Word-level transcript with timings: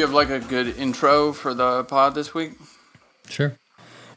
Do 0.00 0.04
you 0.04 0.06
have 0.06 0.14
like 0.14 0.30
a 0.30 0.40
good 0.40 0.78
intro 0.78 1.30
for 1.34 1.52
the 1.52 1.84
pod 1.84 2.14
this 2.14 2.32
week? 2.32 2.52
Sure. 3.28 3.54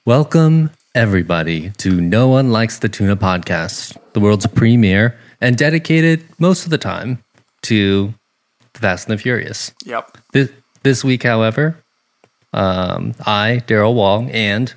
Welcome, 0.06 0.72
everybody, 0.96 1.72
to 1.80 2.00
No 2.00 2.30
One 2.30 2.52
Likes 2.52 2.80
the 2.80 2.88
Tuna 2.88 3.18
podcast, 3.18 3.98
the 4.14 4.22
world's 4.22 4.48
premiere 4.48 5.20
and 5.42 5.58
dedicated 5.58 6.24
most 6.40 6.64
of 6.64 6.70
the 6.70 6.78
time 6.78 7.22
to 7.64 8.14
the 8.72 8.80
Fast 8.80 9.10
and 9.10 9.20
the 9.20 9.22
Furious. 9.22 9.74
Yep. 9.84 10.20
This, 10.32 10.50
this 10.84 11.04
week, 11.04 11.24
however, 11.24 11.76
um, 12.54 13.14
I, 13.26 13.62
Daryl 13.68 13.94
Wong, 13.94 14.32
and 14.32 14.74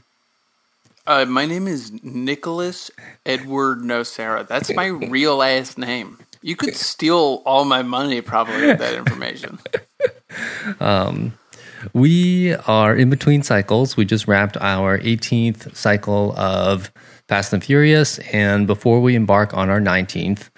Uh, 1.06 1.24
my 1.24 1.46
name 1.46 1.68
is 1.68 1.92
Nicholas 2.02 2.90
Edward 3.24 3.78
Nocera. 3.78 4.44
That's 4.44 4.74
my 4.74 4.86
real 5.08 5.36
last 5.36 5.78
name. 5.78 6.18
You 6.42 6.56
could 6.56 6.74
steal 6.90 7.44
all 7.46 7.64
my 7.64 7.82
money 7.82 8.22
probably 8.22 8.66
with 8.66 8.80
that 8.80 8.94
information. 8.94 9.60
we 11.92 12.54
are 12.66 12.96
in 12.96 13.10
between 13.10 13.42
cycles. 13.42 13.96
We 13.96 14.04
just 14.04 14.26
wrapped 14.26 14.56
our 14.58 14.98
18th 14.98 15.74
cycle 15.76 16.36
of 16.38 16.90
Fast 17.28 17.52
and 17.52 17.62
Furious. 17.62 18.18
And 18.32 18.66
before 18.66 19.00
we 19.00 19.14
embark 19.14 19.54
on 19.54 19.70
our 19.70 19.80
19th, 19.80 20.48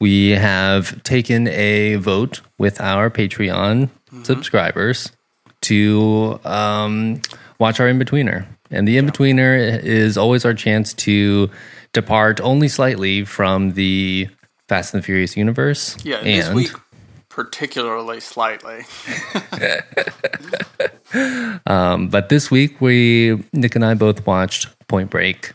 we 0.00 0.30
have 0.30 1.02
taken 1.02 1.48
a 1.48 1.96
vote 1.96 2.40
with 2.58 2.80
our 2.80 3.10
Patreon 3.10 3.90
subscribers 4.22 5.12
to 5.62 6.40
um, 6.44 7.20
watch 7.58 7.80
our 7.80 7.88
in 7.88 7.98
betweener. 7.98 8.46
And 8.70 8.86
the 8.86 8.98
in 8.98 9.06
betweener 9.06 9.82
is 9.82 10.16
always 10.16 10.44
our 10.44 10.54
chance 10.54 10.94
to 10.94 11.50
depart 11.92 12.40
only 12.40 12.68
slightly 12.68 13.24
from 13.24 13.72
the 13.72 14.28
Fast 14.68 14.94
and 14.94 15.02
the 15.02 15.04
Furious 15.04 15.36
universe. 15.36 15.96
Yeah, 16.04 16.22
this 16.22 16.46
and 16.46 16.54
week 16.54 16.70
particularly 17.30 18.20
slightly. 18.20 18.84
Um, 21.66 22.08
but 22.08 22.28
this 22.28 22.50
week, 22.52 22.80
we 22.80 23.42
Nick 23.52 23.74
and 23.74 23.84
I 23.84 23.94
both 23.94 24.24
watched 24.26 24.68
Point 24.86 25.10
Break, 25.10 25.52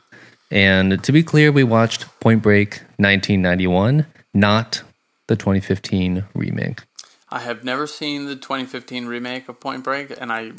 and 0.52 1.02
to 1.04 1.12
be 1.14 1.24
clear, 1.24 1.50
we 1.52 1.64
watched 1.64 2.06
Point 2.20 2.42
Break 2.44 2.82
1991, 2.98 4.06
not 4.34 4.84
the 5.28 5.36
2015 5.38 6.26
remake. 6.34 6.82
I 7.30 7.40
have 7.40 7.64
never 7.64 7.88
seen 7.88 8.26
the 8.26 8.36
2015 8.36 9.06
remake 9.06 9.48
of 9.48 9.60
Point 9.62 9.84
Break, 9.84 10.12
and 10.20 10.32
I 10.32 10.52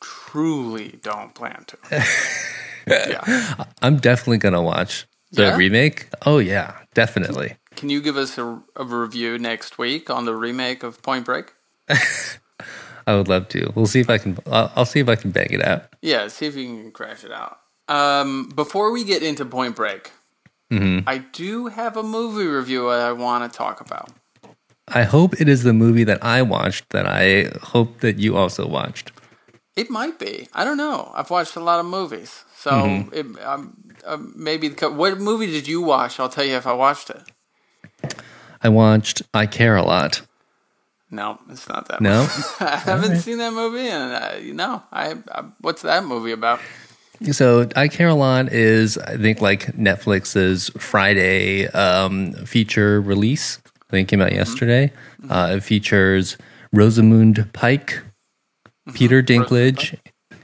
truly 0.00 0.98
don't 1.02 1.34
plan 1.34 1.64
to. 1.68 1.78
yeah. 2.86 3.64
I'm 3.80 3.96
definitely 3.96 4.38
gonna 4.38 4.62
watch 4.62 5.06
the 5.30 5.44
Yeah? 5.44 5.56
remake. 5.56 6.08
Oh 6.26 6.38
yeah, 6.38 6.76
definitely. 6.94 7.56
Can 7.76 7.88
you 7.88 8.00
give 8.00 8.16
us 8.16 8.38
a, 8.38 8.62
a 8.76 8.84
review 8.84 9.38
next 9.38 9.78
week 9.78 10.10
on 10.10 10.24
the 10.24 10.34
remake 10.34 10.82
of 10.82 11.02
Point 11.02 11.24
Break? 11.24 11.52
I 13.06 13.16
would 13.16 13.28
love 13.28 13.48
to. 13.48 13.72
We'll 13.74 13.86
see 13.86 14.00
if 14.00 14.08
I 14.08 14.18
can. 14.18 14.38
I'll, 14.46 14.72
I'll 14.76 14.84
see 14.84 15.00
if 15.00 15.08
I 15.08 15.16
can 15.16 15.30
bang 15.30 15.48
it 15.50 15.64
out. 15.64 15.84
Yeah, 16.00 16.28
see 16.28 16.46
if 16.46 16.54
you 16.56 16.66
can 16.66 16.92
crash 16.92 17.24
it 17.24 17.32
out. 17.32 17.58
Um, 17.88 18.48
before 18.54 18.92
we 18.92 19.04
get 19.04 19.22
into 19.22 19.44
Point 19.44 19.74
Break, 19.76 20.10
I 21.06 21.18
do 21.18 21.66
have 21.66 21.96
a 21.96 22.02
movie 22.02 22.46
review 22.46 22.88
I 22.88 23.12
want 23.12 23.50
to 23.50 23.56
talk 23.56 23.80
about. 23.80 24.10
I 24.88 25.02
hope 25.02 25.40
it 25.40 25.48
is 25.48 25.62
the 25.64 25.72
movie 25.72 26.04
that 26.04 26.22
I 26.24 26.42
watched 26.42 26.90
that 26.90 27.06
I 27.06 27.50
hope 27.62 28.00
that 28.00 28.18
you 28.18 28.36
also 28.36 28.66
watched. 28.66 29.12
It 29.76 29.90
might 29.90 30.18
be. 30.18 30.48
I 30.52 30.64
don't 30.64 30.76
know. 30.76 31.10
I've 31.14 31.30
watched 31.30 31.56
a 31.56 31.60
lot 31.60 31.80
of 31.80 31.86
movies, 31.86 32.44
so 32.54 33.08
it, 33.12 33.26
um, 33.42 33.76
um, 34.04 34.32
maybe. 34.36 34.68
The, 34.68 34.90
what 34.90 35.18
movie 35.18 35.46
did 35.46 35.66
you 35.66 35.80
watch? 35.82 36.20
I'll 36.20 36.28
tell 36.28 36.44
you 36.44 36.56
if 36.56 36.66
I 36.66 36.72
watched 36.72 37.10
it. 37.10 37.22
I 38.62 38.68
watched 38.68 39.22
I 39.34 39.46
Care 39.46 39.76
a 39.76 39.82
Lot. 39.82 40.22
No, 41.10 41.38
it's 41.50 41.68
not 41.68 41.88
that. 41.88 42.00
No? 42.00 42.26
I 42.60 42.76
haven't 42.76 43.18
seen 43.18 43.38
that 43.38 43.52
movie, 43.52 43.86
and 43.86 44.12
uh, 44.12 44.54
no, 44.54 44.82
I, 44.90 45.16
I. 45.30 45.44
What's 45.60 45.82
that 45.82 46.04
movie 46.04 46.32
about? 46.32 46.60
So 47.30 47.68
I 47.76 47.88
Care 47.88 48.08
a 48.08 48.14
Lot 48.14 48.52
is 48.52 48.98
I 48.98 49.16
think 49.16 49.40
like 49.40 49.76
Netflix's 49.76 50.70
Friday 50.78 51.68
um, 51.68 52.32
feature 52.46 53.00
release. 53.00 53.58
I 53.66 53.90
think 53.90 54.08
it 54.08 54.10
came 54.10 54.22
out 54.22 54.32
yesterday. 54.32 54.90
Uh, 55.28 55.54
it 55.56 55.62
features 55.62 56.38
Rosamund 56.72 57.52
Pike, 57.52 58.00
Peter 58.94 59.22
Dinklage, 59.22 59.98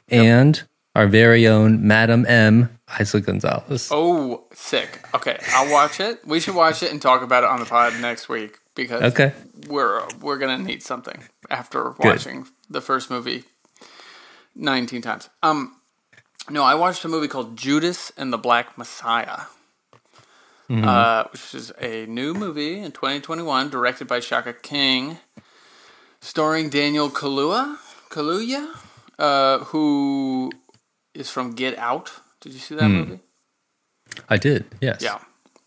and 0.08 0.62
our 0.94 1.08
very 1.08 1.48
own 1.48 1.86
Madam 1.86 2.26
M. 2.26 2.77
Eiza 2.88 3.24
Gonzalez. 3.24 3.88
Oh, 3.90 4.44
sick. 4.54 5.00
Okay, 5.14 5.38
I'll 5.52 5.70
watch 5.70 6.00
it. 6.00 6.26
We 6.26 6.40
should 6.40 6.54
watch 6.54 6.82
it 6.82 6.90
and 6.90 7.00
talk 7.02 7.22
about 7.22 7.44
it 7.44 7.50
on 7.50 7.60
the 7.60 7.66
pod 7.66 7.92
next 8.00 8.28
week 8.28 8.58
because 8.74 9.02
Okay. 9.12 9.32
we're 9.68 10.06
we're 10.20 10.38
gonna 10.38 10.58
need 10.58 10.82
something 10.82 11.22
after 11.50 11.94
watching 11.98 12.46
the 12.70 12.80
first 12.80 13.10
movie 13.10 13.44
nineteen 14.54 15.02
times. 15.02 15.28
Um, 15.42 15.76
no, 16.50 16.62
I 16.64 16.74
watched 16.74 17.04
a 17.04 17.08
movie 17.08 17.28
called 17.28 17.56
Judas 17.56 18.10
and 18.16 18.32
the 18.32 18.38
Black 18.38 18.78
Messiah, 18.78 19.40
uh, 20.70 21.24
which 21.30 21.54
is 21.54 21.72
a 21.80 22.06
new 22.06 22.32
movie 22.34 22.78
in 22.78 22.92
2021, 22.92 23.68
directed 23.68 24.06
by 24.08 24.20
Shaka 24.20 24.54
King, 24.54 25.18
starring 26.20 26.70
Daniel 26.70 27.10
Kaluuya, 27.10 27.76
Kaluuya, 28.08 28.66
uh, 29.18 29.58
who 29.64 30.50
is 31.14 31.28
from 31.30 31.52
Get 31.54 31.76
Out. 31.78 32.12
Did 32.40 32.52
you 32.52 32.58
see 32.58 32.74
that 32.76 32.88
movie? 32.88 33.20
I 34.28 34.36
did, 34.36 34.64
yes. 34.80 35.02
Yeah. 35.02 35.18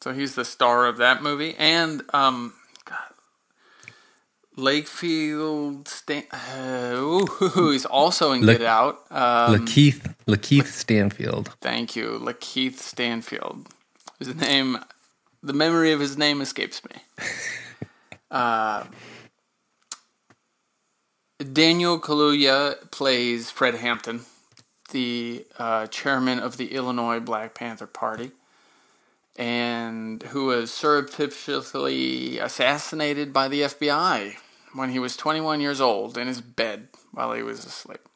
So 0.01 0.13
he's 0.13 0.35
the 0.35 0.45
star 0.45 0.87
of 0.87 0.97
that 0.97 1.21
movie, 1.21 1.53
and 1.59 2.01
um, 2.13 2.53
God, 2.85 2.97
Lakefield. 4.57 5.87
Stan- 5.87 6.25
uh, 6.31 6.95
ooh, 6.95 7.27
he's 7.71 7.85
also 7.85 8.31
in 8.31 8.45
Lake- 8.45 8.59
Get 8.59 8.67
Out. 8.67 9.01
Um, 9.11 9.65
Lakeith, 9.65 10.15
Lakeith 10.27 10.65
Stanfield. 10.67 11.55
thank 11.61 11.95
you, 11.95 12.19
Lakeith 12.19 12.77
Stanfield. 12.77 13.67
His 14.17 14.33
name, 14.35 14.79
the 15.43 15.53
memory 15.53 15.91
of 15.91 15.99
his 15.99 16.17
name 16.17 16.41
escapes 16.41 16.81
me. 16.85 16.95
uh, 18.31 18.85
Daniel 21.53 21.99
Kaluuya 21.99 22.89
plays 22.91 23.49
Fred 23.51 23.75
Hampton, 23.75 24.21
the 24.91 25.45
uh, 25.57 25.87
chairman 25.87 26.39
of 26.39 26.57
the 26.57 26.73
Illinois 26.73 27.19
Black 27.19 27.55
Panther 27.55 27.87
Party, 27.87 28.31
and 29.37 30.21
who 30.23 30.47
was 30.47 30.71
surreptitiously 30.71 32.39
assassinated 32.39 33.33
by 33.33 33.47
the 33.47 33.61
FBI 33.61 34.35
when 34.73 34.89
he 34.91 34.99
was 34.99 35.17
21 35.17 35.61
years 35.61 35.81
old 35.81 36.17
in 36.17 36.27
his 36.27 36.41
bed 36.41 36.87
while 37.11 37.33
he 37.33 37.43
was 37.43 37.65
asleep. 37.65 38.07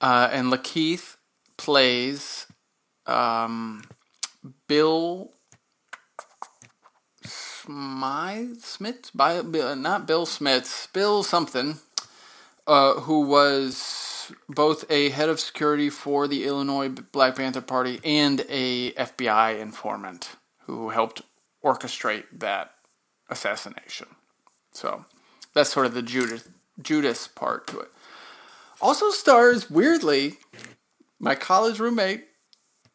Uh, 0.00 0.28
and 0.32 0.50
Lakeith 0.50 1.16
plays 1.56 2.46
um, 3.06 3.84
Bill 4.66 5.32
Smythe, 7.24 8.60
Smith, 8.60 9.10
Bill- 9.14 9.76
not 9.76 10.06
Bill 10.06 10.26
Smith, 10.26 10.88
Bill 10.92 11.22
something, 11.22 11.78
uh, 12.66 12.94
who 12.94 13.20
was 13.20 14.09
both 14.48 14.90
a 14.90 15.10
head 15.10 15.28
of 15.28 15.40
security 15.40 15.90
for 15.90 16.26
the 16.28 16.44
Illinois 16.44 16.88
Black 16.88 17.36
Panther 17.36 17.60
Party 17.60 18.00
and 18.04 18.44
a 18.48 18.92
FBI 18.92 19.58
informant 19.58 20.36
who 20.66 20.90
helped 20.90 21.22
orchestrate 21.64 22.24
that 22.32 22.72
assassination. 23.28 24.08
So 24.72 25.04
that's 25.54 25.70
sort 25.70 25.86
of 25.86 25.94
the 25.94 26.02
Judas 26.02 26.48
Judas 26.80 27.28
part 27.28 27.66
to 27.68 27.80
it. 27.80 27.88
Also 28.80 29.10
stars 29.10 29.70
weirdly 29.70 30.38
my 31.18 31.34
college 31.34 31.78
roommate 31.78 32.24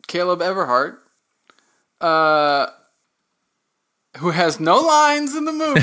Caleb 0.08 0.40
Everhart, 0.40 0.98
uh, 2.02 2.68
who 4.18 4.32
has 4.32 4.60
no 4.60 4.80
lines 4.80 5.36
in 5.36 5.46
the 5.46 5.52
movie. 5.52 5.82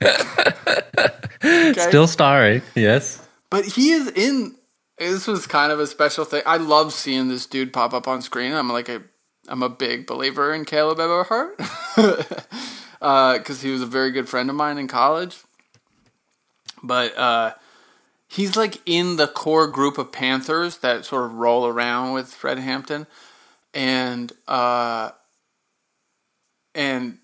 Okay? 1.44 1.72
Still 1.74 2.06
starring, 2.06 2.62
yes. 2.74 3.22
But 3.50 3.64
he 3.64 3.90
is 3.90 4.10
in. 4.10 4.56
This 4.98 5.26
was 5.26 5.46
kind 5.46 5.72
of 5.72 5.80
a 5.80 5.86
special 5.86 6.24
thing. 6.24 6.42
I 6.46 6.56
love 6.56 6.92
seeing 6.92 7.28
this 7.28 7.46
dude 7.46 7.72
pop 7.72 7.92
up 7.92 8.08
on 8.08 8.22
screen. 8.22 8.52
I'm 8.52 8.68
like 8.70 8.88
a, 8.88 9.02
I'm 9.46 9.62
a 9.62 9.68
big 9.68 10.06
believer 10.06 10.54
in 10.54 10.64
Caleb 10.64 10.98
Everhart 10.98 11.56
because 13.38 13.60
he 13.62 13.70
was 13.70 13.82
a 13.82 13.86
very 13.86 14.10
good 14.10 14.28
friend 14.28 14.48
of 14.48 14.56
mine 14.56 14.78
in 14.78 14.88
college. 14.88 15.36
But 16.82 17.16
uh, 17.18 17.54
he's 18.28 18.56
like 18.56 18.80
in 18.86 19.16
the 19.16 19.26
core 19.26 19.66
group 19.66 19.98
of 19.98 20.12
Panthers 20.12 20.78
that 20.78 21.04
sort 21.04 21.26
of 21.26 21.34
roll 21.34 21.66
around 21.66 22.12
with 22.12 22.28
Fred 22.28 22.58
Hampton, 22.58 23.06
and 23.74 24.32
uh, 24.48 25.10
and 26.74 27.18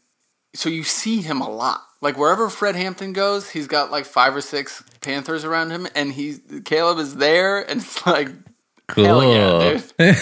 so 0.55 0.69
you 0.69 0.85
see 0.85 1.21
him 1.21 1.41
a 1.41 1.51
lot. 1.51 1.83
Like 2.03 2.19
wherever 2.19 2.51
Fred 2.51 2.75
Hampton 2.77 3.13
goes, 3.15 3.49
he's 3.49 3.69
got 3.69 3.91
like 3.93 4.05
five 4.05 4.35
or 4.37 4.41
six 4.43 4.83
Panthers 5.01 5.45
around 5.45 5.71
him, 5.71 5.87
and 5.95 6.13
he's 6.13 6.41
Caleb 6.65 6.99
is 6.99 7.15
there, 7.17 7.63
and 7.63 7.81
it's 7.81 8.05
like 8.07 8.29
Cool. 8.89 9.05
hell 9.05 9.25
yeah, 9.25 9.81
dude. 9.99 10.17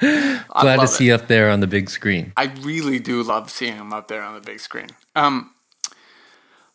Glad 0.48 0.80
to 0.80 0.86
see 0.86 1.04
it. 1.04 1.08
you 1.08 1.14
up 1.14 1.26
there 1.28 1.48
on 1.50 1.60
the 1.60 1.66
big 1.66 1.88
screen. 1.88 2.32
I 2.36 2.44
really 2.60 2.98
do 2.98 3.22
love 3.22 3.50
seeing 3.50 3.74
him 3.74 3.92
up 3.92 4.08
there 4.08 4.22
on 4.22 4.34
the 4.34 4.40
big 4.40 4.60
screen. 4.60 4.88
Um, 5.16 5.52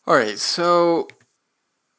all 0.06 0.16
right, 0.16 0.40
so 0.40 1.08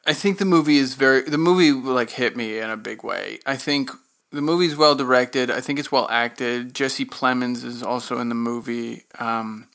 I 0.07 0.15
think 0.15 0.39
the 0.39 0.45
movie 0.45 0.79
is 0.79 0.95
very 0.95 1.23
the 1.23 1.39
movie 1.39 1.71
like 1.71 2.11
hit 2.11 2.37
me 2.37 2.59
in 2.59 2.71
a 2.71 2.77
big 2.77 3.05
way. 3.05 3.39
I 3.47 3.57
think 3.57 3.91
the 4.33 4.43
movie's 4.43 4.75
well 4.77 4.95
directed. 4.95 5.51
I 5.51 5.61
think 5.61 5.79
it's 5.79 5.93
well 5.93 6.09
acted. 6.11 6.75
Jesse 6.75 7.05
Plemons 7.05 7.63
is 7.65 7.83
also 7.83 8.19
in 8.19 8.29
the 8.31 8.35
movie. 8.35 9.05
Um, 9.19 9.69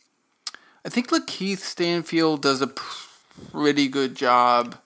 I 0.85 0.89
think 0.89 1.09
Lakeith 1.09 1.59
Stanfield 1.59 2.41
does 2.41 2.61
a 2.61 2.67
pretty 2.67 3.87
good 3.87 4.15
job 4.15 4.77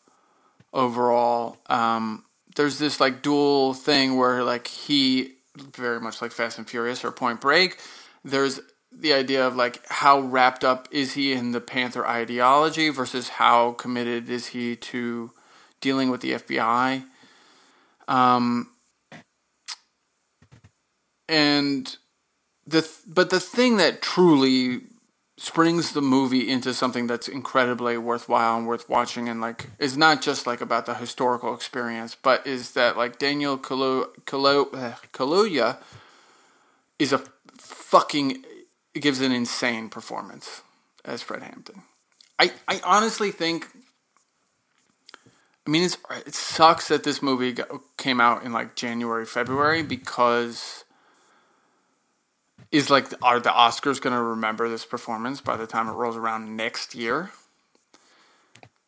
overall. 0.73 1.57
Um, 1.67 2.23
there's 2.55 2.79
this 2.79 2.99
like 2.99 3.21
dual 3.21 3.73
thing 3.73 4.15
where 4.17 4.43
like 4.43 4.67
he 4.67 5.33
very 5.75 5.99
much 5.99 6.21
like 6.21 6.31
Fast 6.31 6.57
and 6.57 6.69
Furious 6.69 7.03
or 7.03 7.11
Point 7.11 7.41
Break. 7.41 7.79
There's 8.23 8.59
the 8.91 9.13
idea 9.13 9.45
of 9.45 9.55
like 9.55 9.81
how 9.89 10.19
wrapped 10.19 10.63
up 10.63 10.87
is 10.91 11.13
he 11.13 11.33
in 11.33 11.51
the 11.51 11.61
Panther 11.61 12.05
ideology 12.05 12.89
versus 12.89 13.29
how 13.29 13.71
committed 13.73 14.29
is 14.29 14.47
he 14.47 14.75
to 14.75 15.31
dealing 15.81 16.09
with 16.09 16.21
the 16.21 16.33
FBI. 16.33 17.05
Um, 18.07 18.69
and 21.27 21.95
the 22.65 22.87
but 23.07 23.29
the 23.29 23.39
thing 23.39 23.77
that 23.77 24.01
truly 24.01 24.81
springs 25.37 25.93
the 25.93 26.01
movie 26.01 26.49
into 26.49 26.73
something 26.73 27.07
that's 27.07 27.27
incredibly 27.27 27.97
worthwhile 27.97 28.57
and 28.57 28.67
worth 28.67 28.89
watching 28.89 29.29
and 29.29 29.41
like 29.41 29.67
is 29.79 29.97
not 29.97 30.21
just 30.21 30.47
like 30.47 30.61
about 30.61 30.85
the 30.87 30.95
historical 30.95 31.53
experience 31.55 32.15
but 32.21 32.45
is 32.47 32.73
that 32.73 32.97
like 32.97 33.19
Daniel 33.19 33.57
Kalu- 33.57 34.09
Kalu- 34.25 34.71
Kaluuya 35.13 35.77
is 36.99 37.13
a 37.13 37.19
fucking 37.57 38.43
gives 38.99 39.21
an 39.21 39.31
insane 39.31 39.89
performance 39.89 40.61
as 41.05 41.21
Fred 41.21 41.43
Hampton. 41.43 41.83
I, 42.39 42.51
I 42.67 42.81
honestly 42.83 43.31
think 43.31 43.67
I 45.67 45.69
mean 45.69 45.83
it's 45.83 45.97
it 46.25 46.35
sucks 46.35 46.87
that 46.89 47.03
this 47.03 47.21
movie 47.21 47.53
got, 47.53 47.69
came 47.97 48.21
out 48.21 48.43
in 48.43 48.53
like 48.53 48.75
January 48.75 49.25
February 49.25 49.83
because 49.83 50.83
is 52.71 52.89
like 52.89 53.07
are 53.21 53.39
the 53.39 53.49
Oscars 53.49 54.01
going 54.01 54.15
to 54.15 54.21
remember 54.21 54.69
this 54.69 54.85
performance 54.85 55.41
by 55.41 55.57
the 55.57 55.67
time 55.67 55.87
it 55.87 55.93
rolls 55.93 56.17
around 56.17 56.55
next 56.55 56.95
year? 56.95 57.31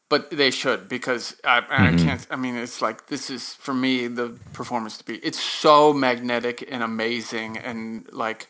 But 0.10 0.32
they 0.32 0.50
should 0.50 0.90
because 0.90 1.36
I, 1.44 1.62
mm-hmm. 1.62 1.74
I 1.74 2.04
can't. 2.04 2.28
I 2.32 2.36
mean, 2.36 2.56
it's 2.56 2.82
like 2.82 3.08
this 3.08 3.30
is 3.30 3.54
for 3.54 3.74
me 3.74 4.08
the 4.08 4.38
performance 4.54 4.98
to 4.98 5.04
be. 5.04 5.18
It's 5.18 5.40
so 5.40 5.94
magnetic 5.94 6.68
and 6.72 6.82
amazing, 6.82 7.58
and 7.58 8.12
like 8.12 8.50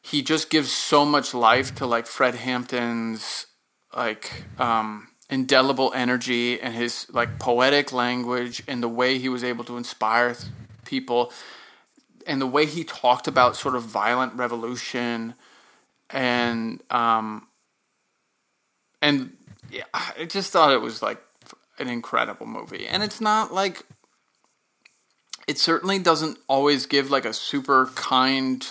he 0.00 0.22
just 0.22 0.48
gives 0.48 0.72
so 0.72 1.04
much 1.04 1.34
life 1.34 1.74
to 1.76 1.86
like 1.86 2.06
Fred 2.06 2.34
Hampton's 2.34 3.46
like 3.94 4.44
um, 4.58 5.08
indelible 5.30 5.92
energy 5.94 6.60
and 6.60 6.74
his 6.74 7.06
like 7.10 7.38
poetic 7.38 7.92
language 7.92 8.62
and 8.68 8.82
the 8.82 8.88
way 8.88 9.18
he 9.18 9.28
was 9.28 9.42
able 9.42 9.64
to 9.64 9.76
inspire 9.76 10.36
people 10.84 11.32
and 12.26 12.40
the 12.40 12.46
way 12.46 12.66
he 12.66 12.84
talked 12.84 13.28
about 13.28 13.56
sort 13.56 13.74
of 13.74 13.82
violent 13.82 14.34
revolution 14.34 15.34
and 16.10 16.82
um 16.90 17.46
and 19.02 19.36
yeah, 19.70 19.84
I 19.92 20.24
just 20.24 20.52
thought 20.52 20.72
it 20.72 20.80
was 20.80 21.02
like 21.02 21.20
an 21.78 21.88
incredible 21.88 22.46
movie. 22.46 22.86
And 22.86 23.02
it's 23.02 23.20
not 23.20 23.52
like 23.52 23.84
it 25.46 25.58
certainly 25.58 25.98
doesn't 25.98 26.38
always 26.48 26.86
give 26.86 27.10
like 27.10 27.24
a 27.24 27.32
super 27.32 27.90
kind 27.94 28.66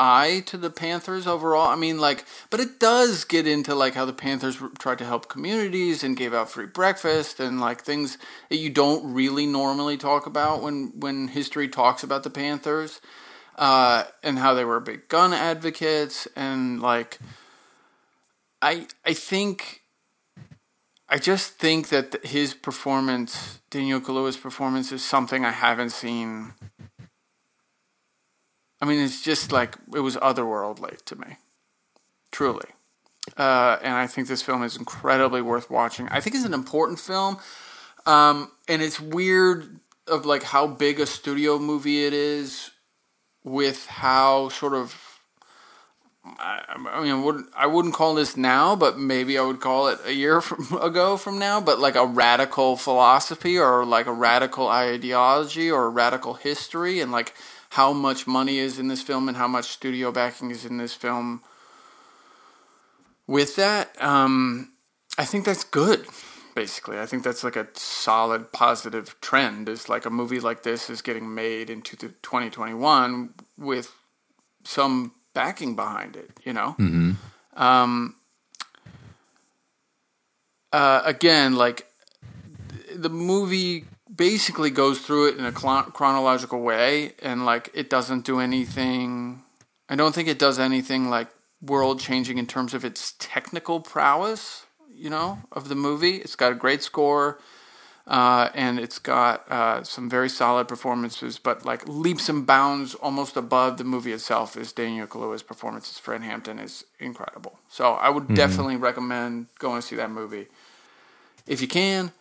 eye 0.00 0.42
to 0.46 0.56
the 0.56 0.70
Panthers 0.70 1.26
overall. 1.26 1.68
I 1.68 1.76
mean, 1.76 1.98
like, 1.98 2.24
but 2.48 2.58
it 2.58 2.80
does 2.80 3.24
get 3.24 3.46
into 3.46 3.74
like 3.74 3.94
how 3.94 4.06
the 4.06 4.14
Panthers 4.14 4.58
tried 4.78 4.98
to 4.98 5.04
help 5.04 5.28
communities 5.28 6.02
and 6.02 6.16
gave 6.16 6.32
out 6.34 6.50
free 6.50 6.66
breakfast 6.66 7.38
and 7.38 7.60
like 7.60 7.82
things 7.82 8.18
that 8.48 8.56
you 8.56 8.70
don't 8.70 9.12
really 9.12 9.46
normally 9.46 9.98
talk 9.98 10.26
about 10.26 10.62
when 10.62 10.92
when 10.98 11.28
history 11.28 11.68
talks 11.68 12.02
about 12.02 12.22
the 12.22 12.30
Panthers, 12.30 13.00
uh, 13.56 14.04
and 14.22 14.38
how 14.38 14.54
they 14.54 14.64
were 14.64 14.80
big 14.80 15.08
gun 15.08 15.32
advocates 15.32 16.26
and 16.34 16.80
like, 16.80 17.18
I 18.62 18.88
I 19.04 19.12
think. 19.12 19.82
I 21.12 21.18
just 21.18 21.54
think 21.54 21.88
that 21.88 22.24
his 22.24 22.54
performance, 22.54 23.58
Daniel 23.68 24.00
Kaluuya's 24.00 24.36
performance, 24.36 24.92
is 24.92 25.04
something 25.04 25.44
I 25.44 25.50
haven't 25.50 25.90
seen 25.90 26.54
I 28.80 28.86
mean, 28.86 29.00
it's 29.00 29.22
just 29.22 29.52
like 29.52 29.76
it 29.94 30.00
was 30.00 30.16
otherworldly 30.16 31.02
to 31.04 31.16
me, 31.16 31.36
truly. 32.32 32.66
Uh, 33.36 33.78
and 33.82 33.94
I 33.94 34.06
think 34.06 34.28
this 34.28 34.42
film 34.42 34.62
is 34.62 34.76
incredibly 34.76 35.42
worth 35.42 35.70
watching. 35.70 36.08
I 36.08 36.20
think 36.20 36.34
it's 36.34 36.46
an 36.46 36.54
important 36.54 36.98
film, 36.98 37.38
um, 38.06 38.50
and 38.68 38.80
it's 38.80 38.98
weird 38.98 39.80
of 40.08 40.24
like 40.24 40.42
how 40.42 40.66
big 40.66 40.98
a 40.98 41.06
studio 41.06 41.58
movie 41.58 42.06
it 42.06 42.14
is, 42.14 42.70
with 43.44 43.86
how 43.86 44.48
sort 44.48 44.74
of. 44.74 44.94
I, 46.24 46.62
I 46.76 47.02
mean, 47.02 47.12
I 47.12 47.22
wouldn't, 47.22 47.46
I 47.56 47.66
wouldn't 47.66 47.94
call 47.94 48.14
this 48.14 48.36
now, 48.36 48.76
but 48.76 48.98
maybe 48.98 49.38
I 49.38 49.42
would 49.42 49.60
call 49.60 49.88
it 49.88 49.98
a 50.04 50.12
year 50.12 50.40
from, 50.42 50.80
ago 50.80 51.16
from 51.16 51.38
now. 51.38 51.60
But 51.60 51.78
like 51.78 51.96
a 51.96 52.06
radical 52.06 52.76
philosophy, 52.76 53.58
or 53.58 53.84
like 53.84 54.06
a 54.06 54.12
radical 54.12 54.68
ideology, 54.68 55.70
or 55.70 55.84
a 55.84 55.90
radical 55.90 56.34
history, 56.34 57.00
and 57.00 57.12
like 57.12 57.34
how 57.70 57.92
much 57.92 58.26
money 58.26 58.58
is 58.58 58.78
in 58.78 58.88
this 58.88 59.00
film 59.00 59.28
and 59.28 59.36
how 59.36 59.46
much 59.46 59.66
studio 59.66 60.10
backing 60.10 60.50
is 60.50 60.64
in 60.64 60.76
this 60.76 60.92
film. 60.92 61.42
With 63.26 63.54
that, 63.56 63.90
um, 64.02 64.72
I 65.16 65.24
think 65.24 65.44
that's 65.44 65.62
good. 65.62 66.06
Basically, 66.56 66.98
I 66.98 67.06
think 67.06 67.22
that's 67.22 67.44
like 67.44 67.54
a 67.54 67.68
solid 67.74 68.52
positive 68.52 69.20
trend. 69.20 69.68
Is 69.68 69.88
like 69.88 70.04
a 70.04 70.10
movie 70.10 70.40
like 70.40 70.64
this 70.64 70.90
is 70.90 71.00
getting 71.00 71.32
made 71.32 71.70
into 71.70 71.96
2021 71.96 73.34
with 73.56 73.92
some 74.64 75.12
backing 75.32 75.76
behind 75.76 76.16
it. 76.16 76.30
You 76.44 76.52
know. 76.52 76.74
Mm-hmm. 76.76 77.12
Um, 77.62 78.16
uh, 80.72 81.02
again, 81.04 81.54
like 81.54 81.86
the 82.92 83.10
movie 83.10 83.84
basically 84.20 84.68
goes 84.68 85.00
through 85.00 85.28
it 85.28 85.38
in 85.38 85.46
a 85.46 85.50
chronological 85.50 86.60
way 86.60 87.14
and 87.22 87.46
like 87.46 87.70
it 87.72 87.88
doesn't 87.88 88.22
do 88.22 88.38
anything 88.38 89.42
I 89.88 89.96
don't 89.96 90.14
think 90.14 90.28
it 90.28 90.38
does 90.38 90.58
anything 90.58 91.08
like 91.08 91.28
world 91.62 92.00
changing 92.00 92.36
in 92.36 92.46
terms 92.46 92.74
of 92.74 92.84
its 92.84 93.14
technical 93.18 93.80
prowess, 93.80 94.66
you 94.94 95.08
know, 95.08 95.38
of 95.50 95.70
the 95.70 95.74
movie. 95.74 96.16
It's 96.16 96.36
got 96.36 96.52
a 96.52 96.54
great 96.54 96.82
score. 96.82 97.40
Uh, 98.06 98.50
and 98.54 98.78
it's 98.78 98.98
got 98.98 99.50
uh, 99.50 99.82
some 99.84 100.10
very 100.10 100.28
solid 100.28 100.68
performances, 100.68 101.38
but 101.38 101.64
like 101.64 101.86
leaps 101.88 102.28
and 102.28 102.46
bounds 102.46 102.94
almost 102.96 103.38
above 103.38 103.78
the 103.78 103.84
movie 103.84 104.12
itself 104.12 104.56
is 104.56 104.70
Daniel 104.72 105.06
Kaluuya's 105.06 105.42
performance 105.42 105.90
as 105.90 105.98
Fred 105.98 106.22
Hampton 106.22 106.58
is 106.58 106.84
incredible. 106.98 107.58
So 107.68 107.92
I 107.94 108.10
would 108.10 108.24
mm-hmm. 108.24 108.34
definitely 108.34 108.76
recommend 108.76 109.46
going 109.58 109.80
to 109.80 109.86
see 109.86 109.96
that 109.96 110.10
movie 110.10 110.48
if 111.46 111.62
you 111.62 111.68
can 111.68 112.12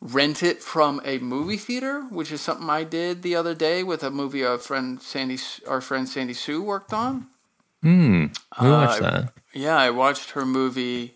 rent 0.00 0.42
it 0.42 0.62
from 0.62 1.00
a 1.04 1.18
movie 1.18 1.56
theater, 1.56 2.02
which 2.10 2.30
is 2.30 2.40
something 2.40 2.68
I 2.68 2.84
did 2.84 3.22
the 3.22 3.34
other 3.34 3.54
day 3.54 3.82
with 3.82 4.02
a 4.02 4.10
movie 4.10 4.44
our 4.44 4.58
friend 4.58 5.00
Sandy, 5.00 5.38
our 5.66 5.80
friend 5.80 6.08
Sandy 6.08 6.34
Sue 6.34 6.62
worked 6.62 6.92
on. 6.92 7.26
Hmm. 7.82 8.26
We 8.60 8.70
watched 8.70 9.02
uh, 9.02 9.10
that. 9.10 9.32
Yeah, 9.52 9.76
I 9.76 9.90
watched 9.90 10.32
her 10.32 10.44
movie 10.44 11.14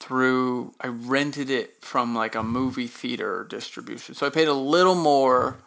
through. 0.00 0.74
I 0.80 0.88
rented 0.88 1.50
it 1.50 1.82
from 1.84 2.14
like 2.14 2.34
a 2.34 2.42
movie 2.42 2.86
theater 2.86 3.46
distribution, 3.48 4.14
so 4.14 4.26
I 4.26 4.30
paid 4.30 4.48
a 4.48 4.54
little 4.54 4.94
more 4.94 5.58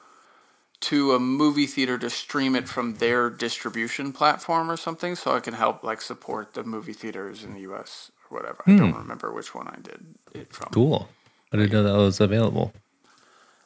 to 0.82 1.12
a 1.14 1.20
movie 1.20 1.66
theater 1.66 1.98
to 1.98 2.10
stream 2.10 2.56
it 2.56 2.68
from 2.68 2.96
their 2.96 3.30
distribution 3.30 4.14
platform 4.14 4.72
or 4.72 4.78
something, 4.78 5.16
so 5.16 5.36
I 5.36 5.40
can 5.42 5.54
help 5.54 5.84
like 5.84 6.02
support 6.02 6.54
the 6.54 6.64
movie 6.64 6.94
theaters 6.94 7.44
in 7.44 7.54
the 7.54 7.62
U.S. 7.62 8.12
or 8.30 8.38
whatever. 8.38 8.64
Hmm. 8.66 8.72
I 8.72 8.78
don't 8.78 8.92
hmm. 8.92 8.98
remember 9.00 9.34
which 9.34 9.54
one 9.54 9.68
I 9.68 9.78
did 9.82 10.16
it 10.34 10.54
from. 10.54 10.70
Cool. 10.72 11.10
I 11.52 11.58
didn't 11.58 11.74
know 11.74 11.84
that 11.84 11.98
was 11.98 12.20
available. 12.20 12.74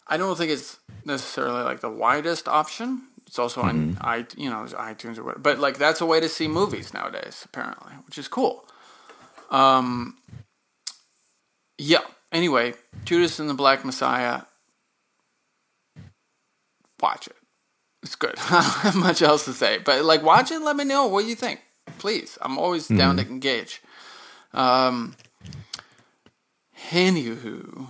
I 0.08 0.18
don't 0.18 0.38
think 0.38 0.52
it's 0.52 0.78
necessarily 1.06 1.64
like 1.64 1.80
the 1.80 1.90
widest 1.90 2.48
option. 2.48 3.08
It's 3.28 3.40
also 3.40 3.64
mm-hmm. 3.64 3.96
on 3.96 3.98
i 4.02 4.26
you 4.38 4.50
know 4.50 4.64
iTunes 4.66 5.18
or 5.18 5.24
whatever. 5.24 5.40
But 5.40 5.60
like 5.60 5.78
that's 5.78 6.02
a 6.02 6.06
way 6.06 6.20
to 6.20 6.30
see 6.30 6.48
movies 6.48 6.94
nowadays, 6.94 7.42
apparently, 7.46 7.94
which 8.06 8.18
is 8.18 8.28
cool. 8.28 8.66
Um. 9.50 10.18
Yeah. 11.78 12.02
Anyway, 12.32 12.74
Judas 13.06 13.40
and 13.40 13.50
the 13.50 13.54
Black 13.54 13.86
Messiah. 13.86 14.44
Watch 17.02 17.28
it. 17.28 17.36
It's 18.02 18.16
good. 18.16 18.36
I 18.38 18.62
don't 18.62 18.94
have 18.94 18.96
much 18.96 19.22
else 19.22 19.46
to 19.46 19.54
say, 19.54 19.78
but 19.78 20.04
like, 20.06 20.24
watch 20.24 20.52
it. 20.52 20.60
Let 20.62 20.76
me 20.76 20.84
know 20.84 21.08
what 21.08 21.26
you 21.26 21.36
think, 21.36 21.62
please. 22.00 22.38
I'm 22.42 22.58
always 22.58 22.86
mm-hmm. 22.86 22.98
down 22.98 23.18
to 23.18 23.24
engage. 23.24 23.82
Um. 24.54 25.16
Anywho, 26.90 27.44
you 27.44 27.88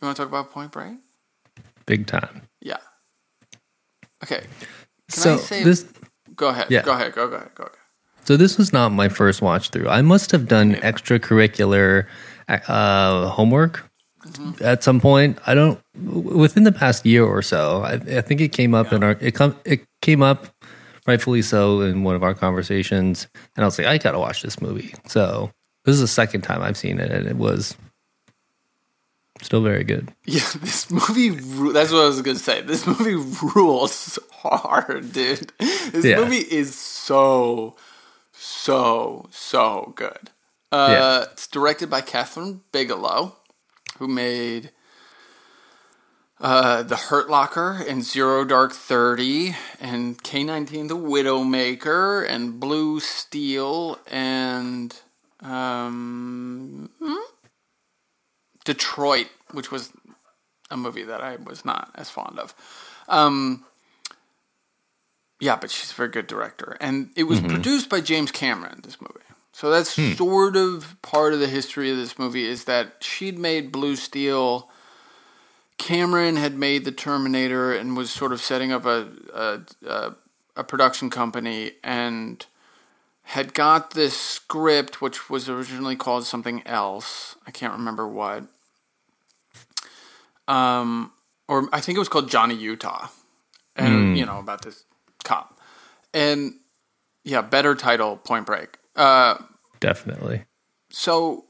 want 0.00 0.16
to 0.16 0.22
talk 0.22 0.28
about 0.28 0.50
Point 0.50 0.72
Break? 0.72 0.96
Big 1.86 2.06
time. 2.06 2.42
Yeah. 2.60 2.78
Okay. 4.22 4.40
Can 4.40 4.48
so 5.08 5.36
say, 5.36 5.62
this. 5.62 5.86
Go 6.34 6.48
ahead. 6.48 6.66
Yeah. 6.70 6.82
Go 6.82 6.92
ahead. 6.92 7.12
Go, 7.12 7.28
go 7.28 7.36
ahead. 7.36 7.50
Go 7.54 7.64
ahead. 7.64 7.76
So 8.24 8.36
this 8.36 8.58
was 8.58 8.72
not 8.72 8.90
my 8.90 9.08
first 9.08 9.40
watch 9.40 9.70
through. 9.70 9.88
I 9.88 10.02
must 10.02 10.32
have 10.32 10.48
done 10.48 10.74
extracurricular 10.76 12.06
uh, 12.48 13.28
homework 13.28 13.88
at 14.60 14.82
some 14.82 15.00
point. 15.00 15.38
I 15.46 15.54
don't 15.54 15.80
within 16.04 16.64
the 16.64 16.72
past 16.72 17.06
year 17.06 17.24
or 17.24 17.42
so. 17.42 17.82
I, 17.82 17.92
I 17.92 18.20
think 18.20 18.40
it 18.40 18.48
came 18.48 18.74
up 18.74 18.92
in 18.92 19.04
our 19.04 19.16
it 19.20 19.34
come 19.34 19.56
it 19.64 19.84
came 20.02 20.22
up 20.22 20.48
rightfully 21.06 21.42
so 21.42 21.82
in 21.82 22.02
one 22.02 22.16
of 22.16 22.24
our 22.24 22.34
conversations, 22.34 23.28
and 23.54 23.64
I 23.64 23.66
was 23.66 23.78
like, 23.78 23.86
I 23.86 23.98
gotta 23.98 24.18
watch 24.18 24.42
this 24.42 24.60
movie. 24.60 24.92
So 25.06 25.52
this 25.86 25.94
is 25.94 26.00
the 26.02 26.06
second 26.08 26.42
time 26.42 26.60
I've 26.62 26.76
seen 26.76 26.98
it, 27.00 27.10
and 27.10 27.26
it 27.26 27.36
was 27.36 27.74
still 29.42 29.62
very 29.62 29.84
good. 29.84 30.12
Yeah, 30.26 30.42
this 30.60 30.90
movie. 30.90 31.30
ru- 31.30 31.72
That's 31.72 31.90
what 31.92 32.02
I 32.02 32.06
was 32.06 32.20
gonna 32.20 32.38
say. 32.38 32.60
This 32.60 32.86
movie 32.86 33.14
rules 33.54 34.18
hard, 34.32 35.12
dude. 35.12 35.50
This 35.58 36.04
Yeah. 36.04 36.18
movie 36.20 36.36
is 36.38 36.74
so, 36.74 37.76
so, 38.32 39.28
so 39.30 39.92
good. 39.96 40.30
Uh, 40.70 40.88
Yeah. 40.90 41.22
It's 41.32 41.46
directed 41.46 41.88
by 41.88 42.02
Kathryn 42.02 42.60
Bigelow, 42.72 43.36
who 43.98 44.08
made 44.08 44.72
uh, 46.40 46.82
The 46.82 46.96
Hurt 46.96 47.30
Locker 47.30 47.82
and 47.88 48.02
Zero 48.04 48.44
Dark 48.44 48.72
Thirty 48.72 49.54
and 49.80 50.22
K 50.22 50.44
nineteen 50.44 50.88
The 50.88 50.96
Widowmaker 50.96 52.28
and 52.28 52.60
Blue 52.60 53.00
Steel 53.00 53.98
and 54.06 54.94
um, 55.40 56.90
hmm? 56.98 57.14
Detroit, 58.64 59.28
which 59.52 59.70
was 59.70 59.92
a 60.70 60.76
movie 60.76 61.04
that 61.04 61.22
I 61.22 61.36
was 61.36 61.64
not 61.64 61.90
as 61.94 62.10
fond 62.10 62.38
of. 62.38 62.54
Um, 63.08 63.64
yeah, 65.40 65.56
but 65.56 65.70
she's 65.70 65.92
a 65.92 65.94
very 65.94 66.08
good 66.08 66.26
director, 66.26 66.76
and 66.80 67.10
it 67.14 67.24
was 67.24 67.40
produced 67.40 67.90
by 67.90 68.00
James 68.00 68.32
Cameron. 68.32 68.80
This 68.82 69.00
movie, 69.00 69.20
so 69.52 69.70
that's 69.70 69.90
sort 70.16 70.56
of 70.56 70.96
part 71.02 71.34
of 71.34 71.40
the 71.40 71.46
history 71.46 71.90
of 71.90 71.96
this 71.96 72.18
movie 72.18 72.46
is 72.46 72.64
that 72.64 72.96
she'd 73.00 73.38
made 73.38 73.70
Blue 73.70 73.96
Steel. 73.96 74.70
Cameron 75.78 76.36
had 76.36 76.56
made 76.56 76.86
the 76.86 76.92
Terminator 76.92 77.72
and 77.72 77.96
was 77.96 78.10
sort 78.10 78.32
of 78.32 78.40
setting 78.40 78.72
up 78.72 78.86
a 78.86 79.08
a, 79.34 79.60
a, 79.86 80.14
a 80.56 80.64
production 80.64 81.10
company 81.10 81.72
and 81.84 82.46
had 83.26 83.54
got 83.54 83.90
this 83.90 84.16
script 84.16 85.02
which 85.02 85.28
was 85.28 85.48
originally 85.48 85.96
called 85.96 86.24
something 86.24 86.62
else. 86.64 87.34
I 87.44 87.50
can't 87.50 87.72
remember 87.72 88.06
what. 88.06 88.44
Um, 90.46 91.10
or 91.48 91.68
I 91.72 91.80
think 91.80 91.96
it 91.96 91.98
was 91.98 92.08
called 92.08 92.30
Johnny 92.30 92.54
Utah, 92.54 93.08
and 93.74 94.16
you 94.16 94.24
know 94.24 94.38
about 94.38 94.62
this 94.62 94.84
cop, 95.24 95.58
and 96.14 96.54
yeah, 97.24 97.40
better 97.40 97.74
title, 97.74 98.16
Point 98.16 98.46
Break. 98.46 98.78
Uh, 98.94 99.38
Definitely. 99.80 100.44
so 100.90 101.46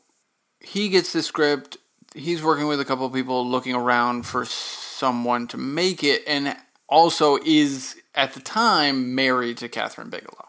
he 0.61 0.89
gets 0.89 1.13
the 1.13 1.23
script. 1.23 1.77
He's 2.15 2.43
working 2.43 2.67
with 2.69 2.81
a 2.81 2.87
couple 2.87 3.05
of 3.05 3.13
people 3.13 3.47
looking 3.47 3.75
around 3.75 4.23
for 4.23 4.47
someone 4.47 5.47
to 5.49 5.59
make 5.59 6.03
it, 6.03 6.23
and 6.27 6.57
also 6.89 7.37
is 7.45 7.97
at 8.15 8.33
the 8.33 8.41
time 8.41 9.15
married 9.15 9.59
to 9.59 9.69
Kathryn 9.69 10.09
Bigelow. 10.09 10.46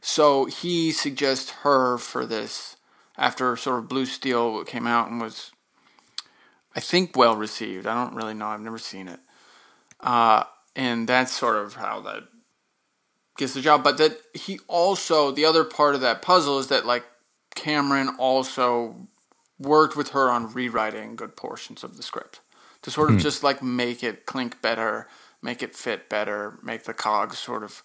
So 0.00 0.46
he 0.46 0.92
suggests 0.92 1.50
her 1.62 1.98
for 1.98 2.26
this 2.26 2.76
after 3.18 3.56
sort 3.56 3.78
of 3.80 3.88
Blue 3.88 4.06
Steel 4.06 4.64
came 4.64 4.86
out 4.86 5.10
and 5.10 5.20
was, 5.20 5.52
I 6.74 6.80
think, 6.80 7.16
well 7.16 7.36
received. 7.36 7.86
I 7.86 7.94
don't 7.94 8.14
really 8.14 8.34
know. 8.34 8.46
I've 8.46 8.60
never 8.60 8.78
seen 8.78 9.08
it. 9.08 9.20
Uh, 10.00 10.44
and 10.74 11.06
that's 11.06 11.32
sort 11.32 11.56
of 11.56 11.74
how 11.74 12.00
that 12.00 12.24
gets 13.36 13.54
the 13.54 13.60
job. 13.60 13.84
But 13.84 13.98
that 13.98 14.18
he 14.34 14.60
also, 14.66 15.30
the 15.30 15.44
other 15.44 15.64
part 15.64 15.94
of 15.94 16.00
that 16.00 16.22
puzzle 16.22 16.58
is 16.58 16.68
that, 16.68 16.86
like, 16.86 17.04
Cameron 17.54 18.16
also 18.18 19.08
worked 19.58 19.96
with 19.96 20.10
her 20.10 20.30
on 20.30 20.52
rewriting 20.52 21.16
good 21.16 21.36
portions 21.36 21.84
of 21.84 21.96
the 21.96 22.02
script 22.02 22.40
to 22.82 22.90
sort 22.90 23.10
of 23.10 23.18
just 23.18 23.42
like 23.42 23.62
make 23.62 24.02
it 24.02 24.24
clink 24.24 24.62
better, 24.62 25.06
make 25.42 25.62
it 25.62 25.76
fit 25.76 26.08
better, 26.08 26.58
make 26.62 26.84
the 26.84 26.94
cogs 26.94 27.38
sort 27.38 27.62
of 27.62 27.82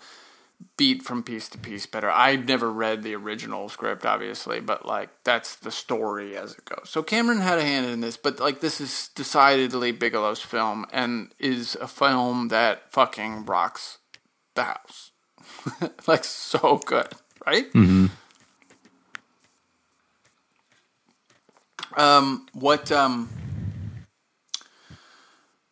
beat 0.78 1.04
from 1.04 1.24
piece 1.24 1.48
to 1.50 1.58
piece 1.58 1.86
better. 1.86 2.10
I've 2.10 2.48
never 2.48 2.72
read 2.72 3.04
the 3.04 3.16
original 3.16 3.70
script, 3.70 4.06
obviously, 4.06 4.60
but 4.60 4.86
like 4.86 5.10
that's 5.24 5.56
the 5.56 5.72
story 5.72 6.38
as 6.38 6.54
it 6.54 6.66
goes. 6.66 6.90
So 6.90 7.02
Cameron 7.02 7.40
had 7.40 7.60
a 7.60 7.64
hand 7.64 7.86
in 7.86 8.02
this, 8.02 8.18
but 8.18 8.40
like 8.40 8.60
this 8.60 8.82
is 8.82 9.10
decidedly 9.16 9.94
Bigelow's 9.94 10.42
film 10.42 10.86
and 10.92 11.32
is 11.40 11.76
a 11.76 11.88
film 11.88 12.50
that 12.50 12.92
fucking 12.92 13.46
rocks 13.46 14.00
the 14.56 14.64
house. 14.64 15.12
like 16.08 16.24
so 16.24 16.82
good, 16.86 17.08
right? 17.46 17.72
Mm-hmm. 17.74 18.08
Um, 21.98 22.48
what 22.52 22.92
um, 22.92 23.30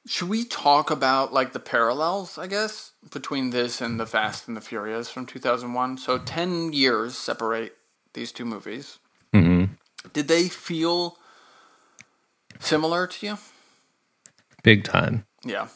should 0.08 0.30
we 0.30 0.46
talk 0.46 0.90
about 0.90 1.34
like 1.34 1.52
the 1.52 1.60
parallels? 1.60 2.38
I 2.38 2.48
guess 2.48 2.93
between 3.14 3.52
this 3.52 3.82
and 3.82 4.00
the 4.00 4.06
Fast 4.06 4.48
and 4.48 4.58
the 4.58 4.62
Furious 4.62 5.10
from 5.10 5.26
two 5.26 5.40
thousand 5.40 5.74
one. 5.74 5.98
So 5.98 6.18
ten 6.18 6.74
years 6.74 7.16
separate 7.16 7.76
these 8.14 8.32
two 8.32 8.46
movies. 8.46 9.00
Mm-hmm. 9.34 9.74
Did 10.12 10.28
they 10.28 10.50
feel 10.50 11.18
similar 12.60 13.08
to 13.08 13.26
you? 13.26 13.38
Big 14.64 14.84
time. 14.84 15.26
Yeah. 15.44 15.68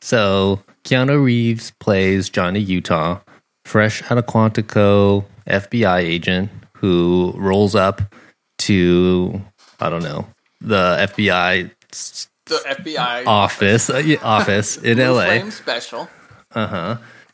So 0.00 0.62
Keanu 0.84 1.22
Reeves 1.22 1.72
plays 1.78 2.28
Johnny 2.28 2.60
Utah, 2.60 3.20
fresh 3.64 4.02
out 4.10 4.18
of 4.18 4.26
Quantico 4.26 5.24
FBI 5.46 5.98
agent 5.98 6.50
who 6.74 7.32
rolls 7.36 7.74
up 7.74 8.02
to 8.58 9.42
I 9.80 9.88
don't 9.88 10.02
know 10.02 10.26
the 10.60 11.08
FBI 11.10 11.70
The 12.46 12.54
FBI 12.54 13.26
office 13.26 13.90
uh, 13.90 14.16
office 14.22 14.76
in 14.76 14.98
LA. 14.98 15.26
Flame 15.26 15.50
special. 15.50 16.08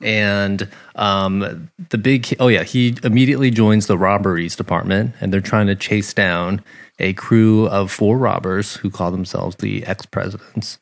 And 0.01 0.69
um, 0.95 1.71
the 1.91 1.99
big 1.99 2.37
oh 2.39 2.49
yeah 2.49 2.63
he 2.63 2.95
immediately 3.03 3.51
joins 3.51 3.87
the 3.87 3.99
robberies 3.99 4.55
department 4.55 5.15
and 5.21 5.33
they're 5.33 5.41
trying 5.41 5.67
to 5.67 5.75
chase 5.75 6.15
down 6.15 6.63
a 6.99 7.13
crew 7.15 7.67
of 7.69 7.91
four 7.91 8.19
robbers 8.19 8.77
who 8.77 8.91
call 8.91 9.11
themselves 9.11 9.57
the 9.57 9.85
ex-presidents 9.87 10.79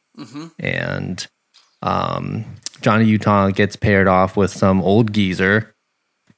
and 0.59 1.27
um, 1.83 2.45
johnny 2.81 3.05
utah 3.05 3.51
gets 3.51 3.77
paired 3.77 4.09
off 4.09 4.37
with 4.37 4.51
some 4.51 4.83
old 4.83 5.13
geezer 5.13 5.75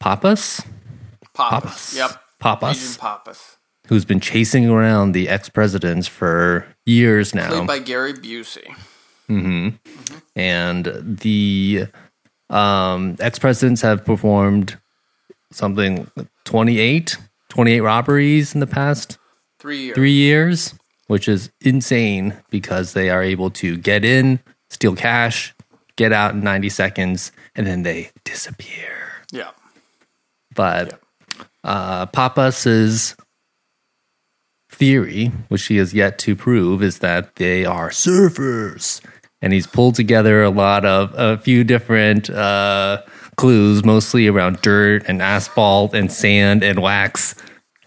pappas 0.00 0.62
Pappas. 1.34 1.62
Pappas. 1.62 1.96
Yep. 1.96 2.22
Pappas. 2.40 2.76
Agent 2.76 2.98
Pappas. 3.00 3.56
who's 3.86 4.04
been 4.04 4.20
chasing 4.20 4.68
around 4.68 5.12
the 5.12 5.28
ex-presidents 5.28 6.08
for 6.08 6.66
years 6.84 7.34
now 7.34 7.48
Played 7.48 7.66
by 7.66 7.78
Gary 7.78 8.12
Busey. 8.14 8.74
And 9.28 10.84
the 11.20 11.86
um, 12.50 13.16
ex-presidents 13.20 13.82
have 13.82 14.04
performed 14.04 14.78
something 15.52 16.10
28 16.44 17.16
28 17.48 17.80
robberies 17.80 18.54
in 18.54 18.60
the 18.60 18.66
past 18.66 19.18
Three 19.58 19.78
years. 19.84 19.94
three 19.94 20.12
years 20.12 20.74
which 21.06 21.26
is 21.26 21.50
insane 21.62 22.36
because 22.50 22.92
they 22.92 23.08
are 23.08 23.22
able 23.22 23.50
to 23.50 23.76
get 23.78 24.04
in 24.04 24.40
steal 24.70 24.94
cash 24.94 25.54
get 25.96 26.12
out 26.12 26.34
in 26.34 26.40
90 26.40 26.68
seconds 26.68 27.32
and 27.56 27.66
then 27.66 27.82
they 27.82 28.10
disappear 28.24 29.24
Yeah. 29.32 29.50
but 30.54 31.00
uh, 31.64 32.06
Pappas's 32.06 33.16
theory, 34.70 35.32
which 35.48 35.66
he 35.66 35.76
has 35.78 35.92
yet 35.94 36.18
to 36.20 36.36
prove, 36.36 36.82
is 36.82 36.98
that 37.00 37.36
they 37.36 37.64
are 37.64 37.90
surfers, 37.90 39.00
and 39.40 39.52
he's 39.52 39.66
pulled 39.66 39.94
together 39.94 40.42
a 40.42 40.50
lot 40.50 40.84
of 40.84 41.12
a 41.14 41.38
few 41.38 41.64
different 41.64 42.28
uh, 42.30 43.02
clues, 43.36 43.84
mostly 43.84 44.26
around 44.26 44.60
dirt 44.62 45.04
and 45.06 45.22
asphalt 45.22 45.94
and 45.94 46.10
sand 46.10 46.62
and 46.62 46.80
wax, 46.80 47.34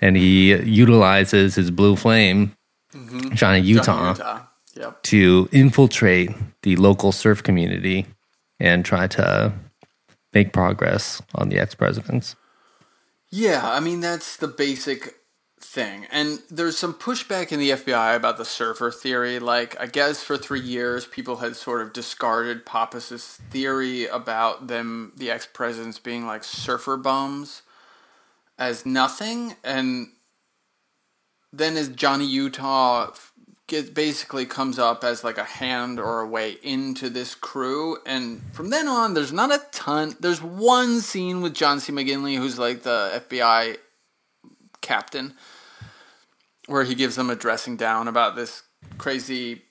and 0.02 0.16
he 0.16 0.56
utilizes 0.56 1.56
his 1.56 1.72
blue 1.72 1.96
flame, 1.96 2.56
Johnny 3.34 3.60
Utah, 3.60 4.10
Utah. 4.10 4.42
Yep. 4.76 5.04
to 5.04 5.50
infiltrate 5.52 6.32
the 6.64 6.76
local 6.78 7.12
surf 7.12 7.44
community 7.44 8.06
and 8.60 8.86
try 8.86 9.08
to 9.08 9.54
make 10.34 10.54
progress 10.54 11.22
on 11.36 11.50
the 11.50 11.60
ex 11.60 11.76
presidents. 11.76 12.36
Yeah, 13.30 13.62
I 13.64 13.80
mean 13.80 14.02
that's 14.02 14.38
the 14.38 14.48
basic 14.48 15.16
thing. 15.64 16.08
And 16.12 16.40
there's 16.50 16.78
some 16.78 16.94
pushback 16.94 17.52
in 17.52 17.60
the 17.60 17.72
FBI 17.72 18.16
about 18.16 18.38
the 18.38 18.46
surfer 18.46 18.92
theory. 18.92 19.40
Like 19.40 19.80
I 19.80 19.86
guess 19.86 20.24
for 20.24 20.38
3 20.38 20.60
years 20.60 21.06
people 21.06 21.38
had 21.38 21.56
sort 21.56 21.82
of 21.82 21.94
discarded 21.94 22.66
Pappas's 22.66 23.40
theory 23.50 24.08
about 24.08 24.68
them 24.68 25.14
the 25.16 25.32
ex-presidents 25.32 26.00
being 26.00 26.26
like 26.26 26.44
surfer 26.44 26.98
bums 26.98 27.62
as 28.58 28.86
nothing 28.86 29.56
and 29.64 30.10
then 31.54 31.78
as 31.78 31.90
Johnny 31.90 32.26
Utah 32.26 33.12
basically 33.94 34.46
comes 34.46 34.78
up 34.78 35.04
as 35.04 35.24
like 35.24 35.38
a 35.38 35.46
hand 35.46 36.00
or 36.00 36.20
a 36.20 36.28
way 36.28 36.58
into 36.62 37.10
this 37.10 37.34
crew 37.36 37.98
and 38.06 38.42
from 38.52 38.70
then 38.70 38.88
on 38.88 39.14
there's 39.14 39.32
not 39.32 39.52
a 39.52 39.62
ton 39.72 40.14
there's 40.20 40.42
one 40.42 41.00
scene 41.00 41.42
with 41.42 41.54
John 41.54 41.80
C. 41.80 41.94
McGinley 41.94 42.36
who's 42.38 42.60
like 42.60 42.84
the 42.84 43.24
FBI 43.30 43.78
captain 44.82 45.34
where 46.72 46.84
he 46.84 46.96
gives 46.96 47.16
them 47.16 47.30
a 47.30 47.36
dressing 47.36 47.76
down 47.78 48.08
about 48.08 48.36
this 48.36 48.64
crazy 48.98 49.62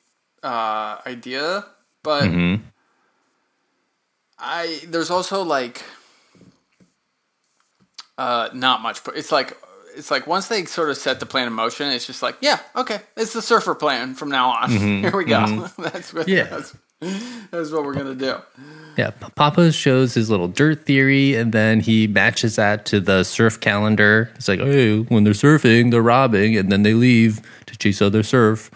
uh, 0.43 0.99
idea, 1.07 1.65
but 2.03 2.25
Mm-hmm. 2.25 2.63
I 4.39 4.81
there's 4.89 5.11
also 5.11 5.43
like 5.43 5.83
uh, 8.19 8.49
not 8.55 8.81
much. 8.83 9.03
but 9.05 9.17
It's 9.17 9.33
like 9.33 9.57
it's 9.97 10.11
like 10.11 10.27
once 10.27 10.49
they 10.49 10.65
sort 10.67 10.91
of 10.91 10.97
set 10.97 11.21
the 11.21 11.27
plan 11.27 11.47
in 11.47 11.53
motion, 11.53 11.89
it's 11.89 12.07
just 12.07 12.23
like 12.23 12.37
yeah, 12.41 12.61
okay, 12.77 13.01
it's 13.17 13.33
the 13.33 13.43
surfer 13.43 13.75
plan 13.75 14.15
from 14.15 14.29
now 14.31 14.51
on. 14.51 14.71
Here 15.03 15.17
we 15.17 15.25
go. 15.25 15.69
that's 15.79 16.13
what, 16.15 16.27
Mm-hmm. 16.27 16.31
Yeah. 16.31 16.45
that's, 16.45 16.77
that's 17.51 17.71
what 17.71 17.85
we're 17.85 17.95
gonna 17.95 18.15
do. 18.15 18.37
Yeah, 18.97 19.11
Papa 19.11 19.73
shows 19.73 20.15
his 20.15 20.29
little 20.29 20.49
dirt 20.49 20.85
theory, 20.85 21.35
and 21.35 21.53
then 21.53 21.81
he 21.81 22.07
matches 22.07 22.57
that 22.57 22.85
to 22.87 23.01
the 23.01 23.25
surf 23.25 23.61
calendar. 23.61 24.31
It's 24.35 24.49
like, 24.49 24.61
oh, 24.61 25.05
when 25.05 25.25
they're 25.25 25.33
surfing, 25.33 25.91
they're 25.91 26.03
robbing, 26.03 26.57
and 26.57 26.71
then 26.71 26.83
they 26.83 26.95
leave 26.95 27.41
to 27.67 27.79
chase 27.79 28.03
other 28.03 28.23
surf. 28.23 28.71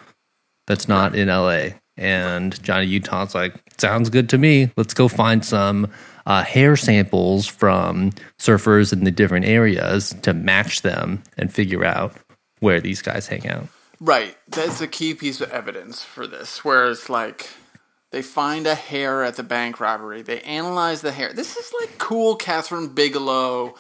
That's 0.67 0.89
not 0.89 1.15
in 1.15 1.29
LA. 1.29 1.77
And 1.97 2.61
Johnny 2.63 2.87
Utah's 2.87 3.35
like, 3.35 3.55
sounds 3.79 4.09
good 4.09 4.29
to 4.31 4.39
me. 4.39 4.71
Let's 4.77 4.95
go 4.95 5.09
find 5.09 5.45
some 5.45 5.91
uh, 6.27 6.43
hair 6.43 6.77
samples 6.77 7.47
from 7.47 8.13
surfers 8.39 8.93
in 8.93 9.05
the 9.05 9.11
different 9.11 9.47
areas 9.47 10.15
to 10.23 10.33
match 10.33 10.83
them 10.83 11.23
and 11.37 11.53
figure 11.53 11.85
out 11.85 12.15
where 12.61 12.81
these 12.81 13.03
guys 13.03 13.27
hang 13.27 13.47
out. 13.47 13.69
Right. 14.01 14.37
That's 14.49 14.81
a 14.81 14.89
key 14.89 15.15
piece 15.15 15.41
of 15.41 15.51
evidence 15.51 16.03
for 16.03 16.27
this. 16.27 16.65
Where 16.65 16.87
it's 16.87 17.09
like 17.09 17.51
they 18.15 18.23
find 18.23 18.65
a 18.65 18.77
hair 18.77 19.25
at 19.25 19.35
the 19.35 19.43
bank 19.43 19.81
robbery. 19.81 20.23
They 20.23 20.41
analyze 20.43 21.01
the 21.01 21.11
hair. 21.11 21.33
This 21.33 21.57
is 21.57 21.73
like 21.81 21.99
cool 21.99 22.39
Kathryn 22.39 22.95
Bigelow 22.95 23.75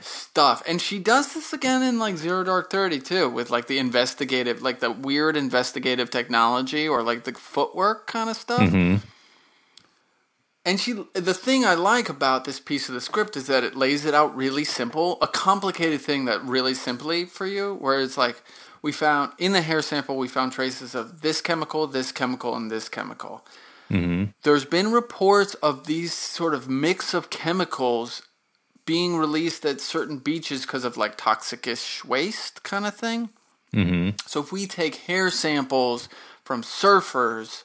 stuff. 0.00 0.62
And 0.68 0.80
she 0.80 1.00
does 1.00 1.34
this 1.34 1.52
again 1.52 1.82
in 1.82 1.98
like 1.98 2.16
Zero 2.16 2.44
Dark 2.44 2.70
Thirty 2.70 3.00
too, 3.00 3.28
with 3.28 3.50
like 3.50 3.66
the 3.66 3.80
investigative 3.80 4.62
like 4.62 4.78
the 4.78 4.92
weird 4.92 5.36
investigative 5.36 6.12
technology 6.12 6.86
or 6.86 7.02
like 7.02 7.24
the 7.24 7.32
footwork 7.32 8.06
kind 8.06 8.30
of 8.30 8.36
stuff. 8.36 8.60
Mm-hmm. 8.60 9.04
And 10.64 10.78
she, 10.78 11.04
the 11.14 11.34
thing 11.34 11.64
I 11.64 11.74
like 11.74 12.08
about 12.08 12.44
this 12.44 12.60
piece 12.60 12.88
of 12.88 12.94
the 12.94 13.00
script 13.00 13.36
is 13.36 13.48
that 13.48 13.64
it 13.64 13.74
lays 13.74 14.04
it 14.04 14.14
out 14.14 14.36
really 14.36 14.64
simple, 14.64 15.18
a 15.20 15.26
complicated 15.26 16.00
thing 16.00 16.26
that 16.26 16.40
really 16.44 16.74
simply 16.74 17.24
for 17.24 17.46
you, 17.46 17.74
where 17.74 18.00
it's 18.00 18.16
like 18.16 18.42
we 18.86 18.92
found 18.92 19.32
in 19.36 19.50
the 19.50 19.62
hair 19.62 19.82
sample 19.82 20.16
we 20.16 20.28
found 20.28 20.52
traces 20.52 20.94
of 20.94 21.20
this 21.20 21.40
chemical, 21.40 21.88
this 21.88 22.12
chemical, 22.12 22.54
and 22.54 22.70
this 22.70 22.88
chemical. 22.88 23.44
Mm-hmm. 23.90 24.26
There's 24.44 24.64
been 24.64 24.92
reports 24.92 25.54
of 25.54 25.86
these 25.86 26.14
sort 26.14 26.54
of 26.54 26.68
mix 26.68 27.12
of 27.12 27.28
chemicals 27.28 28.22
being 28.84 29.16
released 29.16 29.66
at 29.66 29.80
certain 29.80 30.18
beaches 30.18 30.62
because 30.62 30.84
of 30.84 30.96
like 30.96 31.16
toxic-ish 31.16 32.04
waste 32.04 32.62
kind 32.62 32.86
of 32.86 32.94
thing. 32.94 33.30
Mm-hmm. 33.74 34.10
So 34.24 34.38
if 34.38 34.52
we 34.52 34.68
take 34.68 34.94
hair 34.94 35.30
samples 35.30 36.08
from 36.44 36.62
surfers 36.62 37.64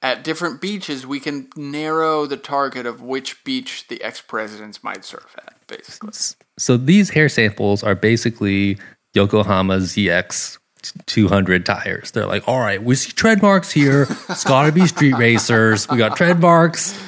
at 0.00 0.22
different 0.22 0.60
beaches, 0.60 1.04
we 1.04 1.18
can 1.18 1.48
narrow 1.56 2.26
the 2.26 2.36
target 2.36 2.86
of 2.86 3.02
which 3.02 3.42
beach 3.42 3.88
the 3.88 4.00
ex 4.04 4.20
presidents 4.20 4.84
might 4.84 5.04
surf 5.04 5.34
at, 5.36 5.66
basically. 5.66 6.12
So 6.56 6.76
these 6.76 7.10
hair 7.10 7.28
samples 7.28 7.82
are 7.82 7.96
basically 7.96 8.78
Yokohama 9.16 9.78
ZX 9.78 10.58
200 11.06 11.66
tires. 11.66 12.10
They're 12.12 12.26
like, 12.26 12.46
all 12.46 12.60
right, 12.60 12.82
we 12.82 12.94
see 12.94 13.12
tread 13.12 13.42
marks 13.42 13.70
here. 13.70 14.06
It's 14.28 14.44
got 14.44 14.66
to 14.66 14.72
be 14.72 14.86
street 14.86 15.14
racers. 15.18 15.88
We 15.88 15.96
got 15.96 16.16
tread 16.16 16.40
marks. 16.40 16.98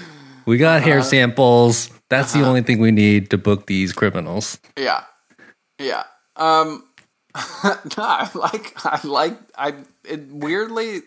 We 0.47 0.59
got 0.59 0.79
uh-huh. 0.79 0.87
hair 0.87 1.03
samples. 1.03 1.91
That's 2.09 2.33
the 2.33 2.41
uh-huh. 2.41 2.49
only 2.49 2.63
thing 2.63 2.81
we 2.81 2.91
need 2.91 3.31
to 3.31 3.39
book 3.39 3.67
these 3.67 3.93
criminals. 3.93 4.59
Yeah, 4.79 5.05
yeah. 5.79 6.05
Um, 6.37 6.85
no, 7.65 7.81
I 7.99 8.29
like, 8.35 8.73
I 8.85 9.01
like, 9.07 9.39
I. 9.57 9.75
It 10.05 10.29
weirdly, 10.33 11.03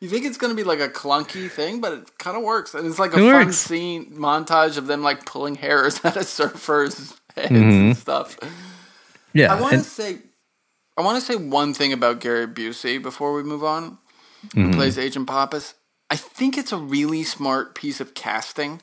you 0.00 0.08
think 0.08 0.24
it's 0.24 0.38
gonna 0.38 0.54
be 0.54 0.64
like 0.64 0.80
a 0.80 0.88
clunky 0.88 1.50
thing, 1.50 1.82
but 1.82 1.92
it 1.92 2.18
kind 2.18 2.38
of 2.38 2.42
works, 2.42 2.72
and 2.72 2.86
it's 2.86 2.98
like 2.98 3.12
a 3.12 3.18
It 3.18 3.30
fun 3.30 3.46
works. 3.46 3.58
scene 3.58 4.12
montage 4.16 4.78
of 4.78 4.86
them 4.86 5.02
like 5.02 5.26
pulling 5.26 5.56
hairs 5.56 6.00
out 6.04 6.16
of 6.16 6.22
surfers' 6.22 7.18
heads 7.36 7.50
and 7.50 7.72
mm-hmm. 7.72 7.92
stuff. 7.92 8.38
Yeah. 9.34 9.54
I 9.54 9.60
want 9.60 9.74
to 9.74 9.80
say, 9.80 10.18
I 11.00 11.02
want 11.02 11.18
to 11.18 11.24
say 11.24 11.36
one 11.36 11.72
thing 11.72 11.94
about 11.94 12.20
Gary 12.20 12.46
Busey 12.46 13.00
before 13.00 13.32
we 13.32 13.42
move 13.42 13.64
on. 13.64 13.96
Who 14.54 14.70
plays 14.70 14.98
Agent 14.98 15.26
Pappas? 15.26 15.72
I 16.10 16.16
think 16.16 16.58
it's 16.58 16.72
a 16.72 16.76
really 16.76 17.22
smart 17.22 17.74
piece 17.74 18.02
of 18.02 18.12
casting, 18.12 18.82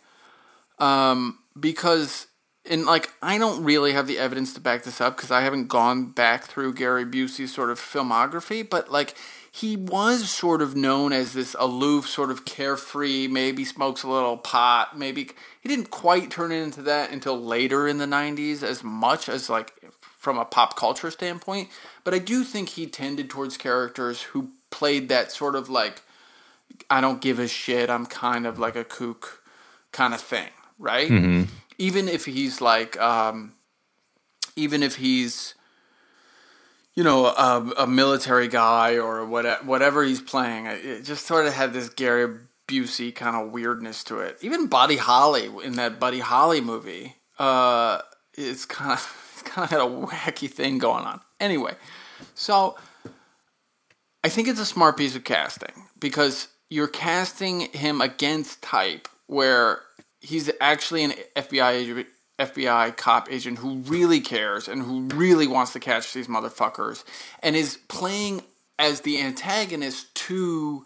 um, 0.80 1.38
because 1.60 2.26
in 2.66 2.86
like 2.86 3.12
I 3.22 3.38
don't 3.38 3.64
really 3.64 3.94
have 3.94 4.08
the 4.08 4.18
evidence 4.18 4.52
to 4.56 4.60
back 4.60 4.84
this 4.84 5.00
up 5.00 5.16
because 5.16 5.30
I 5.30 5.42
haven't 5.42 5.68
gone 5.68 6.12
back 6.12 6.46
through 6.46 6.74
Gary 6.74 7.06
Busey's 7.06 7.54
sort 7.54 7.70
of 7.70 7.80
filmography, 7.80 8.68
but 8.68 8.92
like 8.92 9.14
he 9.52 9.76
was 9.76 10.28
sort 10.30 10.64
of 10.64 10.76
known 10.76 11.14
as 11.14 11.34
this 11.34 11.56
aloof, 11.60 12.08
sort 12.08 12.32
of 12.32 12.46
carefree, 12.46 13.28
maybe 13.28 13.64
smokes 13.64 14.02
a 14.02 14.10
little 14.10 14.38
pot, 14.38 14.98
maybe 14.98 15.30
he 15.62 15.70
didn't 15.70 15.92
quite 15.92 16.32
turn 16.32 16.52
into 16.52 16.82
that 16.82 17.12
until 17.12 17.40
later 17.40 17.88
in 17.88 18.00
the 18.00 18.06
90s 18.06 18.64
as 18.64 18.84
much 18.84 19.30
as 19.30 19.50
like 19.50 19.74
from 20.28 20.38
a 20.38 20.44
pop 20.44 20.76
culture 20.76 21.10
standpoint, 21.10 21.70
but 22.04 22.14
I 22.14 22.20
do 22.20 22.44
think 22.44 22.68
he 22.68 22.86
tended 22.86 23.30
towards 23.30 23.56
characters 23.56 24.24
who 24.24 24.50
played 24.72 25.08
that 25.08 25.32
sort 25.32 25.56
of 25.56 25.70
like 25.70 26.02
I 26.90 27.00
don't 27.00 27.22
give 27.22 27.40
a 27.40 27.48
shit, 27.48 27.90
I'm 27.90 28.06
kind 28.06 28.46
of 28.46 28.60
like 28.60 28.76
a 28.76 28.84
kook 28.84 29.42
kind 29.94 30.14
of 30.14 30.20
thing, 30.20 30.50
right? 30.78 31.10
Even 31.78 32.10
if 32.10 32.26
he's 32.26 32.60
like 32.60 33.00
um 33.00 33.54
even 34.58 34.84
if 34.84 34.98
he's 34.98 35.54
you 36.94 37.06
know 37.06 37.28
a, 37.28 37.74
a 37.78 37.88
military 37.88 38.50
guy 38.50 38.98
or 38.98 39.26
what, 39.26 39.64
whatever 39.64 40.04
he's 40.04 40.20
playing 40.20 40.66
it 40.66 41.06
just 41.06 41.26
sort 41.26 41.46
of 41.46 41.54
had 41.54 41.72
this 41.72 41.88
gary 41.88 42.38
busey 42.68 43.16
kind 43.16 43.38
of 43.38 43.54
weirdness 43.54 44.04
to 44.04 44.20
it 44.20 44.38
even 44.42 44.68
buddy 44.68 44.98
holly 44.98 45.50
in 45.64 45.74
that 45.74 46.02
buddy 46.02 46.20
holly 46.20 46.60
movie 46.60 47.16
uh 47.40 48.02
it's 48.34 48.66
kind 48.66 48.92
of 48.94 49.27
kind 49.48 49.64
of 49.64 49.70
had 49.70 49.82
a 49.82 49.84
wacky 49.84 50.50
thing 50.50 50.78
going 50.78 51.06
on. 51.06 51.22
Anyway 51.40 51.76
so 52.34 52.76
i 54.24 54.30
think 54.30 54.48
it's 54.48 54.60
a 54.60 54.66
smart 54.66 54.98
piece 54.98 55.16
of 55.16 55.24
casting 55.24 55.88
because 56.00 56.48
you're 56.70 56.88
casting 56.88 57.62
him 57.72 58.02
against 58.02 58.62
type 58.62 59.08
where 59.28 59.82
he's 60.22 60.50
actually 60.62 61.04
an 61.04 61.14
fbi 61.36 61.72
agent 61.74 62.08
FBI 62.40 62.96
cop 62.96 63.32
agent 63.32 63.58
who 63.58 63.78
really 63.78 64.22
cares 64.22 64.68
and 64.68 64.84
who 64.84 65.02
really 65.16 65.48
wants 65.48 65.74
to 65.74 65.80
catch 65.80 66.14
these 66.14 66.28
motherfuckers 66.28 67.04
and 67.42 67.56
is 67.56 67.80
playing 67.88 68.44
as 68.78 69.02
the 69.02 69.20
antagonist 69.20 70.14
to 70.14 70.86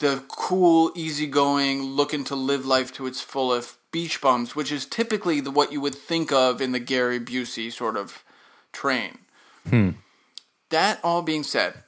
the 0.00 0.22
cool, 0.28 0.92
easygoing, 0.94 1.82
looking 1.82 2.24
to 2.24 2.34
live 2.34 2.66
life 2.66 2.92
to 2.92 3.06
its 3.06 3.22
fullest 3.22 3.76
beach 3.92 4.20
bums, 4.20 4.56
which 4.56 4.72
is 4.72 4.84
typically 4.86 5.40
the 5.40 5.50
what 5.50 5.72
you 5.72 5.80
would 5.80 5.94
think 5.94 6.32
of 6.32 6.60
in 6.60 6.72
the 6.72 6.80
Gary 6.80 7.20
Busey 7.20 7.70
sort 7.70 7.96
of 7.96 8.24
train. 8.72 9.18
Hmm. 9.68 9.90
That 10.70 10.98
all 11.04 11.22
being 11.22 11.44
said, 11.44 11.84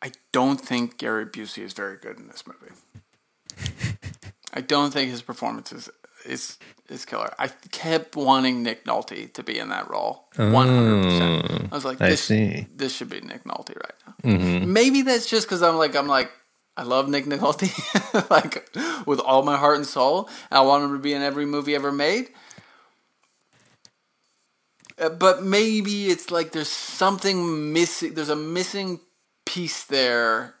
I 0.00 0.12
don't 0.30 0.60
think 0.60 0.96
Gary 0.96 1.26
Busey 1.26 1.62
is 1.62 1.72
very 1.72 1.96
good 1.96 2.18
in 2.18 2.28
this 2.28 2.44
movie. 2.46 2.74
I 4.54 4.60
don't 4.60 4.92
think 4.92 5.10
his 5.10 5.22
performance 5.22 5.72
is 5.72 5.90
is 6.24 6.58
is 6.88 7.04
killer. 7.04 7.34
I 7.38 7.48
kept 7.70 8.16
wanting 8.16 8.62
Nick 8.62 8.84
Nolte 8.84 9.32
to 9.32 9.42
be 9.42 9.58
in 9.58 9.68
that 9.70 9.90
role. 9.90 10.28
One 10.36 10.68
hundred 10.68 11.02
percent. 11.02 11.46
Oh, 11.50 11.68
I 11.72 11.74
was 11.74 11.84
like, 11.84 12.00
I 12.00 12.10
this, 12.10 12.22
see. 12.22 12.66
this 12.74 12.94
should 12.94 13.08
be 13.08 13.20
Nick 13.20 13.44
Nolte 13.44 13.74
right 13.74 13.94
now. 14.06 14.14
Mm-hmm. 14.30 14.72
Maybe 14.72 15.02
that's 15.02 15.28
just 15.28 15.46
because 15.46 15.62
I'm 15.62 15.76
like 15.76 15.96
I'm 15.96 16.06
like 16.06 16.30
I 16.76 16.84
love 16.84 17.08
Nick 17.08 17.26
Nolte 17.26 17.68
like 18.30 18.68
with 19.06 19.20
all 19.20 19.42
my 19.42 19.56
heart 19.56 19.76
and 19.76 19.86
soul. 19.86 20.28
I 20.50 20.60
want 20.62 20.84
him 20.84 20.92
to 20.92 20.98
be 20.98 21.12
in 21.12 21.22
every 21.22 21.46
movie 21.46 21.74
ever 21.74 21.92
made. 21.92 22.28
Uh, 24.98 25.10
But 25.10 25.42
maybe 25.42 26.06
it's 26.08 26.30
like 26.30 26.52
there's 26.52 26.68
something 26.68 27.72
missing. 27.72 28.14
There's 28.14 28.30
a 28.30 28.36
missing 28.36 29.00
piece 29.44 29.84
there 29.84 30.54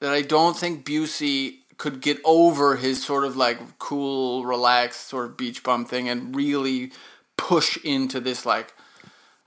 that 0.00 0.12
I 0.12 0.22
don't 0.22 0.56
think 0.56 0.84
Busey 0.84 1.58
could 1.78 2.00
get 2.00 2.18
over 2.24 2.76
his 2.76 3.02
sort 3.04 3.24
of 3.24 3.36
like 3.36 3.78
cool, 3.78 4.44
relaxed 4.44 5.08
sort 5.08 5.26
of 5.26 5.36
beach 5.36 5.62
bum 5.62 5.84
thing 5.86 6.08
and 6.08 6.34
really 6.36 6.92
push 7.36 7.78
into 7.84 8.20
this 8.20 8.44
like 8.44 8.74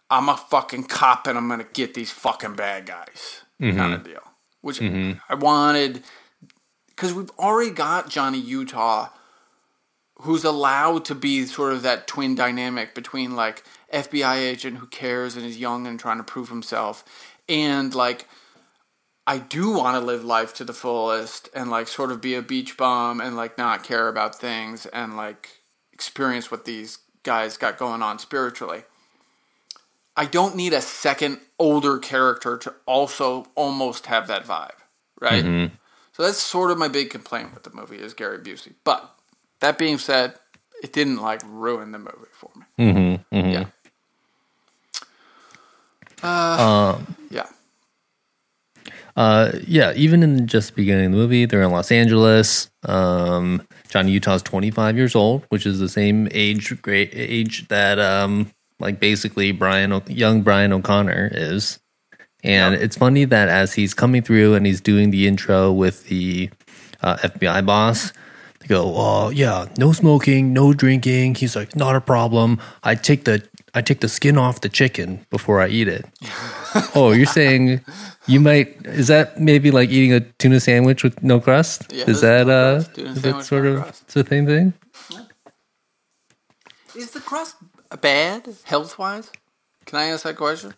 I'm 0.10 0.30
a 0.30 0.38
fucking 0.38 0.86
cop 0.86 1.28
and 1.28 1.38
I'm 1.38 1.48
gonna 1.48 1.66
get 1.74 1.94
these 1.94 2.12
fucking 2.12 2.56
bad 2.56 2.86
guys 2.88 3.42
kind 3.78 3.94
of 3.94 4.04
deal. 4.04 4.24
Which 4.62 4.80
mm-hmm. 4.80 5.20
I 5.30 5.36
wanted 5.36 6.04
because 6.88 7.14
we've 7.14 7.32
already 7.40 7.72
got 7.72 8.10
Johnny 8.10 8.40
Utah 8.40 9.10
who's 10.20 10.44
allowed 10.44 11.04
to 11.06 11.16
be 11.16 11.46
sort 11.46 11.74
of 11.74 11.82
that 11.82 12.06
twin 12.06 12.36
dynamic 12.36 12.94
between 12.94 13.36
like 13.36 13.64
FBI 13.92 14.38
agent 14.38 14.78
who 14.78 14.86
cares 14.86 15.36
and 15.36 15.44
is 15.44 15.58
young 15.58 15.88
and 15.88 16.00
trying 16.00 16.18
to 16.18 16.24
prove 16.24 16.50
himself 16.50 17.04
and 17.50 17.96
like 17.96 18.28
I 19.28 19.38
do 19.38 19.72
want 19.72 19.96
to 19.96 20.06
live 20.06 20.24
life 20.24 20.54
to 20.56 20.64
the 20.64 20.74
fullest 20.74 21.50
and 21.54 21.70
like 21.70 21.88
sort 21.88 22.12
of 22.12 22.22
be 22.22 22.36
a 22.36 22.42
beach 22.42 22.76
bum 22.78 23.22
and 23.22 23.36
like 23.36 23.58
not 23.58 23.84
care 23.84 24.08
about 24.08 24.36
things 24.36 24.86
and 24.88 25.16
like 25.16 25.62
experience 25.94 26.50
what 26.50 26.66
these 26.66 26.98
guys 27.24 27.58
got 27.58 27.78
going 27.78 28.02
on 28.02 28.18
spiritually. 28.18 28.84
I 30.16 30.26
don't 30.26 30.56
need 30.56 30.74
a 30.74 30.82
second 30.82 31.40
older 31.58 31.98
character 31.98 32.58
to 32.58 32.74
also 32.86 33.46
almost 33.56 34.08
have 34.08 34.28
that 34.28 34.46
vibe, 34.46 34.72
right? 35.20 35.44
Mm-hmm. 35.44 35.76
So 36.14 36.24
that's 36.24 36.40
sort 36.40 36.72
of 36.72 36.78
my 36.78 36.88
big 36.90 37.10
complaint 37.10 37.54
with 37.54 37.64
the 37.64 37.72
movie 37.72 37.98
is 37.98 38.14
Gary 38.14 38.40
Busey. 38.40 38.74
But 38.84 39.10
that 39.62 39.78
being 39.78 39.98
said, 39.98 40.36
it 40.84 40.92
didn't 40.92 41.18
like 41.18 41.42
ruin 41.46 41.92
the 41.92 42.00
movie 42.00 42.34
for 42.34 42.52
me. 42.56 42.66
Mm-hmm, 42.78 43.36
mm-hmm. 43.36 43.50
Yeah. 43.50 43.66
Uh, 46.24 47.00
yeah. 47.30 47.48
Uh, 49.16 49.52
yeah, 49.68 49.94
even 49.96 50.24
in 50.24 50.48
just 50.48 50.70
the 50.70 50.76
beginning 50.76 51.08
of 51.08 51.12
the 51.12 51.18
movie, 51.18 51.46
they're 51.46 51.62
in 51.62 51.72
Los 51.72 51.92
Angeles. 51.92 52.70
Um, 52.84 53.66
Johnny 53.90 54.12
Utah's 54.12 54.42
25 54.44 54.98
years 54.98 55.16
old, 55.16 55.46
which 55.50 55.66
is 55.66 55.80
the 55.80 55.90
same 55.90 56.28
age 56.32 56.80
great 56.82 57.12
age 57.14 57.68
that 57.68 58.00
um, 58.00 58.52
like 58.82 59.00
basically 59.00 59.52
Brian 59.52 59.94
o- 59.94 60.04
young 60.08 60.42
Brian 60.42 60.74
O'Connor 60.74 61.30
is. 61.34 61.80
And 62.44 62.74
it's 62.74 62.98
funny 62.98 63.24
that 63.26 63.50
as 63.50 63.74
he's 63.74 63.94
coming 63.94 64.24
through 64.24 64.56
and 64.56 64.66
he's 64.66 64.82
doing 64.82 65.12
the 65.12 65.28
intro 65.28 65.72
with 65.72 66.06
the 66.08 66.50
uh, 67.02 67.18
FBI 67.18 67.64
boss, 67.66 68.12
they 68.60 68.68
go, 68.68 68.94
"Oh 68.96 69.30
yeah, 69.30 69.68
no 69.78 69.92
smoking, 69.94 70.52
no 70.52 70.74
drinking." 70.74 71.36
He's 71.36 71.56
like, 71.56 71.76
"Not 71.76 71.96
a 71.96 72.02
problem. 72.02 72.60
I 72.84 72.96
take 72.96 73.26
the 73.26 73.44
I 73.76 73.82
take 73.84 74.00
the 74.02 74.10
skin 74.10 74.38
off 74.40 74.62
the 74.62 74.70
chicken 74.70 75.24
before 75.30 75.62
I 75.62 75.68
eat 75.68 75.88
it." 75.88 76.04
oh, 76.96 77.12
you're 77.12 77.28
saying 77.28 77.82
you 78.26 78.40
might? 78.40 78.76
Is 78.88 79.08
that 79.08 79.40
maybe 79.40 79.70
like 79.70 79.90
eating 79.90 80.14
a 80.14 80.22
tuna 80.42 80.60
sandwich 80.60 81.04
with 81.04 81.22
no 81.22 81.40
crust? 81.40 81.86
Yeah, 81.94 82.06
is 82.10 82.22
there's 82.22 82.22
that 82.22 82.48
no 82.48 83.04
uh, 83.04 83.10
is 83.10 83.22
that 83.22 83.46
sort 83.46 83.66
no 83.66 83.74
of 83.74 83.82
crust. 83.84 84.08
the 84.16 84.26
same 84.26 84.46
thing? 84.48 84.74
Is 86.96 87.12
the 87.12 87.22
crust 87.22 87.56
bad 87.98 88.48
health 88.64 88.98
wise? 88.98 89.32
Can 89.86 90.00
I 90.00 90.06
ask 90.06 90.24
that 90.24 90.38
question? 90.38 90.74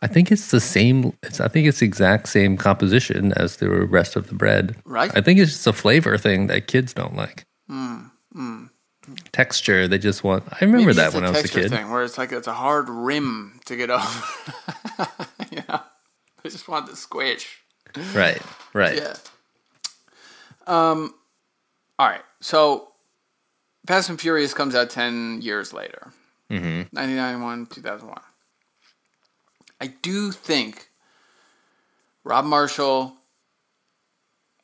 I 0.00 0.06
think 0.06 0.30
it's 0.30 0.50
the 0.50 0.60
same. 0.60 1.12
It's 1.22 1.40
I 1.40 1.48
think 1.48 1.66
it's 1.66 1.80
the 1.80 1.86
exact 1.86 2.28
same 2.28 2.56
composition 2.56 3.32
as 3.36 3.56
the 3.56 3.68
rest 3.68 4.14
of 4.16 4.28
the 4.28 4.34
bread. 4.34 4.76
Right. 4.84 5.10
I 5.16 5.20
think 5.20 5.40
it's 5.40 5.52
just 5.52 5.66
a 5.66 5.72
flavor 5.72 6.16
thing 6.16 6.46
that 6.46 6.68
kids 6.68 6.92
don't 6.94 7.16
like. 7.16 7.44
Hmm, 7.68 8.66
Texture. 9.32 9.88
They 9.88 9.98
just 9.98 10.22
want. 10.22 10.44
I 10.52 10.58
remember 10.64 10.86
Maybe 10.86 10.96
that 10.96 11.14
when 11.14 11.24
I 11.24 11.30
was 11.30 11.44
a 11.44 11.48
kid. 11.48 11.70
thing 11.70 11.90
where 11.90 12.04
it's 12.04 12.18
like 12.18 12.30
it's 12.30 12.46
a 12.46 12.52
hard 12.52 12.88
rim 12.88 13.58
to 13.64 13.74
get 13.74 13.90
over. 13.90 14.22
you 15.50 15.62
know, 15.68 15.80
I 16.44 16.48
just 16.48 16.68
want 16.68 16.86
the 16.88 16.94
squish. 16.96 17.58
Right. 18.14 18.40
Right. 18.72 18.96
Yeah. 18.96 19.14
Um. 20.66 21.14
All 21.98 22.06
right. 22.08 22.22
So, 22.40 22.88
Fast 23.86 24.10
and 24.10 24.20
Furious 24.20 24.54
comes 24.54 24.74
out 24.74 24.90
ten 24.90 25.40
years 25.42 25.72
later. 25.72 26.12
Mm-hmm. 26.50 26.96
1991, 26.96 27.66
2001. 27.66 28.20
I 29.80 29.86
do 29.86 30.32
think 30.32 30.88
Rob 32.24 32.44
Marshall 32.44 33.14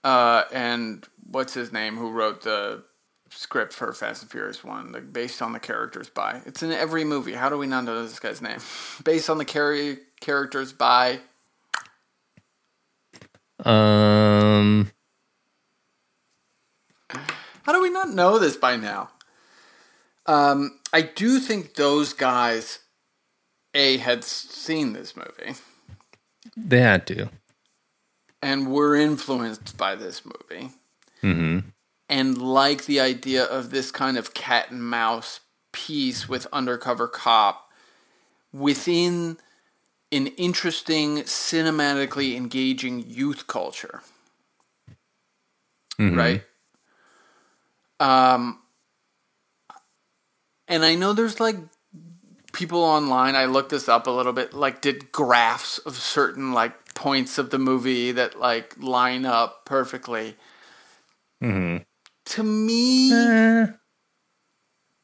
uh, 0.03 0.45
and 0.53 1.07
what's 1.31 1.55
his 1.55 1.73
name 1.73 1.97
who 1.97 2.11
wrote 2.11 2.43
the 2.43 2.85
script 3.31 3.73
for 3.73 3.93
Fast 3.93 4.23
and 4.23 4.31
Furious 4.31 4.63
One, 4.63 4.93
like 4.93 5.13
based 5.13 5.43
on 5.43 5.53
the 5.53 5.61
characters 5.61 6.09
by. 6.09 6.43
It's 6.47 6.63
in 6.63 6.73
every 6.73 7.05
movie. 7.05 7.33
How 7.33 7.49
do 7.49 7.59
we 7.59 7.67
not 7.67 7.85
know 7.85 8.03
this 8.03 8.21
guy's 8.21 8.43
name? 8.43 8.59
based 9.05 9.31
on 9.31 9.39
the 9.39 9.45
char- 9.45 9.97
characters 10.21 10.73
by. 10.73 11.21
Um. 13.65 14.91
How 17.63 17.73
do 17.73 17.81
we 17.81 17.91
not 17.91 18.11
know 18.11 18.39
this 18.39 18.57
by 18.57 18.77
now? 18.77 19.11
Um, 20.27 20.81
I 20.93 21.03
do 21.03 21.39
think 21.39 21.75
those 21.75 22.13
guys, 22.13 22.81
a 23.75 23.99
had 23.99 24.25
seen 24.25 24.93
this 24.93 25.15
movie 25.17 25.55
They 26.57 26.81
had 26.81 27.07
to. 27.09 27.29
and 28.43 28.71
were 28.73 28.95
influenced 28.95 29.77
by 29.77 29.95
this 29.95 30.23
movie, 30.25 30.71
hmm 31.21 31.59
and 32.09 32.37
like 32.37 32.85
the 32.85 33.01
idea 33.01 33.43
of 33.45 33.71
this 33.71 33.91
kind 33.91 34.17
of 34.19 34.35
cat 34.35 34.71
and 34.71 34.83
mouse 34.85 35.41
piece 35.73 36.29
with 36.29 36.47
undercover 36.53 37.09
cop 37.09 37.71
within 38.53 39.39
an 40.13 40.29
interesting, 40.29 41.19
cinematically 41.23 42.37
engaging 42.37 43.05
youth 43.07 43.47
culture. 43.47 44.03
right? 46.17 46.43
Um, 47.99 48.61
and 50.69 50.85
I 50.85 50.95
know 50.95 51.13
there's 51.13 51.41
like 51.41 51.57
people 52.53 52.83
online. 52.83 53.35
I 53.35 53.47
looked 53.47 53.71
this 53.71 53.89
up 53.89 54.07
a 54.07 54.11
little 54.11 54.33
bit. 54.33 54.55
Like, 54.55 54.81
did 54.81 55.13
graphs 55.13 55.79
of 55.79 55.97
certain 55.97 56.53
like 56.53 56.95
points 56.95 57.39
of 57.39 57.51
the 57.51 57.59
movie 57.59 58.13
that 58.13 58.39
like 58.39 58.75
line 58.79 59.27
up 59.27 59.65
perfectly. 59.67 60.37
To 62.27 62.43
me, 62.43 63.13
Eh, 63.13 63.67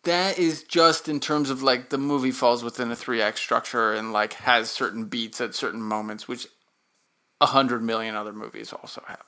that 0.04 0.38
is 0.38 0.62
just 0.62 1.08
in 1.08 1.20
terms 1.20 1.50
of 1.50 1.62
like 1.62 1.90
the 1.90 1.98
movie 1.98 2.30
falls 2.30 2.64
within 2.64 2.90
a 2.90 2.96
three 2.96 3.20
act 3.20 3.38
structure 3.38 3.92
and 3.92 4.12
like 4.12 4.32
has 4.34 4.70
certain 4.70 5.04
beats 5.04 5.40
at 5.40 5.54
certain 5.54 5.82
moments, 5.82 6.26
which 6.26 6.46
a 7.40 7.46
hundred 7.46 7.82
million 7.82 8.14
other 8.14 8.32
movies 8.32 8.72
also 8.72 9.02
have. 9.06 9.24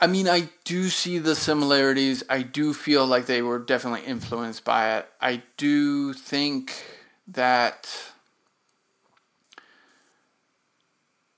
I 0.00 0.06
mean, 0.06 0.28
I 0.28 0.48
do 0.64 0.88
see 0.88 1.18
the 1.18 1.34
similarities. 1.34 2.24
I 2.28 2.42
do 2.42 2.72
feel 2.72 3.06
like 3.06 3.26
they 3.26 3.42
were 3.42 3.58
definitely 3.58 4.06
influenced 4.06 4.64
by 4.64 4.96
it. 4.96 5.08
I 5.20 5.42
do 5.58 6.14
think 6.14 6.72
that. 7.28 8.12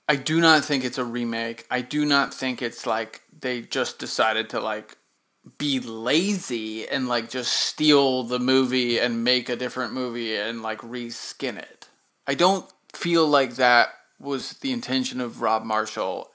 I 0.09 0.17
do 0.17 0.41
not 0.41 0.65
think 0.65 0.85
it's 0.85 0.99
a 0.99 1.05
remake. 1.05 1.67
I 1.71 1.81
do 1.81 2.05
not 2.05 2.33
think 2.33 2.63
it's 2.63 2.87
like 2.87 3.23
they 3.41 3.63
just 3.63 3.99
decided 3.99 4.51
to 4.51 4.61
like 4.61 4.97
be 5.59 5.81
lazy 5.81 6.87
and 6.87 7.09
like 7.09 7.31
just 7.31 7.53
steal 7.53 8.23
the 8.23 8.39
movie 8.39 9.01
and 9.01 9.25
make 9.25 9.49
a 9.49 9.57
different 9.57 9.93
movie 9.93 10.37
and 10.37 10.63
like 10.63 10.79
reskin 10.79 11.59
it. 11.59 11.89
I 12.27 12.35
don't 12.35 12.71
feel 12.93 13.27
like 13.27 13.57
that 13.57 13.89
was 14.21 14.55
the 14.55 14.73
intention 14.73 15.21
of 15.21 15.41
Rob 15.43 15.65
Marshall 15.65 16.31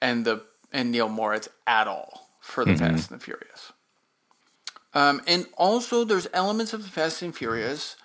and 0.00 0.24
the 0.24 0.42
and 0.72 0.90
Neil 0.90 1.08
Moritz 1.08 1.48
at 1.66 1.86
all 1.86 2.28
for 2.40 2.64
the 2.64 2.76
Fast 2.76 3.10
and 3.10 3.20
the 3.20 3.24
Furious. 3.24 3.72
Um, 4.92 5.22
and 5.26 5.46
also, 5.56 6.04
there's 6.04 6.26
elements 6.32 6.72
of 6.72 6.82
the 6.82 6.88
Fast 6.88 7.22
and 7.22 7.32
the 7.32 7.38
Furious 7.38 7.96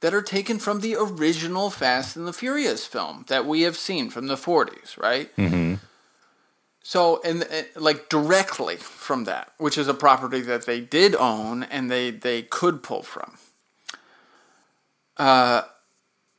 that 0.00 0.14
are 0.14 0.22
taken 0.22 0.58
from 0.58 0.80
the 0.80 0.96
original 0.96 1.70
Fast 1.70 2.16
and 2.16 2.26
the 2.26 2.32
Furious 2.32 2.86
film 2.86 3.24
that 3.28 3.46
we 3.46 3.62
have 3.62 3.76
seen 3.76 4.10
from 4.10 4.26
the 4.26 4.36
40s, 4.36 4.96
right? 4.98 5.34
Mm-hmm. 5.36 5.74
So, 6.82 7.20
and, 7.24 7.42
and 7.44 7.66
like 7.76 8.08
directly 8.08 8.76
from 8.76 9.24
that, 9.24 9.52
which 9.58 9.76
is 9.76 9.88
a 9.88 9.94
property 9.94 10.40
that 10.42 10.66
they 10.66 10.80
did 10.80 11.14
own 11.14 11.62
and 11.64 11.90
they 11.90 12.10
they 12.10 12.42
could 12.42 12.82
pull 12.82 13.02
from. 13.02 13.36
Uh, 15.18 15.62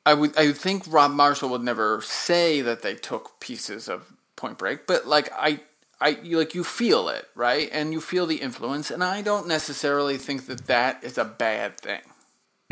I 0.06 0.14
would 0.16 0.36
I 0.38 0.48
would 0.48 0.58
think 0.58 0.86
Rob 0.88 1.12
Marshall 1.12 1.50
would 1.50 1.62
never 1.62 2.02
say 2.02 2.62
that 2.62 2.82
they 2.82 2.96
took 2.96 3.40
pieces 3.40 3.88
of 3.88 4.12
Point 4.40 4.58
Break, 4.58 4.88
but 4.88 5.06
like 5.06 5.32
I 5.34 5.60
I 6.02 6.18
you, 6.24 6.38
like 6.38 6.56
you 6.56 6.64
feel 6.64 7.10
it, 7.10 7.28
right? 7.36 7.70
And 7.72 7.92
you 7.92 8.02
feel 8.02 8.26
the 8.26 8.38
influence, 8.38 8.90
and 8.90 9.04
I 9.04 9.22
don't 9.22 9.48
necessarily 9.48 10.18
think 10.18 10.48
that 10.48 10.68
that 10.68 11.04
is 11.04 11.18
a 11.18 11.26
bad 11.26 11.78
thing 11.78 12.02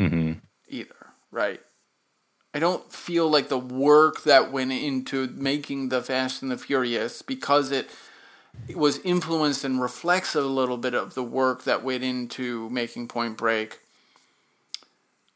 mm-hmm. 0.00 0.32
either, 0.68 1.12
right? 1.30 1.60
I 2.54 2.58
don't 2.58 2.90
feel 2.90 3.28
like 3.28 3.48
the 3.48 3.58
work 3.58 4.24
that 4.24 4.50
went 4.50 4.72
into 4.72 5.28
making 5.28 5.90
the 5.90 6.02
Fast 6.02 6.42
and 6.42 6.50
the 6.50 6.56
Furious 6.56 7.20
because 7.20 7.70
it, 7.70 7.90
it 8.66 8.78
was 8.78 8.98
influenced 9.00 9.64
and 9.64 9.80
reflects 9.80 10.34
a 10.34 10.40
little 10.40 10.78
bit 10.78 10.94
of 10.94 11.14
the 11.14 11.22
work 11.22 11.64
that 11.64 11.84
went 11.84 12.02
into 12.02 12.70
making 12.70 13.08
Point 13.08 13.36
Break. 13.36 13.80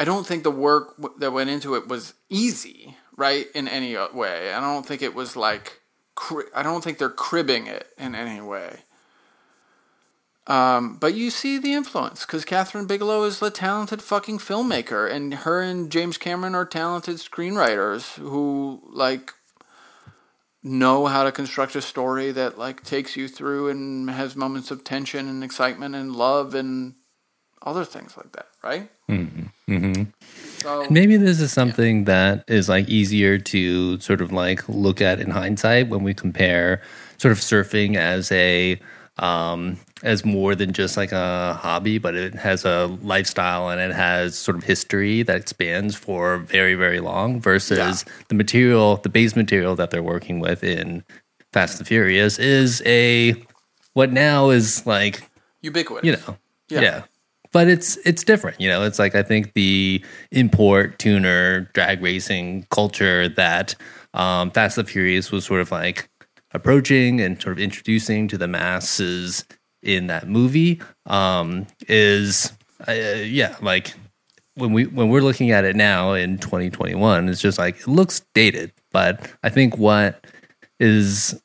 I 0.00 0.04
don't 0.04 0.26
think 0.26 0.42
the 0.42 0.50
work 0.50 0.96
w- 0.96 1.14
that 1.20 1.32
went 1.32 1.50
into 1.50 1.74
it 1.74 1.86
was 1.86 2.14
easy, 2.30 2.96
right? 3.16 3.46
In 3.54 3.68
any 3.68 3.94
way, 4.14 4.52
I 4.54 4.60
don't 4.60 4.86
think 4.86 5.02
it 5.02 5.14
was 5.14 5.36
like, 5.36 5.81
cri- 6.22 6.44
I 6.54 6.62
don't 6.62 6.84
think 6.84 6.98
they're 6.98 7.10
cribbing 7.10 7.66
it 7.66 7.88
in 7.98 8.14
any 8.14 8.40
way. 8.40 8.80
Um, 10.46 10.96
but 10.98 11.14
you 11.14 11.30
see 11.30 11.58
the 11.58 11.72
influence 11.72 12.24
because 12.24 12.44
Kathryn 12.44 12.86
Bigelow 12.86 13.24
is 13.24 13.42
a 13.42 13.50
talented 13.50 14.02
fucking 14.02 14.38
filmmaker, 14.38 15.10
and 15.10 15.34
her 15.34 15.60
and 15.60 15.90
James 15.90 16.18
Cameron 16.18 16.54
are 16.54 16.64
talented 16.64 17.16
screenwriters 17.16 18.14
who 18.14 18.82
like 18.90 19.32
know 20.62 21.06
how 21.06 21.24
to 21.24 21.32
construct 21.32 21.74
a 21.74 21.82
story 21.82 22.30
that 22.30 22.56
like 22.56 22.84
takes 22.84 23.16
you 23.16 23.26
through 23.26 23.68
and 23.68 24.10
has 24.10 24.36
moments 24.36 24.70
of 24.70 24.84
tension 24.84 25.28
and 25.28 25.42
excitement 25.42 25.94
and 25.94 26.14
love 26.14 26.54
and 26.54 26.94
other 27.62 27.84
things 27.84 28.16
like 28.16 28.32
that, 28.32 28.46
right? 28.62 28.90
Mm-hmm. 29.08 30.02
So 30.62 30.86
Maybe 30.90 31.16
this 31.16 31.40
is 31.40 31.52
something 31.52 32.04
that 32.04 32.44
is 32.48 32.68
like 32.68 32.88
easier 32.88 33.38
to 33.38 33.98
sort 34.00 34.20
of 34.20 34.32
like 34.32 34.68
look 34.68 35.00
at 35.00 35.20
in 35.20 35.30
hindsight 35.30 35.88
when 35.88 36.02
we 36.02 36.14
compare 36.14 36.80
sort 37.18 37.32
of 37.32 37.38
surfing 37.38 37.96
as 37.96 38.30
a 38.32 38.78
um, 39.18 39.78
as 40.02 40.24
more 40.24 40.54
than 40.54 40.72
just 40.72 40.96
like 40.96 41.12
a 41.12 41.54
hobby, 41.60 41.98
but 41.98 42.14
it 42.14 42.34
has 42.34 42.64
a 42.64 42.86
lifestyle 43.02 43.68
and 43.68 43.80
it 43.80 43.92
has 43.94 44.36
sort 44.36 44.56
of 44.56 44.64
history 44.64 45.22
that 45.22 45.48
spans 45.48 45.94
for 45.94 46.38
very, 46.38 46.74
very 46.74 46.98
long 46.98 47.40
versus 47.40 47.78
Yeah. 47.78 48.12
the 48.28 48.34
material, 48.34 48.96
the 48.96 49.08
base 49.10 49.36
material 49.36 49.76
that 49.76 49.90
they're 49.90 50.02
working 50.02 50.40
with 50.40 50.64
in 50.64 51.04
Fast 51.52 51.78
and 51.78 51.86
Furious 51.86 52.38
is 52.38 52.82
a 52.86 53.34
what 53.92 54.10
now 54.10 54.48
is 54.50 54.86
like 54.86 55.28
Ubiquitous. 55.60 56.04
you 56.06 56.12
know 56.12 56.36
Yeah. 56.68 56.80
yeah. 56.80 57.02
But 57.52 57.68
it's 57.68 57.96
it's 58.04 58.24
different 58.24 58.60
you 58.60 58.68
know? 58.68 58.82
It's 58.82 58.98
like 58.98 59.14
i 59.14 59.22
think 59.22 59.52
the 59.54 60.04
import 60.30 60.98
tuner 60.98 61.62
drag 61.72 62.02
racing 62.02 62.66
culture 62.70 63.28
that 63.28 63.74
um 64.14 64.50
fast 64.50 64.78
and 64.78 64.88
furious 64.88 65.30
was 65.30 65.44
sort 65.44 65.60
of 65.60 65.70
like 65.70 66.08
approaching 66.52 67.20
and 67.20 67.40
sort 67.40 67.52
of 67.52 67.58
introducing 67.62 68.28
to 68.28 68.36
the 68.36 68.48
masses 68.48 69.44
in 69.82 70.06
that 70.06 70.28
movie 70.28 70.80
um 71.06 71.66
is 71.88 72.52
uh, 72.88 72.92
yeah 72.92 73.56
like 73.62 73.94
when 74.54 74.72
we 74.72 74.86
when 74.86 75.08
we're 75.08 75.22
looking 75.22 75.50
at 75.50 75.64
it 75.64 75.74
now 75.74 76.12
in 76.12 76.38
2021 76.38 77.28
it's 77.28 77.40
just 77.40 77.58
like 77.58 77.80
it 77.80 77.88
looks 77.88 78.20
dated 78.34 78.70
but 78.92 79.28
i 79.42 79.48
think 79.48 79.76
what 79.78 80.24
is 80.78 81.40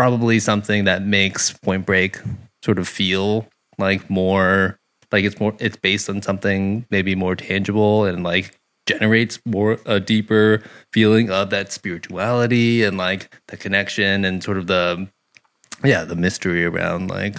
probably 0.00 0.40
something 0.40 0.84
that 0.84 1.02
makes 1.02 1.52
Point 1.58 1.84
Break 1.84 2.18
sort 2.64 2.78
of 2.78 2.88
feel 2.88 3.46
like 3.76 4.08
more 4.08 4.79
like 5.12 5.24
it's 5.24 5.38
more 5.40 5.54
it's 5.58 5.76
based 5.76 6.08
on 6.08 6.22
something 6.22 6.86
maybe 6.90 7.14
more 7.14 7.36
tangible 7.36 8.04
and 8.04 8.22
like 8.22 8.58
generates 8.86 9.38
more 9.44 9.78
a 9.86 10.00
deeper 10.00 10.62
feeling 10.92 11.30
of 11.30 11.50
that 11.50 11.70
spirituality 11.72 12.82
and 12.82 12.96
like 12.98 13.30
the 13.48 13.56
connection 13.56 14.24
and 14.24 14.42
sort 14.42 14.56
of 14.56 14.66
the 14.66 15.06
yeah 15.84 16.04
the 16.04 16.16
mystery 16.16 16.64
around 16.64 17.08
like 17.08 17.36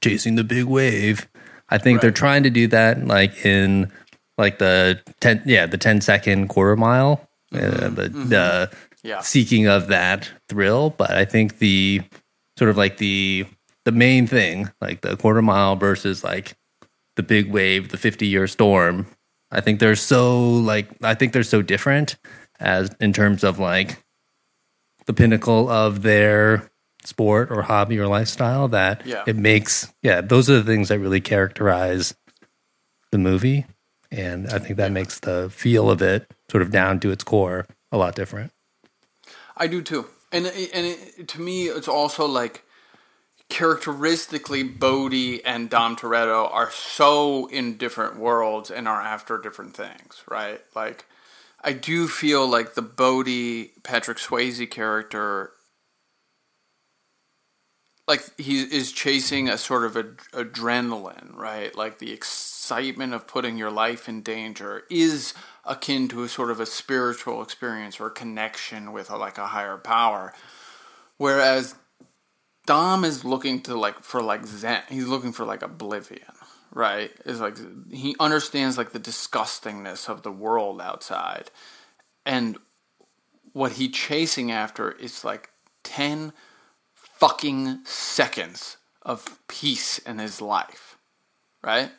chasing 0.00 0.34
the 0.34 0.44
big 0.44 0.64
wave. 0.64 1.28
I 1.68 1.78
think 1.78 2.00
they're 2.00 2.10
trying 2.10 2.42
to 2.42 2.50
do 2.50 2.66
that 2.68 3.06
like 3.06 3.44
in 3.46 3.90
like 4.38 4.58
the 4.58 5.00
10 5.20 5.42
yeah 5.46 5.66
the 5.66 5.78
10 5.78 6.00
second 6.00 6.48
quarter 6.48 6.76
mile 6.76 7.28
uh, 7.54 7.88
the 7.88 8.08
the 8.08 8.70
Yeah. 9.02 9.20
seeking 9.20 9.66
of 9.66 9.88
that 9.88 10.30
thrill. 10.48 10.90
But 10.90 11.10
i 11.12 11.24
think 11.24 11.58
the 11.58 12.02
sort 12.58 12.70
of 12.70 12.76
like 12.76 12.98
the 12.98 13.46
the 13.84 13.92
main 13.92 14.26
thing 14.26 14.70
like 14.80 15.00
the 15.00 15.16
quarter 15.16 15.42
mile 15.42 15.76
versus 15.76 16.22
like 16.24 16.56
the 17.16 17.22
big 17.22 17.50
wave 17.50 17.90
the 17.90 17.96
50 17.98 18.26
year 18.26 18.46
storm 18.46 19.06
i 19.50 19.60
think 19.60 19.80
they're 19.80 19.96
so 19.96 20.40
like 20.50 20.88
i 21.02 21.14
think 21.14 21.32
they're 21.32 21.42
so 21.42 21.62
different 21.62 22.16
as 22.60 22.90
in 23.00 23.12
terms 23.12 23.42
of 23.44 23.58
like 23.58 24.02
the 25.06 25.12
pinnacle 25.12 25.68
of 25.68 26.02
their 26.02 26.70
sport 27.04 27.50
or 27.50 27.62
hobby 27.62 27.98
or 27.98 28.06
lifestyle 28.06 28.68
that 28.68 29.04
Yeah. 29.04 29.24
it 29.26 29.36
makes 29.36 29.92
yeah 30.02 30.20
those 30.20 30.48
are 30.48 30.54
the 30.60 30.64
things 30.64 30.88
that 30.88 31.00
really 31.00 31.20
characterize 31.20 32.14
the 33.10 33.18
movie. 33.18 33.66
And 34.12 34.46
i 34.48 34.58
think 34.58 34.76
that 34.76 34.92
makes 34.92 35.18
the 35.20 35.50
feel 35.50 35.90
of 35.90 36.00
it 36.02 36.30
sort 36.50 36.62
of 36.62 36.70
down 36.70 37.00
to 37.00 37.10
its 37.10 37.24
core 37.24 37.66
a 37.90 37.96
lot 37.98 38.14
different. 38.14 38.52
I 39.56 39.66
do 39.66 39.82
too, 39.82 40.06
and 40.30 40.46
and 40.46 40.86
it, 40.86 41.28
to 41.28 41.40
me, 41.40 41.64
it's 41.68 41.88
also 41.88 42.26
like 42.26 42.64
characteristically 43.52 44.62
Bodhi 44.62 45.44
and 45.44 45.68
Dom 45.68 45.94
Toretto 45.94 46.50
are 46.50 46.70
so 46.70 47.46
in 47.48 47.76
different 47.76 48.16
worlds 48.16 48.70
and 48.70 48.88
are 48.88 49.02
after 49.02 49.36
different 49.36 49.76
things, 49.76 50.24
right? 50.26 50.62
Like, 50.74 51.04
I 51.62 51.74
do 51.74 52.08
feel 52.08 52.48
like 52.48 52.72
the 52.74 52.80
Bodhi 52.80 53.72
Patrick 53.82 54.16
Swayze 54.16 54.70
character, 54.70 55.52
like 58.08 58.22
he 58.40 58.62
is 58.62 58.90
chasing 58.90 59.50
a 59.50 59.58
sort 59.58 59.84
of 59.84 59.98
ad- 59.98 60.16
adrenaline, 60.32 61.36
right? 61.36 61.76
Like 61.76 61.98
the 61.98 62.10
excitement 62.10 63.12
of 63.12 63.26
putting 63.26 63.58
your 63.58 63.70
life 63.70 64.08
in 64.08 64.22
danger 64.22 64.84
is 64.90 65.34
akin 65.66 66.08
to 66.08 66.22
a 66.22 66.28
sort 66.28 66.50
of 66.50 66.58
a 66.58 66.64
spiritual 66.64 67.42
experience 67.42 68.00
or 68.00 68.06
a 68.06 68.10
connection 68.10 68.92
with 68.92 69.10
a, 69.10 69.18
like 69.18 69.36
a 69.36 69.48
higher 69.48 69.76
power. 69.76 70.32
Whereas 71.18 71.74
Dom 72.66 73.04
is 73.04 73.24
looking 73.24 73.60
to 73.62 73.76
like 73.76 74.02
for 74.02 74.22
like 74.22 74.46
Zen. 74.46 74.82
He's 74.88 75.06
looking 75.06 75.32
for 75.32 75.44
like 75.44 75.62
oblivion, 75.62 76.32
right? 76.72 77.10
Is 77.24 77.40
like 77.40 77.56
he 77.92 78.14
understands 78.20 78.78
like 78.78 78.92
the 78.92 79.00
disgustingness 79.00 80.08
of 80.08 80.22
the 80.22 80.32
world 80.32 80.80
outside, 80.80 81.50
and 82.24 82.56
what 83.52 83.72
he 83.72 83.88
chasing 83.88 84.52
after 84.52 84.92
is 84.92 85.24
like 85.24 85.50
ten 85.82 86.32
fucking 86.94 87.80
seconds 87.84 88.76
of 89.02 89.40
peace 89.48 89.98
in 89.98 90.18
his 90.18 90.40
life, 90.40 90.96
right? 91.62 91.90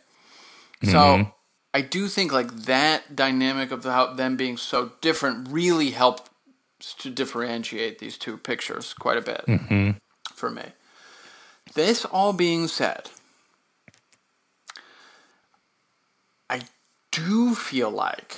So 0.83 0.91
mm-hmm. 0.91 1.29
I 1.73 1.81
do 1.81 2.07
think 2.07 2.31
like 2.31 2.53
that 2.65 3.15
dynamic 3.15 3.71
of 3.71 3.83
the, 3.83 4.13
them 4.15 4.35
being 4.35 4.57
so 4.57 4.91
different 5.01 5.47
really 5.49 5.91
helped 5.91 6.29
to 6.99 7.09
differentiate 7.09 7.99
these 7.99 8.17
two 8.17 8.37
pictures 8.37 8.93
quite 8.93 9.17
a 9.17 9.21
bit 9.21 9.45
mm-hmm. 9.47 9.91
For 10.35 10.49
me. 10.49 10.63
This 11.73 12.05
all 12.05 12.33
being 12.33 12.67
said, 12.67 13.09
I 16.49 16.61
do 17.11 17.55
feel 17.55 17.89
like, 17.89 18.37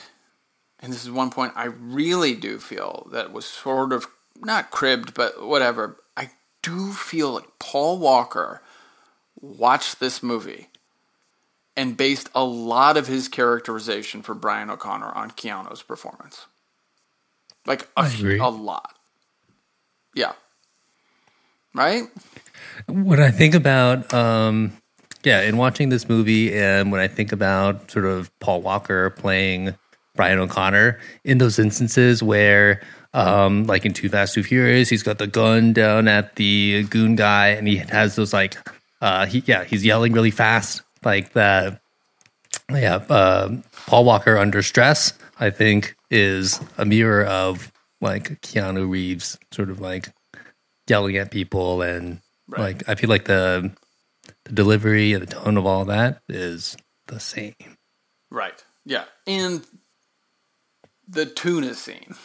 and 0.80 0.94
this 0.94 1.04
is 1.04 1.12
one 1.12 1.32
point 1.32 1.54
I 1.56 1.66
really 1.66 2.36
do 2.36 2.60
feel 2.60 3.08
that 3.12 3.34
was 3.34 3.46
sort 3.46 3.92
of 3.92 4.08
not 4.40 4.72
cribbed, 4.72 5.14
but 5.14 5.46
whatever. 5.46 5.98
I 6.16 6.30
do 6.62 6.92
feel 6.92 7.32
like 7.32 7.60
Paul 7.60 7.98
Walker 8.00 8.62
watched 9.42 10.00
this 10.00 10.24
movie 10.24 10.70
and 11.76 11.98
based 11.98 12.30
a 12.34 12.44
lot 12.44 12.96
of 12.96 13.08
his 13.08 13.28
characterization 13.28 14.22
for 14.22 14.34
Brian 14.34 14.70
O'Connor 14.70 15.12
on 15.12 15.32
Keanu's 15.32 15.82
performance. 15.82 16.46
Like 17.66 17.88
a, 17.98 18.10
a 18.40 18.50
lot. 18.50 18.96
Yeah. 20.14 20.34
Right? 21.76 22.04
when 22.88 23.20
I 23.20 23.32
think 23.32 23.56
about, 23.56 24.14
um, 24.14 24.72
yeah, 25.24 25.42
in 25.42 25.58
watching 25.58 25.90
this 25.90 26.08
movie, 26.08 26.56
and 26.56 26.92
when 26.92 27.02
I 27.02 27.08
think 27.08 27.32
about 27.32 27.90
sort 27.92 28.06
of 28.06 28.32
Paul 28.40 28.62
Walker 28.62 29.10
playing 29.12 29.76
Brian 30.16 30.40
O'Connor 30.40 31.00
in 31.24 31.40
those 31.40 31.58
instances 31.60 32.22
where, 32.22 32.82
um, 33.14 33.66
like 33.66 33.86
in 33.86 33.94
Too 33.94 34.10
Fast, 34.10 34.36
Too 34.36 34.44
Furious, 34.44 34.90
he's 34.90 35.04
got 35.04 35.18
the 35.18 35.28
gun 35.28 35.74
down 35.74 36.08
at 36.08 36.36
the 36.36 36.84
goon 36.84 37.16
guy, 37.16 37.50
and 37.50 37.68
he 37.68 37.78
has 37.78 38.16
those 38.16 38.34
like, 38.34 38.56
uh, 39.02 39.26
he 39.26 39.44
yeah, 39.46 39.64
he's 39.64 39.86
yelling 39.86 40.14
really 40.14 40.32
fast, 40.32 40.82
like 41.04 41.34
that. 41.34 41.82
Yeah, 42.72 42.96
um 43.10 43.64
Paul 43.88 44.06
Walker 44.06 44.38
under 44.38 44.62
stress, 44.62 45.14
I 45.40 45.50
think, 45.50 45.96
is 46.10 46.60
a 46.78 46.86
mirror 46.86 47.26
of 47.26 47.72
like 48.02 48.42
Keanu 48.42 48.90
Reeves, 48.90 49.38
sort 49.52 49.70
of 49.70 49.80
like 49.82 50.10
yelling 50.88 51.18
at 51.18 51.32
people 51.32 51.82
and 51.82 52.22
Right. 52.48 52.62
like 52.78 52.90
I 52.90 52.96
feel 52.96 53.10
like 53.10 53.26
the 53.26 53.72
the 54.44 54.52
delivery 54.54 55.14
and 55.14 55.22
the 55.22 55.34
tone 55.34 55.58
of 55.58 55.66
all 55.66 55.86
that 55.86 56.22
is 56.30 56.78
the 57.08 57.20
same. 57.20 57.56
Right. 58.30 58.64
Yeah. 58.86 59.06
And 59.26 59.66
the 61.08 61.26
tuna 61.26 61.74
scene. 61.74 62.16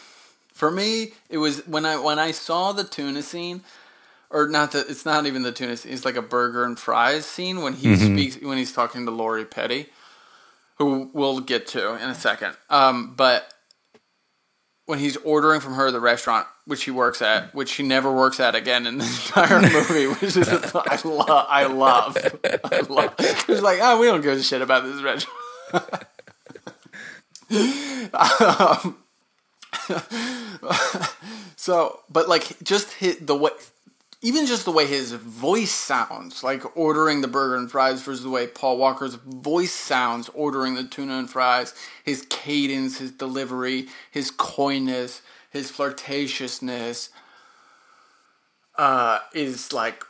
For 0.53 0.69
me, 0.69 1.13
it 1.29 1.37
was 1.37 1.65
when 1.67 1.85
I 1.87 1.97
when 1.97 2.19
I 2.19 2.31
saw 2.31 2.71
the 2.71 2.83
tuna 2.83 3.23
scene, 3.23 3.61
or 4.29 4.47
not 4.47 4.73
the 4.73 4.79
it's 4.87 5.05
not 5.05 5.25
even 5.25 5.41
the 5.41 5.51
tuna 5.51 5.75
scene, 5.77 5.91
it's 5.93 6.05
like 6.05 6.15
a 6.15 6.21
burger 6.21 6.63
and 6.63 6.77
fries 6.77 7.25
scene 7.25 7.61
when 7.63 7.73
he 7.73 7.95
speaks 7.95 8.37
when 8.39 8.59
he's 8.59 8.73
talking 8.73 9.05
to 9.05 9.11
Lori 9.11 9.45
Petty, 9.45 9.87
who 10.77 11.09
we'll 11.13 11.39
get 11.39 11.65
to 11.67 11.95
in 11.95 12.09
a 12.09 12.15
second. 12.15 12.55
Um, 12.69 13.15
but 13.15 13.51
when 14.91 14.99
he's 14.99 15.15
ordering 15.15 15.61
from 15.61 15.75
her 15.75 15.89
the 15.89 16.01
restaurant 16.01 16.45
which 16.65 16.81
she 16.81 16.91
works 16.91 17.21
at, 17.21 17.55
which 17.55 17.69
she 17.69 17.81
never 17.81 18.11
works 18.11 18.41
at 18.41 18.55
again 18.55 18.85
in 18.85 18.97
the 18.97 19.05
entire 19.25 19.61
movie, 19.61 20.07
which 20.07 20.35
is 20.35 20.49
I 20.49 20.99
love, 21.05 21.45
I 21.49 21.63
love, 21.63 22.17
I 22.65 22.81
love. 22.81 23.15
It's 23.17 23.61
like, 23.61 23.79
oh, 23.81 24.01
we 24.01 24.07
don't 24.07 24.19
give 24.19 24.37
a 24.37 24.43
shit 24.43 24.61
about 24.61 24.83
this 24.83 25.01
restaurant. 25.01 25.37
um, 28.13 28.97
so, 31.55 32.01
but 32.09 32.27
like, 32.27 32.61
just 32.61 32.91
hit 32.91 33.25
the 33.25 33.37
way, 33.37 33.51
even 34.21 34.45
just 34.45 34.65
the 34.65 34.71
way 34.71 34.85
his 34.85 35.13
voice 35.13 35.71
sounds, 35.71 36.43
like 36.43 36.77
ordering 36.77 37.21
the 37.21 37.27
burger 37.27 37.55
and 37.55 37.71
fries 37.71 38.01
versus 38.03 38.23
the 38.23 38.29
way 38.29 38.45
Paul 38.47 38.77
Walker's 38.77 39.15
voice 39.15 39.73
sounds 39.73 40.29
ordering 40.33 40.75
the 40.75 40.83
tuna 40.83 41.17
and 41.17 41.29
fries, 41.29 41.73
his 42.03 42.25
cadence, 42.29 42.99
his 42.99 43.11
delivery, 43.11 43.87
his 44.11 44.29
coyness, 44.29 45.21
his 45.49 45.71
flirtatiousness, 45.71 47.09
uh, 48.77 49.19
is 49.33 49.73
like 49.73 50.05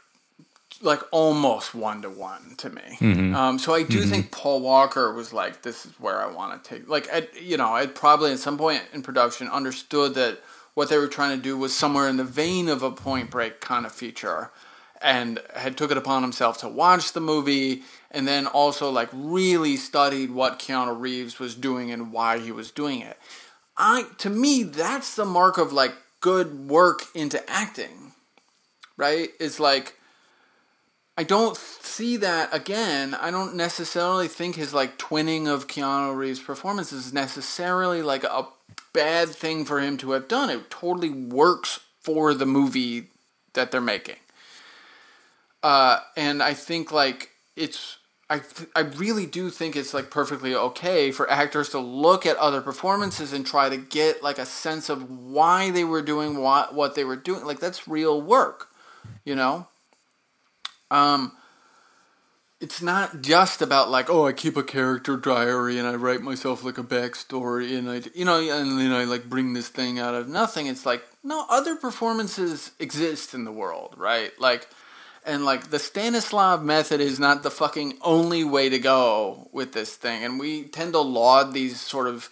like 0.83 1.01
almost 1.11 1.75
one 1.75 2.01
to 2.01 2.09
one 2.09 2.55
to 2.57 2.69
me. 2.69 2.97
Um, 3.35 3.59
so 3.59 3.73
I 3.73 3.83
do 3.83 3.99
think 4.09 4.31
Paul 4.31 4.61
Walker 4.61 5.13
was 5.13 5.31
like, 5.31 5.61
"This 5.61 5.85
is 5.85 5.93
where 5.99 6.19
I 6.21 6.27
want 6.27 6.63
to 6.63 6.69
take." 6.69 6.89
Like, 6.89 7.07
I, 7.13 7.27
you 7.39 7.55
know, 7.57 7.69
I'd 7.73 7.93
probably 7.95 8.31
at 8.31 8.39
some 8.39 8.57
point 8.57 8.81
in 8.93 9.03
production 9.03 9.47
understood 9.47 10.15
that 10.15 10.39
what 10.73 10.89
they 10.89 10.97
were 10.97 11.07
trying 11.07 11.37
to 11.37 11.43
do 11.43 11.57
was 11.57 11.75
somewhere 11.75 12.07
in 12.07 12.17
the 12.17 12.23
vein 12.23 12.69
of 12.69 12.83
a 12.83 12.91
Point 12.91 13.29
Break 13.29 13.59
kind 13.61 13.85
of 13.85 13.91
feature, 13.91 14.51
and 15.01 15.39
had 15.55 15.77
took 15.77 15.91
it 15.91 15.97
upon 15.97 16.21
himself 16.21 16.59
to 16.59 16.67
watch 16.67 17.13
the 17.13 17.19
movie 17.21 17.83
and 18.11 18.27
then 18.27 18.45
also 18.47 18.89
like 18.89 19.09
really 19.13 19.77
studied 19.77 20.31
what 20.31 20.59
Keanu 20.59 20.99
Reeves 20.99 21.39
was 21.39 21.55
doing 21.55 21.91
and 21.91 22.11
why 22.11 22.39
he 22.39 22.51
was 22.51 22.71
doing 22.71 23.01
it. 23.01 23.17
I 23.77 24.05
to 24.19 24.29
me 24.29 24.63
that's 24.63 25.15
the 25.15 25.25
mark 25.25 25.57
of 25.57 25.73
like 25.73 25.93
good 26.19 26.69
work 26.69 27.03
into 27.15 27.47
acting. 27.49 28.13
Right? 28.97 29.29
It's 29.39 29.59
like 29.59 29.97
I 31.17 31.23
don't 31.23 31.57
see 31.57 32.17
that 32.17 32.53
again. 32.55 33.13
I 33.13 33.31
don't 33.31 33.55
necessarily 33.55 34.27
think 34.27 34.55
his 34.55 34.73
like 34.73 34.97
twinning 34.97 35.47
of 35.47 35.67
Keanu 35.67 36.15
Reeves' 36.15 36.39
performance 36.39 36.91
is 36.93 37.13
necessarily 37.13 38.01
like 38.01 38.23
a 38.23 38.47
bad 38.93 39.29
thing 39.29 39.65
for 39.65 39.79
him 39.79 39.97
to 39.97 40.11
have 40.11 40.27
done. 40.27 40.49
It 40.49 40.69
totally 40.69 41.09
works 41.09 41.81
for 41.99 42.33
the 42.33 42.45
movie 42.45 43.07
that 43.53 43.71
they're 43.71 43.81
making. 43.81 44.15
Uh, 45.61 45.99
and 46.17 46.41
I 46.41 46.53
think 46.53 46.91
like 46.91 47.29
it's 47.55 47.97
I 48.29 48.41
I 48.75 48.81
really 48.81 49.25
do 49.25 49.49
think 49.49 49.75
it's 49.75 49.93
like 49.93 50.09
perfectly 50.09 50.55
okay 50.55 51.11
for 51.11 51.29
actors 51.29 51.69
to 51.69 51.79
look 51.79 52.25
at 52.25 52.37
other 52.37 52.61
performances 52.61 53.33
and 53.33 53.45
try 53.45 53.69
to 53.69 53.77
get 53.77 54.23
like 54.23 54.39
a 54.39 54.45
sense 54.45 54.89
of 54.89 55.11
why 55.11 55.69
they 55.69 55.83
were 55.83 56.01
doing 56.01 56.37
what 56.37 56.73
what 56.73 56.95
they 56.95 57.03
were 57.03 57.17
doing. 57.17 57.45
Like 57.45 57.59
that's 57.59 57.87
real 57.87 58.21
work, 58.21 58.69
you 59.25 59.35
know. 59.35 59.67
Um, 60.91 61.31
it's 62.59 62.81
not 62.81 63.23
just 63.23 63.61
about 63.63 63.89
like 63.89 64.09
oh 64.09 64.27
I 64.27 64.33
keep 64.33 64.55
a 64.55 64.63
character 64.63 65.17
diary 65.17 65.79
and 65.79 65.87
I 65.87 65.95
write 65.95 66.21
myself 66.21 66.63
like 66.63 66.77
a 66.77 66.83
backstory 66.83 67.75
and 67.77 67.89
I 67.89 68.03
you 68.13 68.23
know 68.23 68.39
and 68.39 68.79
then 68.79 68.91
I 68.91 69.03
like 69.05 69.27
bring 69.27 69.53
this 69.53 69.67
thing 69.67 69.97
out 69.97 70.13
of 70.13 70.29
nothing. 70.29 70.67
It's 70.67 70.85
like 70.85 71.03
no 71.23 71.45
other 71.49 71.75
performances 71.75 72.71
exist 72.77 73.33
in 73.33 73.45
the 73.45 73.51
world, 73.51 73.95
right? 73.97 74.31
Like 74.39 74.67
and 75.25 75.43
like 75.43 75.71
the 75.71 75.79
Stanislav 75.79 76.63
method 76.63 77.01
is 77.01 77.19
not 77.19 77.41
the 77.41 77.51
fucking 77.51 77.97
only 78.01 78.43
way 78.43 78.69
to 78.69 78.79
go 78.79 79.49
with 79.51 79.73
this 79.73 79.95
thing. 79.95 80.23
And 80.23 80.39
we 80.39 80.63
tend 80.63 80.93
to 80.93 80.99
laud 80.99 81.53
these 81.53 81.81
sort 81.81 82.07
of 82.07 82.29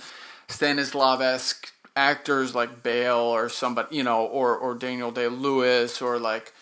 Stanislav 0.48 1.22
esque 1.22 1.72
actors 1.96 2.54
like 2.54 2.84
Bale 2.84 3.18
or 3.18 3.50
somebody, 3.50 3.98
you 3.98 4.04
know, 4.04 4.26
or 4.26 4.56
or 4.56 4.76
Daniel 4.76 5.12
Day 5.12 5.28
Lewis 5.28 6.04
or 6.04 6.20
like 6.20 6.54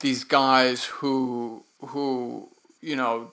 these 0.00 0.24
guys 0.24 0.84
who 0.84 1.64
who 1.80 2.48
you 2.80 2.96
know 2.96 3.32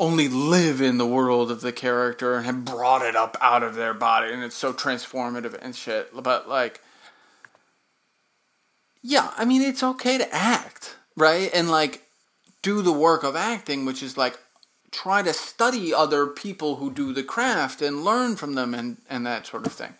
only 0.00 0.28
live 0.28 0.80
in 0.80 0.98
the 0.98 1.06
world 1.06 1.50
of 1.50 1.60
the 1.60 1.72
character 1.72 2.36
and 2.36 2.46
have 2.46 2.64
brought 2.64 3.02
it 3.02 3.16
up 3.16 3.36
out 3.40 3.64
of 3.64 3.74
their 3.74 3.92
body 3.92 4.32
and 4.32 4.44
it's 4.44 4.54
so 4.54 4.72
transformative 4.72 5.58
and 5.60 5.74
shit. 5.74 6.10
But 6.14 6.48
like 6.48 6.80
yeah, 9.02 9.32
I 9.36 9.44
mean 9.44 9.62
it's 9.62 9.82
okay 9.82 10.18
to 10.18 10.34
act 10.34 10.96
right? 11.18 11.50
And 11.52 11.70
like 11.70 12.06
do 12.62 12.80
the 12.80 12.92
work 12.92 13.24
of 13.24 13.36
acting, 13.36 13.84
which 13.84 14.02
is 14.02 14.16
like 14.16 14.38
try 14.90 15.20
to 15.20 15.34
study 15.34 15.92
other 15.92 16.26
people 16.26 16.76
who 16.76 16.90
do 16.90 17.12
the 17.12 17.22
craft 17.22 17.82
and 17.82 18.04
learn 18.04 18.36
from 18.36 18.54
them 18.54 18.72
and, 18.72 18.96
and 19.10 19.26
that 19.26 19.46
sort 19.46 19.66
of 19.66 19.72
thing. 19.72 19.94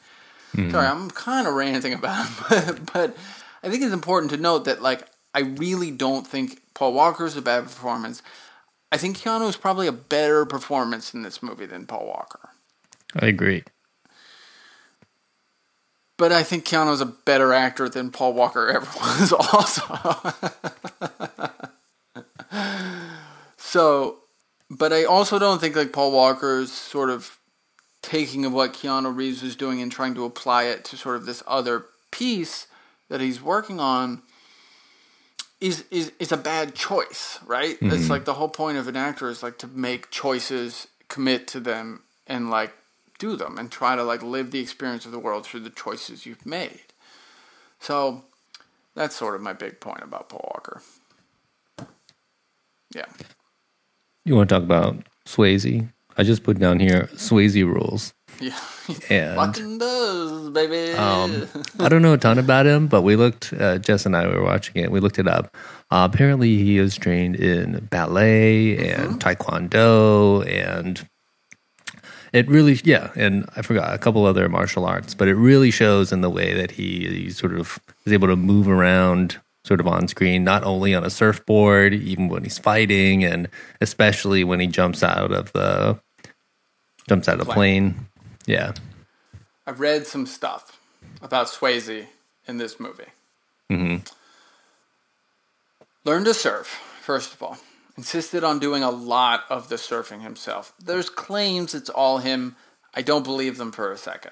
Mm-hmm. 0.57 0.71
Sorry, 0.71 0.87
I'm 0.87 1.11
kind 1.11 1.47
of 1.47 1.55
ranting 1.55 1.93
about 1.93 2.27
it, 2.51 2.87
but, 2.87 2.93
but 2.93 3.17
I 3.63 3.69
think 3.69 3.83
it's 3.83 3.93
important 3.93 4.31
to 4.31 4.39
note 4.39 4.65
that 4.65 4.81
like 4.81 5.07
I 5.35 5.41
really 5.41 5.91
don't 5.91 6.27
think 6.27 6.62
Paul 6.75 6.93
Walker 6.93 7.27
is 7.27 7.37
a 7.37 7.43
bad 7.43 7.64
performance. 7.64 8.23
I 8.91 8.97
think 8.97 9.19
Keanu 9.19 9.49
is 9.49 9.57
probably 9.57 9.87
a 9.87 9.93
better 9.93 10.47
performance 10.47 11.12
in 11.12 11.23
this 11.23 11.43
movie 11.43 11.67
than 11.67 11.87
Paul 11.87 12.07
Walker. 12.07 12.51
I 13.14 13.27
agree. 13.27 13.64
But 16.17 16.33
I 16.33 16.43
think 16.43 16.64
Keanu's 16.64 17.01
a 17.01 17.07
better 17.07 17.53
actor 17.53 17.88
than 17.88 18.11
Paul 18.11 18.33
Walker 18.33 18.69
ever 18.69 18.87
was, 19.01 19.33
also. 19.33 20.35
so, 23.57 24.19
but 24.71 24.93
I 24.93 25.05
also 25.05 25.38
don't 25.38 25.61
think 25.61 25.77
like 25.77 25.93
Paul 25.93 26.11
Walker's 26.12 26.73
sort 26.73 27.11
of 27.11 27.38
taking 28.03 28.45
of 28.45 28.53
what 28.53 28.73
Keanu 28.73 29.14
Reeves 29.14 29.43
was 29.43 29.55
doing 29.55 29.81
and 29.81 29.93
trying 29.93 30.14
to 30.14 30.25
apply 30.25 30.64
it 30.64 30.85
to 30.87 30.97
sort 30.97 31.17
of 31.17 31.27
this 31.27 31.43
other 31.47 31.85
piece 32.11 32.67
that 33.09 33.21
he's 33.21 33.41
working 33.41 33.79
on 33.79 34.23
is 35.61 35.85
is 35.90 36.12
is 36.18 36.33
a 36.33 36.37
bad 36.37 36.75
choice, 36.75 37.38
right? 37.47 37.77
Mm-hmm. 37.77 37.94
It's 37.94 38.11
like 38.11 38.25
the 38.25 38.35
whole 38.35 38.49
point 38.49 38.79
of 38.79 38.88
an 38.88 38.97
actor 38.97 39.29
is 39.29 39.42
like 39.42 39.59
to 39.59 39.66
make 39.66 40.11
choices, 40.11 40.88
commit 41.09 41.47
to 41.49 41.61
them, 41.61 42.03
and 42.27 42.51
like 42.51 42.73
do 43.18 43.37
them 43.37 43.59
and 43.59 43.71
try 43.71 43.97
to 43.97 44.03
like 44.03 44.23
live 44.23 44.51
the 44.51 44.61
experience 44.61 45.05
of 45.05 45.12
the 45.12 45.18
world 45.18 45.44
through 45.44 45.61
the 45.61 45.71
choices 45.71 46.25
you've 46.25 46.47
made. 46.47 46.81
So 47.81 48.23
that's 48.94 49.16
sort 49.16 49.35
of 49.35 49.40
my 49.40 49.53
big 49.53 49.81
point 49.81 50.03
about 50.03 50.29
Paul 50.29 50.51
Walker. 50.55 50.83
Yeah. 52.94 53.07
You 54.25 54.37
want 54.37 54.49
to 54.49 54.55
talk 54.55 54.64
about 54.64 54.97
Swayze? 55.27 55.88
I 56.16 56.23
just 56.23 56.42
put 56.42 56.59
down 56.59 56.81
here 56.81 57.09
Swayze 57.14 57.64
rules. 57.64 58.12
Yeah, 58.40 58.59
and, 59.11 59.37
fucking 59.37 59.79
does, 59.79 60.51
baby. 60.51 60.92
Um, 60.92 61.48
I 61.81 61.88
don't 61.88 62.03
know 62.03 62.12
a 62.12 62.18
ton 62.18 62.38
about 62.38 62.66
him, 62.66 62.87
but 62.87 63.03
we 63.03 63.16
looked. 63.16 63.53
Uh, 63.53 63.79
Jess 63.79 64.07
and 64.07 64.16
I 64.16 64.27
were 64.27 64.42
watching 64.42 64.83
it. 64.83 64.90
We 64.90 65.01
looked 65.01 65.18
it 65.18 65.27
up. 65.27 65.57
Uh, 65.90 66.09
apparently, 66.11 66.57
he 66.57 66.79
is 66.79 66.96
trained 66.96 67.37
in 67.37 67.87
ballet 67.90 68.77
and 68.77 69.12
mm-hmm. 69.12 69.18
taekwondo 69.18 70.46
and 70.46 71.09
it 72.33 72.48
really 72.48 72.79
yeah 72.85 73.11
and 73.16 73.48
i 73.57 73.62
forgot 73.62 73.94
a 73.94 73.98
couple 73.98 74.24
other 74.27 74.48
martial 74.48 74.85
arts 74.85 75.14
but 75.14 75.29
it 75.29 75.35
really 75.35 75.70
shows 75.70 76.12
in 76.12 76.20
the 76.20 76.31
way 76.31 76.53
that 76.53 76.70
he, 76.70 77.07
he 77.07 77.31
sort 77.31 77.55
of 77.55 77.79
is 78.05 78.12
able 78.12 78.29
to 78.29 78.37
move 78.37 78.68
around 78.68 79.40
sort 79.64 79.81
of 79.81 79.87
on 79.87 80.09
screen 80.09 80.44
not 80.44 80.62
only 80.64 80.94
on 80.94 81.05
a 81.05 81.11
surfboard 81.11 81.94
even 81.94 82.29
when 82.29 82.42
he's 82.42 82.59
fighting 82.59 83.24
and 83.24 83.48
especially 83.81 84.44
when 84.44 84.61
he 84.61 84.66
jumps 84.66 85.03
out 85.03 85.33
of 85.33 85.53
the 85.53 85.98
jumps 87.09 87.29
out 87.29 87.40
of 87.40 87.46
the 87.46 87.53
plane 87.53 88.07
yeah 88.49 88.73
i've 89.67 89.81
read 89.81 90.07
some 90.07 90.27
stuff 90.27 90.81
about 91.23 91.47
swayze 91.47 92.07
in 92.47 92.59
this 92.59 92.81
movie 92.81 93.05
mm-hmm. 93.71 93.97
learn 96.05 96.25
to 96.25 96.35
surf 96.35 96.67
first 97.01 97.35
of 97.35 97.43
all 97.43 97.59
insisted 97.99 98.45
on 98.45 98.61
doing 98.61 98.85
a 98.85 98.91
lot 98.91 99.45
of 99.51 99.69
the 99.69 99.75
surfing 99.75 100.23
himself. 100.23 100.73
There's 100.79 101.11
claims 101.11 101.75
it's 101.75 101.91
all 101.91 102.19
him. 102.19 102.55
I 102.95 103.03
don't 103.03 103.25
believe 103.25 103.59
them 103.59 103.73
for 103.73 103.93
a 103.93 103.97
2nd 103.97 104.31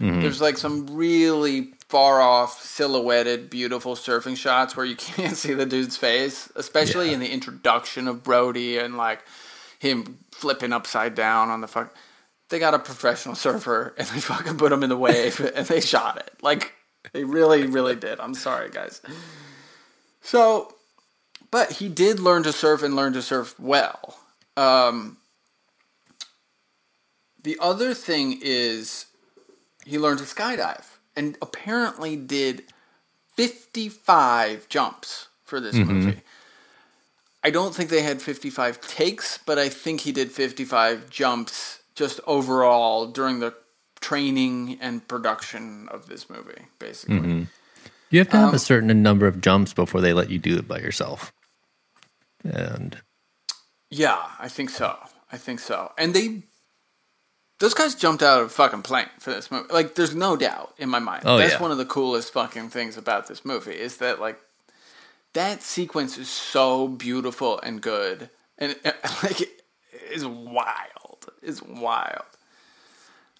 mm-hmm. 0.00 0.20
There's 0.20 0.40
like 0.40 0.58
some 0.58 0.88
really 0.94 1.72
far 1.88 2.20
off, 2.20 2.60
silhouetted, 2.60 3.48
beautiful 3.48 3.94
surfing 3.94 4.36
shots 4.36 4.76
where 4.76 4.84
you 4.84 4.96
can't 4.96 5.36
see 5.36 5.54
the 5.54 5.64
dude's 5.64 5.96
face, 5.96 6.50
especially 6.56 7.06
yeah. 7.08 7.14
in 7.14 7.20
the 7.20 7.30
introduction 7.30 8.08
of 8.08 8.24
Brody 8.24 8.78
and 8.78 8.96
like 8.96 9.20
him 9.78 10.18
flipping 10.32 10.72
upside 10.72 11.14
down 11.14 11.50
on 11.50 11.60
the 11.60 11.68
fuck. 11.68 11.94
They 12.50 12.58
got 12.58 12.74
a 12.74 12.78
professional 12.78 13.34
surfer 13.34 13.94
and 13.98 14.06
they 14.08 14.20
fucking 14.20 14.58
put 14.58 14.72
him 14.72 14.82
in 14.82 14.90
the 14.90 14.96
wave 14.96 15.40
and 15.54 15.66
they 15.66 15.80
shot 15.80 16.18
it. 16.18 16.30
Like 16.42 16.72
they 17.12 17.24
really, 17.24 17.66
really 17.66 17.96
did. 17.96 18.20
I'm 18.20 18.34
sorry, 18.34 18.70
guys. 18.70 19.00
So 20.20 20.74
but 21.54 21.70
he 21.70 21.88
did 21.88 22.18
learn 22.18 22.42
to 22.42 22.52
surf 22.52 22.82
and 22.82 22.96
learn 22.96 23.12
to 23.12 23.22
surf 23.22 23.54
well. 23.60 24.18
Um, 24.56 25.18
the 27.44 27.56
other 27.60 27.94
thing 27.94 28.40
is 28.42 29.06
he 29.86 29.96
learned 29.96 30.18
to 30.18 30.24
skydive 30.24 30.84
and 31.14 31.38
apparently 31.40 32.16
did 32.16 32.64
55 33.36 34.68
jumps 34.68 35.28
for 35.44 35.60
this 35.60 35.76
mm-hmm. 35.76 35.92
movie. 35.92 36.22
I 37.44 37.50
don't 37.50 37.72
think 37.72 37.88
they 37.88 38.02
had 38.02 38.20
55 38.20 38.80
takes, 38.80 39.38
but 39.38 39.56
I 39.56 39.68
think 39.68 40.00
he 40.00 40.10
did 40.10 40.32
55 40.32 41.08
jumps 41.08 41.83
just 41.94 42.20
overall 42.26 43.06
during 43.06 43.40
the 43.40 43.54
training 44.00 44.78
and 44.80 45.06
production 45.06 45.88
of 45.90 46.06
this 46.08 46.28
movie, 46.28 46.66
basically. 46.78 47.16
Mm-hmm. 47.16 47.42
You 48.10 48.18
have 48.20 48.28
to 48.30 48.36
have 48.36 48.48
um, 48.50 48.54
a 48.54 48.58
certain 48.58 49.02
number 49.02 49.26
of 49.26 49.40
jumps 49.40 49.72
before 49.72 50.00
they 50.00 50.12
let 50.12 50.30
you 50.30 50.38
do 50.38 50.56
it 50.56 50.68
by 50.68 50.78
yourself 50.78 51.32
and 52.44 53.00
yeah, 53.90 54.22
I 54.38 54.48
think 54.48 54.70
so. 54.70 54.96
I 55.32 55.38
think 55.38 55.60
so. 55.60 55.92
And 55.98 56.14
they 56.14 56.42
those 57.58 57.74
guys 57.74 57.94
jumped 57.94 58.22
out 58.22 58.40
of 58.40 58.46
a 58.46 58.50
fucking 58.50 58.82
plane 58.82 59.08
for 59.18 59.30
this 59.30 59.50
movie. 59.50 59.72
Like, 59.72 59.94
there's 59.94 60.14
no 60.14 60.36
doubt 60.36 60.74
in 60.76 60.88
my 60.88 60.98
mind. 60.98 61.22
Oh, 61.24 61.38
That's 61.38 61.54
yeah. 61.54 61.62
one 61.62 61.70
of 61.70 61.78
the 61.78 61.84
coolest 61.84 62.32
fucking 62.32 62.70
things 62.70 62.96
about 62.96 63.28
this 63.28 63.44
movie 63.44 63.72
is 63.72 63.98
that 63.98 64.20
like 64.20 64.38
that 65.32 65.62
sequence 65.62 66.18
is 66.18 66.28
so 66.28 66.88
beautiful 66.88 67.60
and 67.60 67.80
good, 67.80 68.30
and 68.58 68.76
like 69.22 69.40
it 69.40 69.62
is 70.12 70.26
wild. 70.26 71.03
It's 71.44 71.62
wild. 71.62 72.24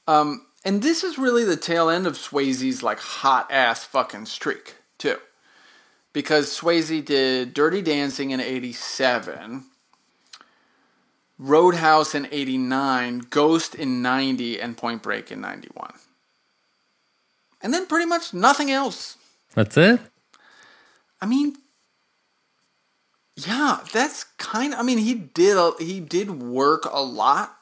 Um, 0.07 0.47
and 0.65 0.83
this 0.83 1.03
is 1.05 1.19
really 1.19 1.45
the 1.45 1.57
tail 1.57 1.89
end 1.89 2.07
of 2.07 2.15
Swayze's 2.15 2.83
like 2.83 2.99
hot 2.99 3.51
ass 3.51 3.85
fucking 3.85 4.27
streak 4.27 4.75
too 4.99 5.19
because 6.15 6.59
Swayze 6.59 7.05
did 7.05 7.53
Dirty 7.53 7.83
Dancing 7.83 8.31
in 8.31 8.41
87, 8.41 9.65
Roadhouse 11.39 12.15
in 12.15 12.27
89, 12.31 13.27
Ghost 13.29 13.75
in 13.75 14.01
90, 14.01 14.61
and 14.61 14.77
Point 14.77 15.03
Break 15.03 15.31
in 15.31 15.43
91. 15.43 15.93
And 17.61 17.75
then 17.75 17.87
pretty 17.87 18.07
much 18.07 18.33
nothing 18.33 18.71
else. 18.71 19.19
That's 19.55 19.77
it? 19.77 20.01
I 21.21 21.27
mean, 21.27 21.57
Yeah, 23.37 23.81
that's 23.93 24.25
kind 24.39 24.73
of. 24.73 24.79
I 24.79 24.83
mean, 24.85 24.99
he 24.99 25.15
did. 25.15 25.59
He 25.81 25.99
did 25.99 26.41
work 26.41 26.87
a 26.91 27.03
lot. 27.03 27.57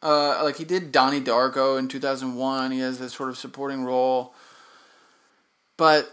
Uh, 0.00 0.42
like 0.44 0.56
he 0.56 0.64
did 0.64 0.92
Donnie 0.92 1.20
Darko 1.20 1.78
in 1.78 1.88
two 1.88 1.98
thousand 1.98 2.36
one. 2.36 2.70
He 2.70 2.78
has 2.80 2.98
this 2.98 3.14
sort 3.14 3.30
of 3.30 3.38
supporting 3.38 3.84
role, 3.84 4.34
but 5.76 6.08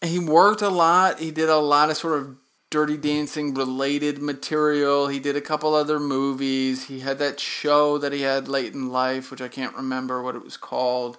he 0.00 0.18
worked 0.18 0.62
a 0.62 0.68
lot. 0.68 1.18
He 1.18 1.30
did 1.30 1.48
a 1.48 1.58
lot 1.58 1.90
of 1.90 1.96
sort 1.96 2.20
of 2.20 2.36
Dirty 2.70 2.96
Dancing 2.96 3.54
related 3.54 4.20
material. 4.20 5.08
He 5.08 5.18
did 5.18 5.36
a 5.36 5.40
couple 5.40 5.74
other 5.74 5.98
movies. 5.98 6.84
He 6.86 7.00
had 7.00 7.18
that 7.18 7.40
show 7.40 7.98
that 7.98 8.12
he 8.12 8.22
had 8.22 8.48
late 8.48 8.74
in 8.74 8.90
life, 8.90 9.30
which 9.30 9.40
I 9.40 9.48
can't 9.48 9.76
remember 9.76 10.22
what 10.22 10.36
it 10.36 10.44
was 10.44 10.56
called. 10.56 11.18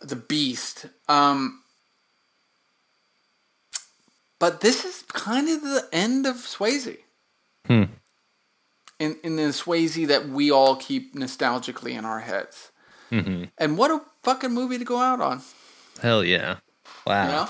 The 0.00 0.16
Beast. 0.16 0.86
Um, 1.08 1.62
but 4.38 4.60
this 4.60 4.84
is 4.84 5.02
kind 5.08 5.48
of 5.48 5.62
the 5.62 5.88
end 5.92 6.26
of 6.26 6.36
Swayze. 6.36 6.98
Hmm. 7.66 7.84
In 9.04 9.16
in 9.22 9.36
the 9.36 9.52
Swayze 9.52 10.06
that 10.08 10.28
we 10.28 10.50
all 10.50 10.76
keep 10.76 11.14
nostalgically 11.14 11.92
in 11.92 12.04
our 12.04 12.20
heads. 12.20 12.70
Mm-hmm. 13.10 13.44
And 13.58 13.78
what 13.78 13.90
a 13.90 14.00
fucking 14.22 14.52
movie 14.52 14.78
to 14.78 14.84
go 14.84 14.98
out 14.98 15.20
on. 15.20 15.42
Hell 16.00 16.24
yeah! 16.24 16.56
Wow. 17.06 17.24
You 17.24 17.30
know? 17.32 17.48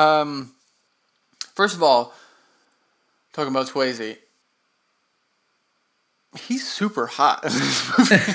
Um, 0.00 0.52
first 1.54 1.74
of 1.76 1.82
all, 1.82 2.12
talking 3.32 3.50
about 3.52 3.66
Swayze, 3.68 4.16
he's 6.38 6.66
super 6.66 7.06
hot 7.06 7.44
in 7.44 7.52
this 7.52 7.98
movie. 7.98 8.22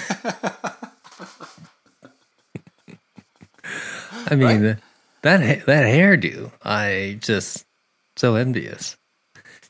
I 4.32 4.36
mean, 4.36 4.64
Right? 4.64 4.78
that 5.24 5.66
that 5.66 5.86
hairdo, 5.86 6.52
I 6.64 7.18
just 7.22 7.66
so 8.16 8.36
envious. 8.36 8.96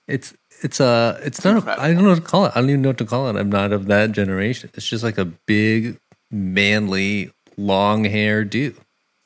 It's 0.07 0.33
it's 0.61 0.81
uh 0.81 1.19
it's 1.23 1.43
not. 1.43 1.67
A. 1.67 1.81
I 1.81 1.93
don't 1.93 2.03
know 2.03 2.09
what 2.09 2.15
to 2.15 2.21
call 2.21 2.45
it. 2.45 2.51
I 2.55 2.61
don't 2.61 2.69
even 2.69 2.81
know 2.81 2.89
what 2.89 2.97
to 2.99 3.05
call 3.05 3.27
it. 3.29 3.35
I'm 3.35 3.49
not 3.49 3.71
of 3.71 3.85
that 3.87 4.11
generation. 4.11 4.69
It's 4.73 4.87
just 4.87 5.03
like 5.03 5.17
a 5.17 5.25
big, 5.25 5.99
manly, 6.31 7.31
long 7.57 8.05
hair 8.05 8.43
dude. 8.43 8.77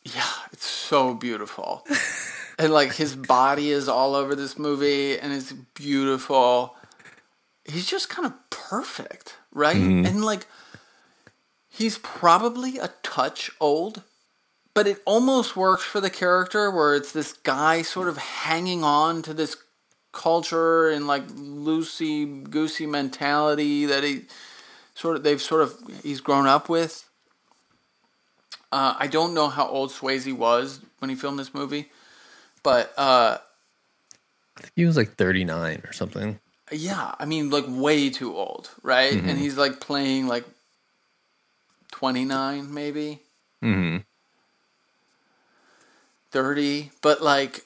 yeah, 0.03 0.23
it's 0.51 0.65
so 0.65 1.13
beautiful. 1.13 1.86
and 2.59 2.71
like 2.71 2.93
his 2.93 3.15
body 3.15 3.69
is 3.71 3.88
all 3.89 4.15
over 4.15 4.36
this 4.36 4.57
movie 4.57 5.17
and 5.17 5.34
it's 5.34 5.51
beautiful. 5.51 6.75
He's 7.65 7.86
just 7.86 8.09
kind 8.09 8.25
of 8.25 8.34
perfect, 8.49 9.36
right? 9.51 9.75
And 9.75 10.23
like 10.25 10.45
he's 11.69 11.97
probably 11.97 12.77
a 12.77 12.89
touch 13.01 13.49
old, 13.59 14.03
but 14.73 14.86
it 14.88 15.01
almost 15.05 15.55
works 15.55 15.84
for 15.84 16.01
the 16.01 16.09
character 16.09 16.69
where 16.69 16.93
it's 16.93 17.11
this 17.11 17.34
guy 17.34 17.81
sort 17.81 18.07
of 18.09 18.17
hanging 18.17 18.84
on 18.84 19.21
to 19.23 19.34
this 19.34 19.55
culture 20.14 20.89
and 20.89 21.05
like 21.07 21.28
loosey 21.28 22.49
goosey 22.49 22.86
mentality 22.86 23.86
that 23.86 24.03
he 24.05 24.22
sort 24.95 25.18
of 25.18 25.24
they've 25.24 25.41
sort 25.41 25.61
of 25.61 25.76
he's 26.03 26.22
grown 26.22 26.47
up 26.47 26.70
with. 26.70 27.09
Uh, 28.72 28.95
I 28.97 29.07
don't 29.07 29.34
know 29.36 29.49
how 29.49 29.68
old 29.68 29.91
Swayze 29.91 30.32
was 30.34 30.80
when 30.99 31.09
he 31.09 31.16
filmed 31.16 31.38
this 31.38 31.53
movie, 31.53 31.91
but 32.64 32.91
uh, 32.97 33.38
He 34.76 34.86
was 34.86 34.97
like 34.97 35.16
39 35.16 35.82
or 35.86 35.93
something. 35.93 36.39
yeah, 36.72 37.14
I 37.20 37.26
mean, 37.26 37.49
like 37.51 37.66
way 37.68 38.09
too 38.09 38.36
old, 38.36 38.72
right? 38.82 39.20
And 39.24 39.38
he's 39.38 39.57
like 39.57 39.80
playing 39.80 40.28
like 40.28 40.45
twenty 41.91 42.26
nine, 42.26 42.74
maybe 42.74 43.20
hmm 43.61 43.97
30, 46.32 46.91
but 47.01 47.22
like 47.22 47.64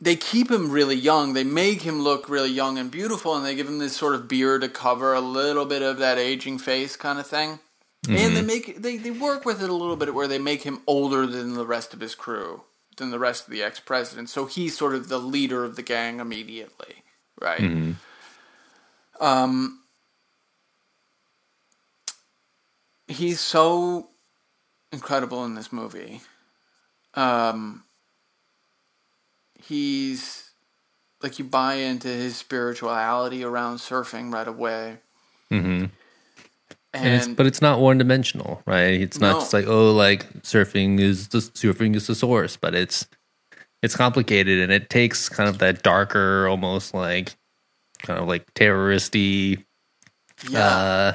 they 0.00 0.16
keep 0.16 0.50
him 0.50 0.70
really 0.70 0.94
young. 0.96 1.32
They 1.32 1.44
make 1.44 1.82
him 1.82 2.02
look 2.02 2.28
really 2.28 2.50
young 2.50 2.78
and 2.78 2.90
beautiful, 2.90 3.34
and 3.34 3.44
they 3.44 3.54
give 3.54 3.66
him 3.66 3.78
this 3.78 3.96
sort 3.96 4.14
of 4.14 4.28
beard 4.28 4.60
to 4.62 4.68
cover 4.68 5.12
a 5.12 5.20
little 5.20 5.64
bit 5.64 5.82
of 5.82 5.98
that 5.98 6.18
aging 6.18 6.58
face 6.58 6.96
kind 6.96 7.18
of 7.18 7.26
thing. 7.26 7.58
And 8.08 8.36
they 8.36 8.42
make 8.42 8.80
they, 8.80 8.96
they 8.96 9.10
work 9.10 9.44
with 9.44 9.62
it 9.62 9.68
a 9.68 9.74
little 9.74 9.96
bit 9.96 10.14
where 10.14 10.28
they 10.28 10.38
make 10.38 10.62
him 10.62 10.80
older 10.86 11.26
than 11.26 11.54
the 11.54 11.66
rest 11.66 11.92
of 11.92 12.00
his 12.00 12.14
crew, 12.14 12.62
than 12.96 13.10
the 13.10 13.18
rest 13.18 13.46
of 13.46 13.52
the 13.52 13.62
ex 13.62 13.80
presidents. 13.80 14.32
So 14.32 14.46
he's 14.46 14.78
sort 14.78 14.94
of 14.94 15.08
the 15.08 15.18
leader 15.18 15.64
of 15.64 15.74
the 15.76 15.82
gang 15.82 16.20
immediately, 16.20 17.02
right? 17.40 17.60
Um, 19.20 19.80
he's 23.08 23.40
so 23.40 24.10
incredible 24.92 25.44
in 25.44 25.54
this 25.54 25.72
movie. 25.72 26.20
Um, 27.14 27.82
he's 29.68 30.50
like 31.22 31.38
you 31.38 31.44
buy 31.44 31.74
into 31.74 32.08
his 32.08 32.36
spirituality 32.36 33.44
around 33.44 33.78
surfing 33.78 34.32
right 34.32 34.48
away, 34.48 34.98
hmm 35.50 35.86
and, 36.94 37.06
And, 37.06 37.14
it's, 37.14 37.28
but 37.28 37.46
it's 37.46 37.60
not 37.62 37.80
one 37.80 37.98
dimensional, 37.98 38.62
right? 38.66 39.00
It's 39.00 39.20
not 39.20 39.34
No. 39.34 39.40
just 39.40 39.52
like 39.52 39.66
oh, 39.66 39.92
like 39.92 40.24
surfing 40.42 41.00
is 41.00 41.28
the 41.28 41.38
surfing 41.38 41.94
is 41.96 42.06
the 42.06 42.14
source, 42.14 42.56
but 42.56 42.74
it's 42.74 43.06
it's 43.82 43.96
complicated 43.96 44.60
and 44.60 44.72
it 44.72 44.90
takes 44.90 45.28
kind 45.28 45.48
of 45.48 45.58
that 45.58 45.82
darker, 45.82 46.48
almost 46.48 46.94
like 46.94 47.36
kind 48.02 48.20
of 48.20 48.28
like 48.28 48.52
terroristy 48.54 49.64
yeah, 50.50 50.60
uh, 50.60 51.12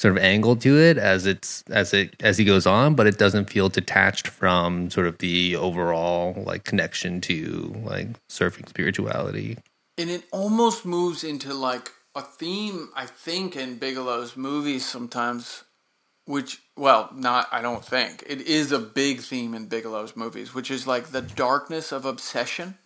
sort 0.00 0.16
of 0.16 0.22
angle 0.22 0.56
to 0.56 0.78
it 0.78 0.96
as 0.96 1.26
it's 1.26 1.62
as 1.68 1.92
it 1.92 2.16
as 2.20 2.38
he 2.38 2.44
goes 2.46 2.64
on, 2.64 2.94
but 2.94 3.06
it 3.06 3.18
doesn't 3.18 3.50
feel 3.50 3.68
detached 3.68 4.26
from 4.26 4.88
sort 4.88 5.06
of 5.06 5.18
the 5.18 5.54
overall 5.56 6.42
like 6.46 6.64
connection 6.64 7.20
to 7.20 7.74
like 7.84 8.08
surfing 8.30 8.66
spirituality. 8.66 9.58
and 9.98 10.08
it 10.08 10.24
almost 10.32 10.86
moves 10.86 11.22
into 11.22 11.52
like 11.52 11.90
a 12.14 12.22
theme 12.22 12.88
I 12.96 13.04
think 13.04 13.54
in 13.56 13.78
Bigelow's 13.78 14.38
movies 14.38 14.86
sometimes, 14.86 15.64
which 16.24 16.62
well, 16.78 17.10
not 17.14 17.48
I 17.52 17.60
don't 17.60 17.84
think 17.84 18.24
it 18.26 18.40
is 18.40 18.72
a 18.72 18.78
big 18.78 19.20
theme 19.20 19.52
in 19.54 19.68
Bigelow's 19.68 20.16
movies, 20.16 20.54
which 20.54 20.70
is 20.70 20.86
like 20.86 21.08
the 21.08 21.20
darkness 21.22 21.92
of 21.92 22.06
obsession. 22.06 22.78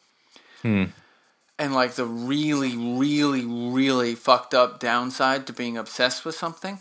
Hmm. 0.62 0.84
and 1.58 1.74
like 1.74 1.92
the 1.92 2.06
really, 2.06 2.74
really, 2.74 3.44
really 3.44 4.14
fucked 4.16 4.54
up 4.54 4.80
downside 4.80 5.46
to 5.46 5.52
being 5.52 5.76
obsessed 5.76 6.24
with 6.24 6.34
something. 6.34 6.80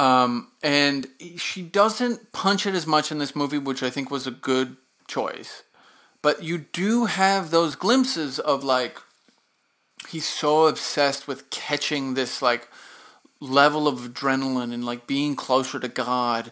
Um, 0.00 0.52
and 0.62 1.08
she 1.36 1.60
doesn't 1.60 2.32
punch 2.32 2.66
it 2.66 2.74
as 2.74 2.86
much 2.86 3.12
in 3.12 3.18
this 3.18 3.36
movie, 3.36 3.58
which 3.58 3.82
I 3.82 3.90
think 3.90 4.10
was 4.10 4.26
a 4.26 4.30
good 4.30 4.78
choice. 5.06 5.62
But 6.22 6.42
you 6.42 6.56
do 6.56 7.04
have 7.04 7.50
those 7.50 7.74
glimpses 7.76 8.38
of 8.38 8.64
like 8.64 8.98
he's 10.08 10.26
so 10.26 10.68
obsessed 10.68 11.28
with 11.28 11.50
catching 11.50 12.14
this 12.14 12.40
like 12.40 12.68
level 13.40 13.86
of 13.86 13.98
adrenaline 13.98 14.72
and 14.72 14.86
like 14.86 15.06
being 15.06 15.36
closer 15.36 15.78
to 15.78 15.88
God 15.88 16.50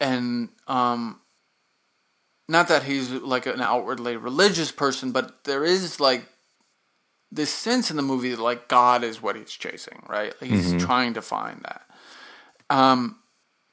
and 0.00 0.48
um 0.66 1.20
not 2.48 2.68
that 2.68 2.84
he's 2.84 3.10
like 3.10 3.44
an 3.44 3.60
outwardly 3.60 4.16
religious 4.16 4.72
person, 4.72 5.12
but 5.12 5.44
there 5.44 5.64
is 5.64 6.00
like 6.00 6.24
this 7.30 7.50
sense 7.50 7.90
in 7.90 7.96
the 7.98 8.02
movie 8.02 8.30
that 8.30 8.40
like 8.40 8.68
God 8.68 9.04
is 9.04 9.20
what 9.20 9.36
he's 9.36 9.50
chasing, 9.50 10.02
right? 10.08 10.32
He's 10.40 10.82
trying 10.82 11.12
to 11.14 11.22
find 11.22 11.60
that. 11.64 11.82
Um, 12.70 13.18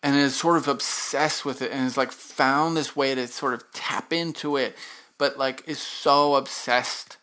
and 0.04 0.18
is 0.18 0.36
sort 0.36 0.58
of 0.58 0.68
obsessed 0.68 1.46
with 1.46 1.62
it 1.62 1.72
and 1.72 1.82
has 1.82 1.96
like 1.96 2.12
found 2.12 2.76
this 2.76 2.94
way 2.96 3.16
to 3.16 3.26
sort 3.28 3.54
of 3.54 3.64
tap 3.72 4.12
into 4.12 4.58
it, 4.58 4.76
but 5.18 5.38
like 5.38 5.64
is 5.66 5.80
so 5.80 6.36
obsessed 6.36 7.18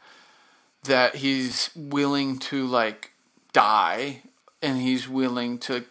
that 0.85 1.17
he's 1.17 1.71
willing 1.77 2.39
to 2.39 2.67
like 2.67 3.13
die 3.53 4.23
and 4.63 4.81
he's 4.81 5.09
willing 5.09 5.59
to 5.59 5.85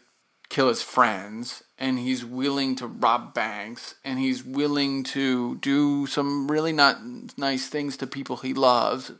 kill 0.49 0.67
his 0.67 0.81
friends 0.81 1.63
and 1.77 1.99
he's 1.99 2.25
willing 2.25 2.75
to 2.75 2.87
rob 2.87 3.35
banks 3.35 3.95
and 4.03 4.17
he's 4.17 4.43
willing 4.43 5.03
to 5.03 5.57
do 5.57 6.07
some 6.07 6.49
really 6.49 6.73
not 6.73 6.97
nice 7.37 7.67
things 7.67 7.95
to 7.97 8.07
people 8.07 8.37
he 8.37 8.53
loves 8.53 9.11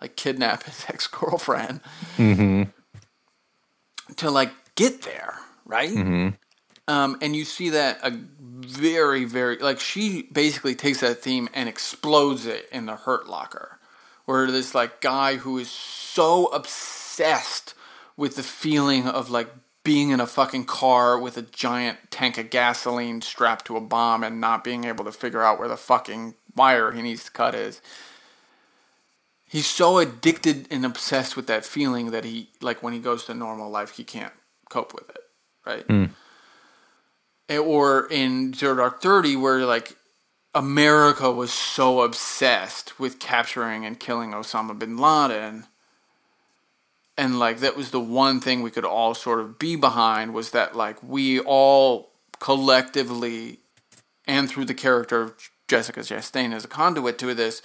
like 0.00 0.14
kidnap 0.14 0.62
his 0.64 0.84
ex-girlfriend 0.88 1.80
to 4.16 4.30
like 4.30 4.52
get 4.76 5.02
there 5.02 5.40
right? 5.66 6.00
Um, 6.88 7.18
and 7.20 7.34
you 7.36 7.44
see 7.44 7.70
that 7.70 7.98
a 8.02 8.12
very 8.12 9.24
very 9.24 9.58
like 9.58 9.80
she 9.80 10.22
basically 10.32 10.74
takes 10.74 11.00
that 11.00 11.22
theme 11.22 11.48
and 11.54 11.68
explodes 11.68 12.46
it 12.46 12.68
in 12.72 12.86
the 12.86 12.96
hurt 12.96 13.28
locker 13.28 13.78
where 14.26 14.50
this 14.50 14.74
like 14.74 15.00
guy 15.00 15.36
who 15.36 15.58
is 15.58 15.70
so 15.70 16.46
obsessed 16.46 17.74
with 18.16 18.36
the 18.36 18.42
feeling 18.42 19.06
of 19.08 19.30
like 19.30 19.48
being 19.84 20.10
in 20.10 20.20
a 20.20 20.26
fucking 20.26 20.64
car 20.64 21.18
with 21.18 21.36
a 21.36 21.42
giant 21.42 21.98
tank 22.10 22.38
of 22.38 22.50
gasoline 22.50 23.20
strapped 23.20 23.66
to 23.66 23.76
a 23.76 23.80
bomb 23.80 24.24
and 24.24 24.40
not 24.40 24.64
being 24.64 24.84
able 24.84 25.04
to 25.04 25.12
figure 25.12 25.42
out 25.42 25.60
where 25.60 25.68
the 25.68 25.76
fucking 25.76 26.34
wire 26.56 26.90
he 26.90 27.02
needs 27.02 27.24
to 27.24 27.30
cut 27.30 27.54
is. 27.54 27.80
He's 29.48 29.66
so 29.66 29.98
addicted 29.98 30.66
and 30.72 30.84
obsessed 30.84 31.36
with 31.36 31.46
that 31.46 31.64
feeling 31.64 32.10
that 32.10 32.24
he 32.24 32.50
like 32.60 32.82
when 32.82 32.94
he 32.94 32.98
goes 32.98 33.26
to 33.26 33.34
normal 33.34 33.70
life 33.70 33.90
he 33.90 34.02
can't 34.02 34.32
cope 34.68 34.92
with 34.92 35.08
it, 35.10 35.22
right? 35.66 35.84
Hmm. 35.86 36.06
And- 37.48 37.58
Or 37.60 38.06
in 38.10 38.54
Zero 38.54 38.76
Dark 38.76 39.00
Thirty 39.02 39.36
where 39.36 39.64
like 39.64 39.96
America 40.54 41.30
was 41.30 41.52
so 41.52 42.00
obsessed 42.00 42.98
with 42.98 43.18
capturing 43.18 43.84
and 43.84 44.00
killing 44.00 44.32
Osama 44.32 44.78
bin 44.78 44.96
Laden. 44.96 45.66
And 47.18 47.38
like 47.38 47.58
that 47.60 47.76
was 47.76 47.90
the 47.90 48.00
one 48.00 48.40
thing 48.40 48.62
we 48.62 48.70
could 48.70 48.84
all 48.84 49.14
sort 49.14 49.40
of 49.40 49.58
be 49.58 49.76
behind 49.76 50.34
was 50.34 50.50
that 50.50 50.76
like 50.76 51.02
we 51.02 51.40
all 51.40 52.10
collectively 52.40 53.60
and 54.26 54.48
through 54.48 54.64
the 54.66 54.74
character 54.74 55.22
of 55.22 55.34
Jessica 55.68 56.00
Chastain 56.00 56.52
as 56.52 56.64
a 56.64 56.68
conduit 56.68 57.18
to 57.18 57.34
this 57.34 57.62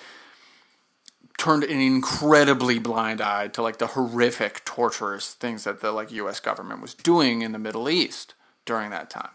turned 1.42 1.64
an 1.64 1.82
incredibly 1.82 2.78
blind 2.78 3.20
eye 3.20 3.48
to 3.48 3.64
like 3.64 3.80
the 3.80 3.88
horrific 3.88 4.64
torturous 4.64 5.34
things 5.34 5.64
that 5.64 5.82
the 5.82 5.92
like 5.92 6.12
US 6.12 6.40
government 6.40 6.84
was 6.84 6.94
doing 6.94 7.42
in 7.42 7.52
the 7.52 7.58
Middle 7.58 7.90
East 7.90 8.36
during 8.64 8.92
that 8.92 9.10
time. 9.10 9.32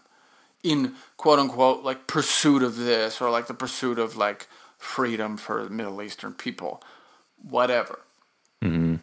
In 0.63 0.93
quote 1.17 1.37
unquote 1.37 1.83
like 1.83 2.07
pursuit 2.07 2.63
of 2.63 2.77
this 2.77 3.19
or 3.19 3.29
like 3.29 3.47
the 3.47 3.53
pursuit 3.53 3.99
of 3.99 4.15
like 4.15 4.47
freedom 4.77 5.35
for 5.35 5.65
the 5.65 5.69
Middle 5.69 6.01
Eastern 6.01 6.31
people 6.31 6.81
whatever. 7.43 7.99
Mm-hmm. 8.63 8.95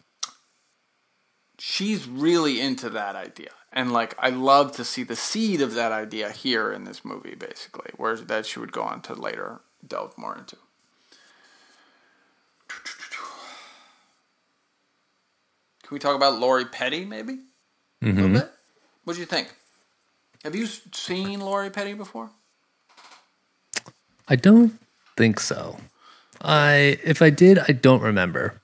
she's 1.59 2.07
really 2.07 2.59
into 2.59 2.89
that 2.89 3.15
idea. 3.15 3.51
And 3.71 3.93
like 3.93 4.15
I 4.17 4.31
love 4.31 4.71
to 4.77 4.83
see 4.83 5.03
the 5.03 5.15
seed 5.15 5.61
of 5.61 5.75
that 5.75 5.91
idea 5.91 6.31
here 6.31 6.71
in 6.71 6.85
this 6.85 7.05
movie 7.05 7.35
basically 7.35 7.91
whereas 7.97 8.25
that 8.25 8.47
she 8.47 8.57
would 8.57 8.71
go 8.71 8.81
on 8.81 9.01
to 9.03 9.13
later 9.13 9.61
delve 9.87 10.17
more 10.17 10.35
into 10.35 10.57
Can 15.85 15.93
we 15.93 15.99
talk 15.99 16.15
about 16.15 16.39
Lori 16.39 16.65
Petty, 16.65 17.05
maybe? 17.05 17.41
A 18.01 18.07
little 18.07 18.29
bit? 18.29 18.51
What 19.03 19.13
do 19.13 19.19
you 19.19 19.27
think? 19.27 19.53
Have 20.43 20.55
you 20.55 20.65
seen 20.65 21.39
Lori 21.39 21.69
Petty 21.69 21.93
before? 21.93 22.31
I 24.27 24.35
don't 24.35 24.79
think 25.15 25.39
so. 25.39 25.77
I 26.41 26.97
if 27.03 27.21
I 27.21 27.29
did, 27.29 27.59
I 27.59 27.71
don't 27.71 28.01
remember. 28.01 28.59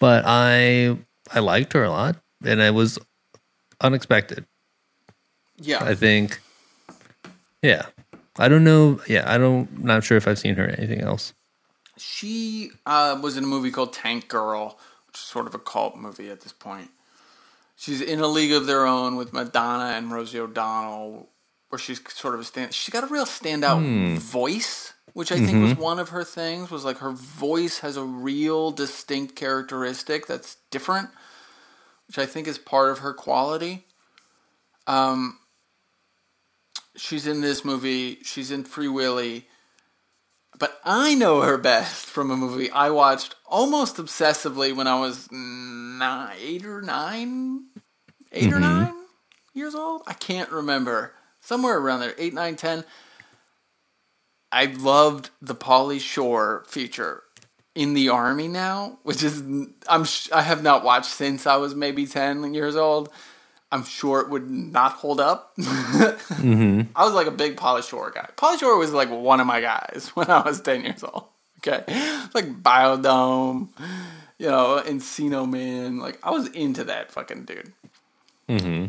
But 0.00 0.24
I 0.26 0.96
I 1.30 1.40
liked 1.40 1.74
her 1.74 1.84
a 1.84 1.90
lot, 1.90 2.16
and 2.42 2.60
it 2.60 2.72
was 2.72 2.98
unexpected. 3.82 4.46
Yeah. 5.58 5.84
I 5.84 5.94
think. 5.94 6.40
Yeah, 7.60 7.86
I 8.38 8.48
don't 8.48 8.64
know. 8.64 9.00
Yeah, 9.06 9.30
I 9.30 9.36
don't. 9.36 9.84
Not 9.84 10.04
sure 10.04 10.16
if 10.16 10.26
I've 10.26 10.38
seen 10.38 10.54
her 10.54 10.64
in 10.64 10.74
anything 10.76 11.02
else. 11.02 11.34
She 11.98 12.70
uh, 12.86 13.18
was 13.22 13.36
in 13.36 13.44
a 13.44 13.46
movie 13.46 13.70
called 13.70 13.92
Tank 13.92 14.28
Girl, 14.28 14.78
sort 15.16 15.46
of 15.46 15.54
a 15.54 15.58
cult 15.58 15.96
movie 15.96 16.30
at 16.30 16.42
this 16.42 16.52
point. 16.52 16.90
She's 17.76 18.00
in 18.00 18.20
a 18.20 18.26
league 18.26 18.52
of 18.52 18.66
their 18.66 18.86
own 18.86 19.16
with 19.16 19.32
Madonna 19.32 19.96
and 19.96 20.10
Rosie 20.10 20.38
O'Donnell, 20.40 21.28
where 21.68 21.78
she's 21.78 22.00
sort 22.12 22.34
of 22.34 22.40
a 22.40 22.44
stand. 22.44 22.72
She's 22.72 22.92
got 22.92 23.04
a 23.04 23.12
real 23.12 23.26
standout 23.26 23.80
voice, 24.18 24.94
which 25.12 25.30
I 25.30 25.36
think 25.36 25.62
was 25.62 25.76
one 25.76 25.98
of 25.98 26.08
her 26.10 26.24
things. 26.24 26.70
Was 26.70 26.84
like 26.84 26.98
her 26.98 27.10
voice 27.12 27.80
has 27.80 27.96
a 27.96 28.02
real 28.04 28.70
distinct 28.70 29.36
characteristic 29.36 30.26
that's 30.26 30.56
different, 30.70 31.10
which 32.06 32.18
I 32.18 32.24
think 32.24 32.46
is 32.48 32.56
part 32.56 32.90
of 32.90 33.00
her 33.00 33.12
quality. 33.12 33.84
Um, 34.86 35.38
she's 36.94 37.26
in 37.26 37.40
this 37.42 37.64
movie. 37.64 38.18
She's 38.22 38.50
in 38.50 38.64
Free 38.64 38.88
Willy. 38.88 39.48
But 40.58 40.80
I 40.84 41.14
know 41.14 41.42
her 41.42 41.58
best 41.58 42.06
from 42.06 42.30
a 42.30 42.36
movie 42.36 42.70
I 42.70 42.90
watched 42.90 43.34
almost 43.44 43.96
obsessively 43.96 44.74
when 44.74 44.86
I 44.86 44.98
was 44.98 45.28
nine, 45.30 46.34
eight 46.40 46.64
or 46.64 46.80
nine, 46.80 47.66
8 48.32 48.44
or 48.44 48.56
mm-hmm. 48.56 48.60
nine 48.60 48.94
years 49.54 49.74
old. 49.74 50.02
I 50.06 50.14
can't 50.14 50.50
remember. 50.50 51.12
Somewhere 51.40 51.78
around 51.78 52.00
there, 52.00 52.14
eight, 52.18 52.34
nine, 52.34 52.56
ten. 52.56 52.84
I 54.50 54.66
loved 54.66 55.30
the 55.40 55.54
Pauly 55.54 56.00
Shore 56.00 56.64
feature 56.66 57.22
in 57.74 57.94
the 57.94 58.08
army 58.08 58.48
now, 58.48 58.98
which 59.02 59.22
is 59.22 59.42
I'm 59.88 60.06
I 60.32 60.42
have 60.42 60.62
not 60.62 60.82
watched 60.82 61.10
since 61.10 61.46
I 61.46 61.56
was 61.56 61.74
maybe 61.74 62.06
ten 62.06 62.54
years 62.54 62.74
old. 62.74 63.10
I'm 63.76 63.84
sure 63.84 64.20
it 64.20 64.30
would 64.30 64.50
not 64.50 64.92
hold 64.92 65.20
up. 65.20 65.52
I 65.58 66.86
was 66.96 67.12
like 67.12 67.26
a 67.26 67.30
big 67.30 67.56
Pauly 67.56 67.86
Shore 67.86 68.10
guy. 68.10 68.26
Pauly 68.34 68.58
Shore 68.58 68.78
was 68.78 68.90
like 68.94 69.10
one 69.10 69.38
of 69.38 69.46
my 69.46 69.60
guys 69.60 70.10
when 70.14 70.30
I 70.30 70.40
was 70.40 70.62
10 70.62 70.82
years 70.82 71.04
old. 71.04 71.24
Okay. 71.58 71.84
Like 72.32 72.62
Biodome, 72.62 73.68
you 74.38 74.48
know, 74.48 74.82
Encino 74.82 75.46
Man. 75.46 75.98
Like 75.98 76.18
I 76.22 76.30
was 76.30 76.48
into 76.48 76.84
that 76.84 77.10
fucking 77.10 77.44
dude. 77.44 77.74
Mm-hmm. 78.48 78.86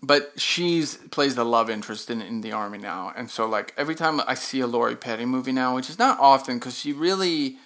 But 0.00 0.32
she's 0.36 0.94
plays 0.94 1.34
the 1.34 1.44
love 1.44 1.68
interest 1.68 2.08
in, 2.08 2.22
in 2.22 2.42
the 2.42 2.52
army 2.52 2.78
now. 2.78 3.12
And 3.16 3.28
so 3.28 3.48
like 3.48 3.74
every 3.76 3.96
time 3.96 4.20
I 4.28 4.34
see 4.34 4.60
a 4.60 4.68
Lori 4.68 4.94
Petty 4.94 5.24
movie 5.24 5.50
now, 5.50 5.74
which 5.74 5.90
is 5.90 5.98
not 5.98 6.20
often 6.20 6.58
because 6.58 6.78
she 6.78 6.92
really 6.92 7.56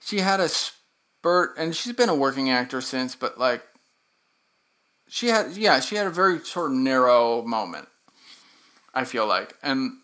she 0.00 0.20
had 0.20 0.40
a 0.40 0.50
spurt 0.50 1.54
and 1.56 1.74
she's 1.74 1.94
been 1.94 2.10
a 2.10 2.14
working 2.14 2.50
actor 2.50 2.82
since, 2.82 3.16
but 3.16 3.38
like 3.38 3.62
she 5.08 5.28
had 5.28 5.56
yeah, 5.56 5.80
she 5.80 5.96
had 5.96 6.06
a 6.06 6.10
very 6.10 6.38
sort 6.40 6.70
of 6.70 6.76
narrow 6.76 7.42
moment. 7.42 7.88
I 8.94 9.04
feel 9.04 9.26
like. 9.26 9.56
And 9.62 9.98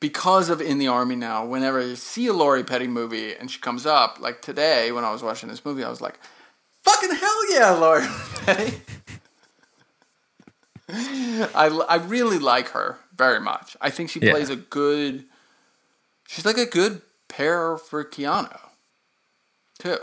because 0.00 0.48
of 0.48 0.60
In 0.60 0.78
the 0.78 0.88
Army 0.88 1.14
now, 1.14 1.44
whenever 1.44 1.80
I 1.80 1.94
see 1.94 2.26
a 2.26 2.32
Lori 2.32 2.64
Petty 2.64 2.86
movie 2.88 3.34
and 3.34 3.50
she 3.50 3.60
comes 3.60 3.84
up, 3.86 4.18
like 4.20 4.40
today 4.42 4.92
when 4.92 5.04
I 5.04 5.12
was 5.12 5.22
watching 5.22 5.48
this 5.48 5.64
movie, 5.64 5.84
I 5.84 5.90
was 5.90 6.00
like, 6.00 6.18
fucking 6.82 7.14
hell 7.14 7.52
yeah, 7.52 7.70
Lori 7.72 8.06
Petty. 8.46 8.80
I, 10.88 11.68
I 11.88 11.96
really 11.96 12.38
like 12.38 12.68
her 12.70 12.98
very 13.16 13.40
much. 13.40 13.76
I 13.80 13.90
think 13.90 14.10
she 14.10 14.20
Yeah. 14.20 14.32
plays 14.32 14.50
a 14.50 14.56
good. 14.56 15.24
She's 16.28 16.44
like 16.46 16.58
a 16.58 16.66
good 16.66 17.02
pair 17.28 17.76
for 17.76 18.04
Keanu, 18.04 18.58
too. 19.78 19.98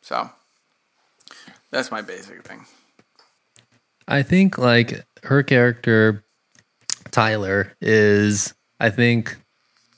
So, 0.00 0.30
that's 1.70 1.90
my 1.90 2.02
basic 2.02 2.44
thing. 2.46 2.64
I 4.08 4.22
think 4.22 4.56
like 4.58 5.04
her 5.24 5.42
character 5.42 6.24
Tyler 7.10 7.72
is 7.80 8.54
I 8.80 8.90
think 8.90 9.36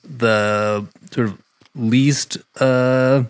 the 0.03 0.87
sort 1.11 1.27
of 1.27 1.41
least 1.75 2.37
uh 2.59 3.23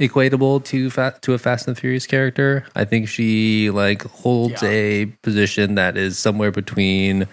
equatable 0.00 0.64
to 0.64 0.90
fa- 0.90 1.16
to 1.22 1.34
a 1.34 1.38
Fast 1.38 1.68
and 1.68 1.78
Furious 1.78 2.06
character. 2.06 2.64
I 2.74 2.84
think 2.84 3.08
she 3.08 3.70
like 3.70 4.02
holds 4.02 4.62
Yeah. 4.62 4.68
a 4.70 5.06
position 5.22 5.76
that 5.76 5.96
is 5.96 6.18
somewhere 6.18 6.50
between 6.50 7.28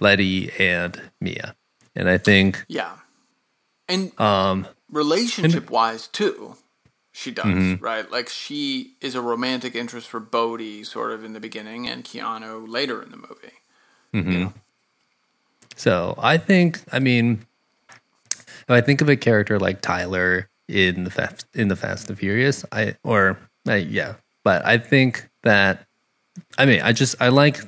Letty 0.00 0.50
and 0.58 0.98
Mia. 1.20 1.54
And 1.94 2.08
I 2.08 2.16
think 2.18 2.64
Yeah. 2.68 2.96
And 3.88 4.18
um 4.18 4.66
relationship 4.90 5.68
wise, 5.70 6.06
too, 6.08 6.56
she 7.16 7.30
does, 7.30 7.80
right? 7.80 8.10
Like, 8.10 8.28
she 8.28 8.92
is 9.00 9.14
a 9.14 9.22
romantic 9.22 9.74
interest 9.74 10.06
for 10.06 10.20
Bodhi, 10.20 10.84
sort 10.84 11.12
of 11.12 11.24
in 11.24 11.32
the 11.32 11.40
beginning, 11.40 11.88
and 11.88 12.04
Keanu 12.04 12.68
later 12.68 13.02
in 13.02 13.10
the 13.10 13.16
movie. 13.16 13.54
You 14.12 14.38
know? 14.38 14.52
So 15.76 16.14
I 16.18 16.36
think, 16.36 16.82
I 16.92 16.98
mean, 16.98 17.46
if 17.88 18.68
I 18.68 18.82
think 18.82 19.00
of 19.00 19.08
a 19.08 19.16
character 19.16 19.58
like 19.58 19.80
Tyler 19.80 20.50
in 20.68 21.04
the 21.04 21.10
Fast, 21.10 21.46
in 21.54 21.68
the 21.68 21.76
Fast 21.76 22.10
and 22.10 22.18
Furious, 22.18 22.66
I 22.70 22.96
or 23.02 23.38
uh, 23.66 23.74
yeah, 23.74 24.16
but 24.44 24.64
I 24.66 24.76
think 24.76 25.26
that, 25.42 25.86
I 26.58 26.66
mean, 26.66 26.82
I 26.82 26.92
just 26.92 27.14
I 27.18 27.28
like, 27.28 27.60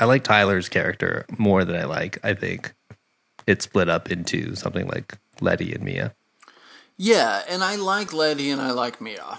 I 0.00 0.04
like 0.06 0.24
Tyler's 0.24 0.68
character 0.68 1.26
more 1.38 1.64
than 1.64 1.76
I 1.76 1.84
like. 1.84 2.18
I 2.24 2.34
think 2.34 2.74
it 3.46 3.62
split 3.62 3.88
up 3.88 4.10
into 4.10 4.56
something 4.56 4.88
like 4.88 5.16
Letty 5.40 5.72
and 5.72 5.84
Mia. 5.84 6.12
Yeah, 7.02 7.42
and 7.48 7.64
I 7.64 7.76
like 7.76 8.12
Letty 8.12 8.50
and 8.50 8.60
I 8.60 8.72
like 8.72 9.00
Mia. 9.00 9.38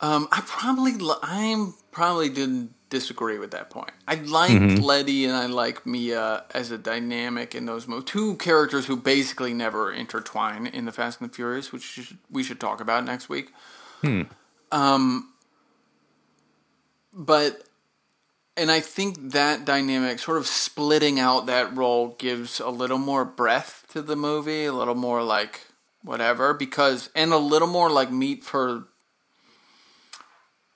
Um, 0.00 0.26
I 0.32 0.42
probably 0.46 0.94
I'm 1.22 1.74
probably 1.92 2.30
didn't 2.30 2.72
disagree 2.88 3.38
with 3.38 3.50
that 3.50 3.68
point. 3.68 3.90
I 4.08 4.14
like 4.14 4.52
Letty 4.80 5.26
and 5.26 5.36
I 5.36 5.44
like 5.44 5.84
Mia 5.84 6.44
as 6.54 6.70
a 6.70 6.78
dynamic 6.78 7.54
in 7.54 7.66
those 7.66 7.86
movies. 7.86 8.06
Two 8.06 8.36
characters 8.36 8.86
who 8.86 8.96
basically 8.96 9.52
never 9.52 9.92
intertwine 9.92 10.66
in 10.66 10.86
the 10.86 10.92
Fast 10.92 11.20
and 11.20 11.28
the 11.28 11.34
Furious, 11.34 11.74
which 11.74 12.14
we 12.30 12.42
should 12.42 12.58
talk 12.58 12.80
about 12.80 13.04
next 13.04 13.28
week. 13.28 13.52
Um, 14.72 15.28
but 17.12 17.63
and 18.56 18.70
I 18.70 18.80
think 18.80 19.32
that 19.32 19.64
dynamic, 19.64 20.18
sort 20.18 20.38
of 20.38 20.46
splitting 20.46 21.18
out 21.18 21.46
that 21.46 21.76
role, 21.76 22.14
gives 22.18 22.60
a 22.60 22.68
little 22.68 22.98
more 22.98 23.24
breath 23.24 23.84
to 23.90 24.02
the 24.02 24.16
movie, 24.16 24.64
a 24.64 24.72
little 24.72 24.94
more 24.94 25.22
like 25.22 25.62
whatever, 26.02 26.54
because 26.54 27.10
and 27.14 27.32
a 27.32 27.38
little 27.38 27.68
more 27.68 27.90
like 27.90 28.10
meat 28.10 28.44
for 28.44 28.84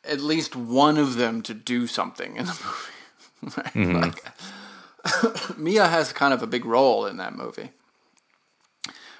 at 0.04 0.20
least 0.20 0.56
one 0.56 0.96
of 0.96 1.16
them 1.16 1.42
to 1.42 1.54
do 1.54 1.86
something 1.86 2.36
in 2.36 2.46
the 2.46 2.52
movie. 3.42 3.56
right? 3.56 3.72
Mm-hmm. 3.74 4.00
Like, 4.00 5.56
Mia 5.58 5.86
has 5.86 6.12
kind 6.12 6.34
of 6.34 6.42
a 6.42 6.46
big 6.48 6.64
role 6.64 7.06
in 7.06 7.18
that 7.18 7.36
movie, 7.36 7.70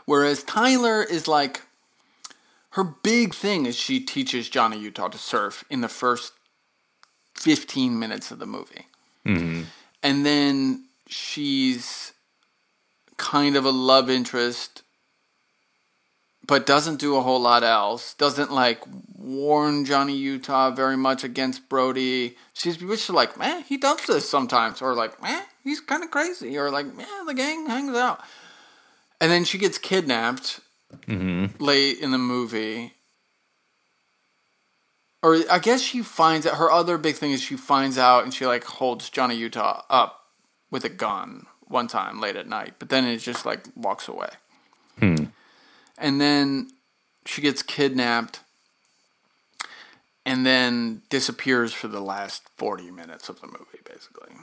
whereas 0.07 0.43
Tyler 0.43 1.05
is 1.05 1.29
like 1.29 1.63
her 2.71 2.83
big 2.83 3.33
thing 3.33 3.65
is 3.65 3.77
she 3.77 4.01
teaches 4.01 4.49
Johnny 4.49 4.79
Utah 4.79 5.09
to 5.09 5.19
surf 5.19 5.65
in 5.71 5.83
the 5.83 5.89
first 5.89 6.33
15 7.39 7.99
minutes 7.99 8.31
of 8.31 8.39
the 8.39 8.47
movie. 8.47 8.87
And 9.25 10.25
then 10.25 10.85
she's 11.07 12.13
kind 13.19 13.57
of 13.57 13.65
a 13.67 13.71
love 13.71 14.09
interest 14.09 14.83
but 16.47 16.65
doesn't 16.65 16.99
do 16.99 17.15
a 17.17 17.21
whole 17.21 17.41
lot 17.43 17.63
else. 17.63 18.15
Doesn't 18.15 18.51
like 18.51 18.81
warn 19.19 19.85
Johnny 19.85 20.17
Utah 20.17 20.71
very 20.71 20.97
much 20.97 21.23
against 21.23 21.69
Brody. 21.69 22.37
She's 22.55 22.79
just 22.79 23.11
like, 23.11 23.37
man, 23.37 23.65
he 23.65 23.77
does 23.77 24.01
this 24.07 24.27
sometimes, 24.31 24.81
or 24.81 24.95
like, 24.95 25.21
man, 25.23 25.43
he's 25.63 25.79
kind 25.81 26.03
of 26.03 26.11
crazy, 26.11 26.57
or 26.57 26.71
like, 26.71 26.87
man, 26.95 27.27
the 27.27 27.35
gang 27.35 27.67
hangs 27.67 27.95
out. 27.95 28.21
And 29.21 29.31
then 29.31 29.45
she 29.45 29.59
gets 29.59 29.79
kidnapped 29.79 30.61
Mm-hmm. 31.07 31.63
late 31.63 31.99
in 31.99 32.13
the 32.13 32.19
movie. 32.19 32.95
Or 35.29 35.37
I 35.51 35.59
guess 35.59 35.83
she 35.83 36.01
finds 36.01 36.47
out 36.47 36.57
her 36.57 36.71
other 36.71 36.97
big 36.97 37.17
thing 37.17 37.33
is 37.33 37.43
she 37.43 37.55
finds 37.55 37.99
out 37.99 38.25
and 38.25 38.33
she 38.33 38.47
like 38.47 38.65
holds 38.65 39.11
Johnny 39.11 39.37
Utah 39.37 39.83
up 39.91 40.25
with 40.71 40.87
a 40.87 40.89
gun 40.89 41.45
one 41.67 41.87
time 41.87 42.19
late 42.19 42.35
at 42.35 42.49
night, 42.49 42.77
but 42.79 42.89
then 42.89 43.05
it 43.05 43.19
just 43.19 43.45
like 43.45 43.67
walks 43.77 44.09
away. 44.09 44.31
Hmm. 44.99 45.25
And 45.99 46.19
then 46.19 46.71
she 47.27 47.43
gets 47.43 47.63
kidnapped 47.63 48.41
and 50.25 50.47
then 50.47 51.03
disappears 51.11 51.75
for 51.75 51.89
the 51.89 52.01
last 52.01 52.49
40 52.57 52.91
minutes 52.91 53.29
of 53.29 53.43
the 53.43 53.49
movie 53.49 53.81
basically. 53.85 54.35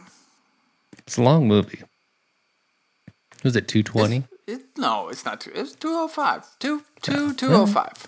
It's 1.00 1.18
a 1.18 1.24
long 1.24 1.48
movie. 1.48 1.82
Was 3.44 3.56
it 3.56 3.68
220? 3.68 4.26
It, 4.46 4.78
no, 4.78 5.10
it's 5.10 5.26
not 5.26 5.42
two. 5.42 5.52
It's 5.56 5.74
two 5.74 5.90
oh 5.90 6.08
five. 6.08 6.46
Two 6.60 6.84
two 7.02 7.34
two 7.34 7.52
oh 7.54 7.66
five. 7.66 8.08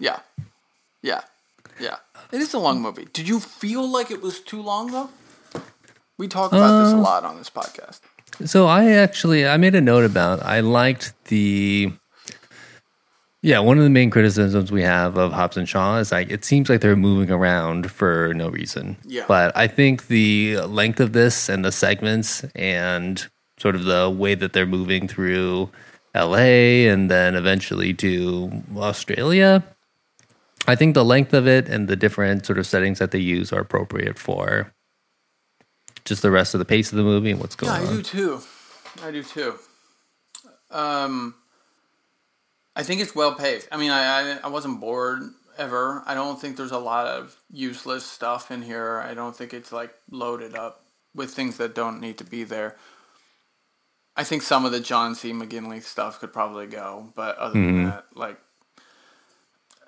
Yeah, 0.00 0.18
yeah, 1.02 1.20
yeah. 1.80 1.96
It 2.32 2.40
is 2.40 2.54
a 2.54 2.58
long 2.58 2.80
movie. 2.80 3.08
Did 3.12 3.28
you 3.28 3.40
feel 3.40 3.88
like 3.88 4.10
it 4.10 4.22
was 4.22 4.40
too 4.40 4.62
long 4.62 4.92
though? 4.92 5.10
We 6.18 6.28
talk 6.28 6.52
about 6.52 6.84
this 6.84 6.92
a 6.92 6.96
um, 6.96 7.02
lot 7.02 7.24
on 7.24 7.38
this 7.38 7.50
podcast. 7.50 8.00
So 8.44 8.66
I 8.66 8.90
actually 8.92 9.46
I 9.46 9.56
made 9.56 9.74
a 9.74 9.80
note 9.80 10.04
about 10.04 10.42
I 10.42 10.60
liked 10.60 11.12
the 11.26 11.92
yeah, 13.42 13.58
one 13.60 13.78
of 13.78 13.84
the 13.84 13.90
main 13.90 14.10
criticisms 14.10 14.70
we 14.70 14.82
have 14.82 15.16
of 15.16 15.32
Hobbs 15.32 15.56
and 15.56 15.68
Shaw 15.68 15.96
is 15.96 16.12
like 16.12 16.30
it 16.30 16.44
seems 16.44 16.68
like 16.68 16.82
they're 16.82 16.96
moving 16.96 17.30
around 17.30 17.90
for 17.90 18.34
no 18.34 18.48
reason. 18.48 18.98
Yeah. 19.04 19.24
But 19.26 19.56
I 19.56 19.66
think 19.66 20.08
the 20.08 20.58
length 20.58 21.00
of 21.00 21.12
this 21.12 21.48
and 21.48 21.64
the 21.64 21.72
segments 21.72 22.44
and 22.54 23.26
sort 23.58 23.74
of 23.74 23.84
the 23.84 24.10
way 24.10 24.34
that 24.34 24.52
they're 24.52 24.66
moving 24.66 25.08
through 25.08 25.70
LA 26.14 26.88
and 26.88 27.10
then 27.10 27.34
eventually 27.34 27.94
to 27.94 28.62
Australia, 28.76 29.64
I 30.66 30.76
think 30.76 30.94
the 30.94 31.04
length 31.04 31.32
of 31.34 31.46
it 31.46 31.68
and 31.68 31.88
the 31.88 31.96
different 31.96 32.46
sort 32.46 32.58
of 32.58 32.66
settings 32.66 32.98
that 32.98 33.10
they 33.10 33.18
use 33.18 33.52
are 33.52 33.60
appropriate 33.60 34.18
for 34.18 34.72
just 36.04 36.22
the 36.22 36.30
rest 36.30 36.54
of 36.54 36.58
the 36.58 36.64
pace 36.64 36.92
of 36.92 36.98
the 36.98 37.04
movie 37.04 37.30
and 37.30 37.40
what's 37.40 37.56
going 37.56 37.72
Yeah, 37.72 37.88
I 37.88 37.90
on. 37.90 37.96
do 37.96 38.02
too. 38.02 38.40
I 39.02 39.10
do 39.10 39.22
too. 39.22 39.54
Um, 40.70 41.34
I 42.76 42.82
think 42.82 43.00
it's 43.00 43.14
well 43.14 43.34
paced. 43.34 43.68
I 43.72 43.76
mean, 43.76 43.90
I, 43.90 44.32
I 44.34 44.38
I 44.44 44.48
wasn't 44.48 44.80
bored 44.80 45.22
ever. 45.58 46.02
I 46.06 46.14
don't 46.14 46.40
think 46.40 46.56
there's 46.56 46.70
a 46.72 46.78
lot 46.78 47.06
of 47.06 47.36
useless 47.50 48.04
stuff 48.06 48.50
in 48.50 48.62
here. 48.62 49.00
I 49.04 49.14
don't 49.14 49.36
think 49.36 49.52
it's 49.52 49.72
like 49.72 49.92
loaded 50.10 50.54
up 50.54 50.84
with 51.14 51.30
things 51.32 51.56
that 51.56 51.74
don't 51.74 52.00
need 52.00 52.18
to 52.18 52.24
be 52.24 52.44
there. 52.44 52.76
I 54.16 54.24
think 54.24 54.42
some 54.42 54.64
of 54.64 54.72
the 54.72 54.80
John 54.80 55.14
C. 55.14 55.32
McGinley 55.32 55.82
stuff 55.82 56.20
could 56.20 56.32
probably 56.32 56.66
go, 56.66 57.12
but 57.16 57.36
other 57.38 57.54
than 57.54 57.84
that, 57.84 58.04
like, 58.14 58.38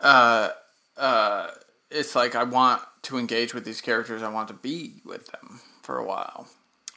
uh, 0.01 0.51
uh, 0.97 1.49
it's 1.91 2.15
like 2.15 2.35
I 2.35 2.45
want 2.45 2.83
to 3.03 3.19
engage 3.19 3.55
with 3.55 3.65
these 3.65 3.81
characters. 3.81 4.23
I 4.23 4.29
want 4.29 4.49
to 4.49 4.55
be 4.55 5.03
with 5.05 5.27
them 5.29 5.61
for 5.83 5.99
a 5.99 6.05
while. 6.05 6.49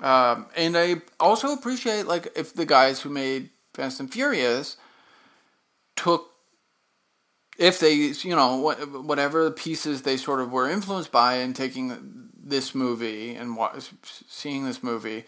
Um, 0.02 0.48
and 0.56 0.78
I 0.78 1.02
also 1.20 1.54
appreciate 1.54 2.06
like 2.06 2.28
if 2.36 2.54
the 2.54 2.66
guys 2.66 3.02
who 3.02 3.10
made 3.10 3.50
Fast 3.74 4.00
and 4.00 4.12
Furious 4.12 4.78
took 5.96 6.32
if 7.58 7.80
they 7.80 7.94
you 7.94 8.36
know 8.36 8.58
what, 8.58 9.04
whatever 9.04 9.50
pieces 9.52 10.02
they 10.02 10.18
sort 10.18 10.42
of 10.42 10.52
were 10.52 10.70
influenced 10.70 11.12
by 11.12 11.36
in 11.36 11.54
taking 11.54 12.30
this 12.38 12.76
movie 12.76 13.36
and 13.36 13.58
seeing 14.04 14.66
this 14.66 14.84
movie 14.84 15.24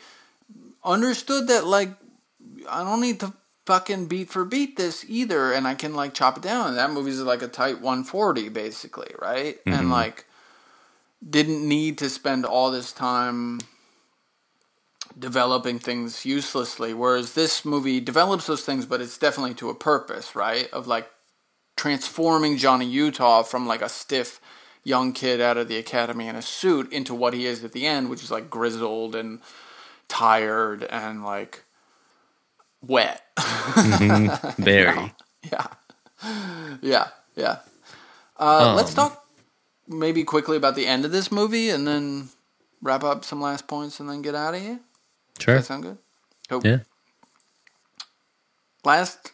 understood 0.83 1.47
that 1.47 1.65
like 1.65 1.89
I 2.69 2.83
don't 2.83 3.01
need 3.01 3.21
to 3.21 3.33
fucking 3.67 4.05
beat 4.05 4.29
for 4.29 4.45
beat 4.45 4.77
this 4.77 5.03
either 5.09 5.51
and 5.51 5.67
I 5.67 5.75
can 5.75 5.93
like 5.93 6.13
chop 6.13 6.37
it 6.37 6.43
down 6.43 6.69
and 6.69 6.77
that 6.77 6.89
movie's 6.89 7.19
like 7.19 7.41
a 7.41 7.49
tight 7.49 7.81
140 7.81 8.47
basically 8.47 9.13
right? 9.21 9.57
And 9.65 9.75
mm-hmm. 9.75 9.91
like 9.91 10.25
didn't 11.29 11.67
need 11.67 11.97
to 11.97 12.09
spend 12.09 12.45
all 12.45 12.71
this 12.71 12.93
time 12.93 13.59
developing 15.19 15.79
things 15.79 16.25
uselessly 16.25 16.93
whereas 16.93 17.33
this 17.33 17.65
movie 17.65 17.99
develops 17.99 18.47
those 18.47 18.63
things 18.63 18.85
but 18.85 19.01
it's 19.01 19.17
definitely 19.17 19.53
to 19.55 19.69
a 19.69 19.75
purpose 19.75 20.33
right? 20.33 20.69
Of 20.71 20.87
like 20.87 21.09
transforming 21.75 22.55
Johnny 22.55 22.85
Utah 22.87 23.43
from 23.43 23.67
like 23.67 23.81
a 23.81 23.89
stiff 23.89 24.39
young 24.85 25.11
kid 25.11 25.41
out 25.41 25.57
of 25.57 25.67
the 25.67 25.75
academy 25.75 26.29
in 26.29 26.37
a 26.37 26.41
suit 26.41 26.89
into 26.93 27.13
what 27.13 27.33
he 27.33 27.45
is 27.45 27.65
at 27.65 27.73
the 27.73 27.85
end 27.85 28.09
which 28.09 28.23
is 28.23 28.31
like 28.31 28.49
grizzled 28.49 29.13
and 29.13 29.41
tired 30.07 30.85
and 30.85 31.25
like 31.25 31.65
wet 32.81 33.21
Very. 34.57 35.13
yeah 35.51 35.67
yeah 36.81 37.07
yeah 37.35 37.59
uh, 38.39 38.73
let's 38.75 38.91
Um, 38.91 38.95
talk 38.95 39.25
maybe 39.87 40.23
quickly 40.23 40.57
about 40.57 40.75
the 40.75 40.87
end 40.87 41.05
of 41.05 41.11
this 41.11 41.31
movie 41.31 41.69
and 41.69 41.87
then 41.87 42.29
wrap 42.81 43.03
up 43.03 43.25
some 43.25 43.41
last 43.41 43.67
points 43.67 43.99
and 43.99 44.09
then 44.09 44.21
get 44.21 44.35
out 44.35 44.53
of 44.55 44.61
here 44.61 44.79
Sure. 45.39 45.55
that 45.55 45.65
sound 45.65 45.83
good 45.83 45.97
cool. 46.49 46.61
Yeah. 46.65 46.79
last 48.83 49.31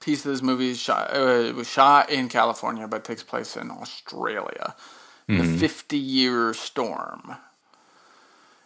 piece 0.00 0.24
of 0.24 0.32
this 0.32 0.42
movie 0.42 0.70
is 0.70 0.78
shot, 0.78 1.10
uh, 1.14 1.52
was 1.56 1.68
shot 1.68 2.10
in 2.10 2.28
California, 2.28 2.86
but 2.88 3.04
takes 3.04 3.22
place 3.22 3.56
in 3.56 3.70
Australia. 3.70 4.74
The 5.26 5.44
50 5.58 5.98
year 5.98 6.54
storm. 6.54 7.36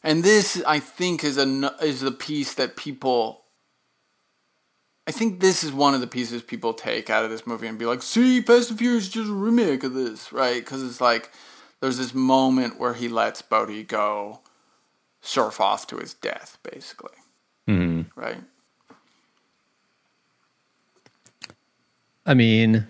And 0.03 0.23
this, 0.25 0.63
I 0.67 0.79
think, 0.81 1.25
is 1.25 1.39
a 1.39 1.75
is 1.83 2.01
the 2.03 2.13
piece 2.13 2.55
that 2.55 2.77
people. 2.77 3.42
I 5.07 5.11
think 5.11 5.41
this 5.41 5.65
is 5.65 5.73
one 5.73 5.95
of 5.95 6.01
the 6.01 6.07
pieces 6.07 6.43
people 6.43 6.73
take 6.75 7.11
out 7.11 7.25
of 7.25 7.31
this 7.31 7.47
movie 7.47 7.67
and 7.67 7.79
be 7.79 7.87
like, 7.87 8.03
"See, 8.03 8.41
Fast 8.41 8.71
and 8.71 8.79
Furious 8.79 9.05
is 9.05 9.11
just 9.11 9.31
a 9.31 9.33
remake 9.35 9.83
of 9.83 9.95
this, 9.95 10.33
right?" 10.33 10.63
Because 10.65 10.83
it's 10.83 11.01
like 11.01 11.31
there's 11.81 11.99
this 11.99 12.15
moment 12.15 12.79
where 12.79 12.95
he 12.95 13.09
lets 13.09 13.43
Bodhi 13.43 13.83
go 13.83 14.41
surf 15.21 15.61
off 15.61 15.87
to 15.89 15.97
his 15.97 16.15
death, 16.15 16.59
basically, 16.63 17.17
Mhm. 17.69 18.07
right? 18.15 18.43
I 22.25 22.35
mean, 22.35 22.87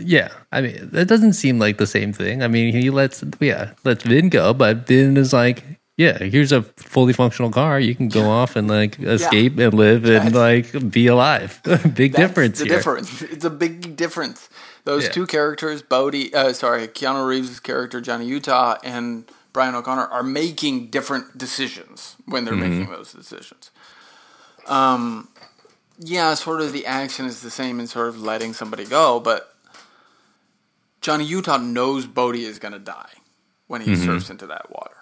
yeah. 0.00 0.28
I 0.52 0.60
mean, 0.60 0.90
that 0.92 1.08
doesn't 1.08 1.32
seem 1.32 1.58
like 1.58 1.78
the 1.78 1.86
same 1.86 2.12
thing. 2.12 2.42
I 2.42 2.48
mean, 2.48 2.72
he 2.72 2.90
lets 2.90 3.24
yeah 3.40 3.72
lets 3.84 4.04
Vin 4.04 4.28
go, 4.28 4.54
but 4.54 4.86
Vin 4.86 5.16
is 5.16 5.32
like, 5.32 5.77
yeah, 5.98 6.16
here's 6.24 6.52
a 6.52 6.62
fully 6.62 7.12
functional 7.12 7.50
car. 7.50 7.78
You 7.80 7.94
can 7.94 8.08
go 8.08 8.24
off 8.30 8.56
and 8.56 8.68
like 8.68 8.98
escape 9.18 9.58
and 9.58 9.74
live 9.74 10.06
and 10.06 10.34
like 10.34 10.90
be 10.90 11.08
alive. 11.08 11.60
Big 11.94 12.12
That's 12.14 12.16
difference 12.16 12.58
The 12.60 12.64
here. 12.66 12.76
difference. 12.76 13.22
It's 13.22 13.44
a 13.44 13.50
big 13.50 13.96
difference. 13.96 14.48
Those 14.84 15.04
Yeah. 15.04 15.10
two 15.10 15.26
characters, 15.26 15.82
Bodhi, 15.82 16.32
uh, 16.34 16.54
sorry, 16.54 16.88
Keanu 16.88 17.26
Reeves' 17.28 17.60
character 17.60 18.00
Johnny 18.00 18.26
Utah 18.26 18.78
and 18.84 19.30
Brian 19.52 19.74
O'Connor, 19.74 20.06
are 20.06 20.22
making 20.22 20.88
different 20.90 21.36
decisions 21.36 22.16
when 22.26 22.44
they're 22.46 22.54
Mm-hmm. 22.54 22.80
making 22.80 22.90
those 22.94 23.12
decisions. 23.12 23.70
Um, 24.66 25.28
yeah, 25.98 26.34
sort 26.34 26.60
of 26.60 26.72
the 26.72 26.86
action 26.86 27.26
is 27.26 27.42
the 27.42 27.50
same 27.50 27.80
in 27.80 27.88
sort 27.88 28.08
of 28.08 28.22
letting 28.22 28.52
somebody 28.54 28.84
go, 28.86 29.20
but 29.20 29.52
Johnny 31.00 31.24
Utah 31.24 31.58
knows 31.58 32.06
Bodhi 32.06 32.44
is 32.44 32.58
going 32.60 32.72
to 32.72 32.78
die 32.78 33.14
when 33.66 33.80
he 33.80 33.92
Mm-hmm. 33.92 34.04
surfs 34.06 34.30
into 34.30 34.46
that 34.46 34.70
water. 34.70 34.97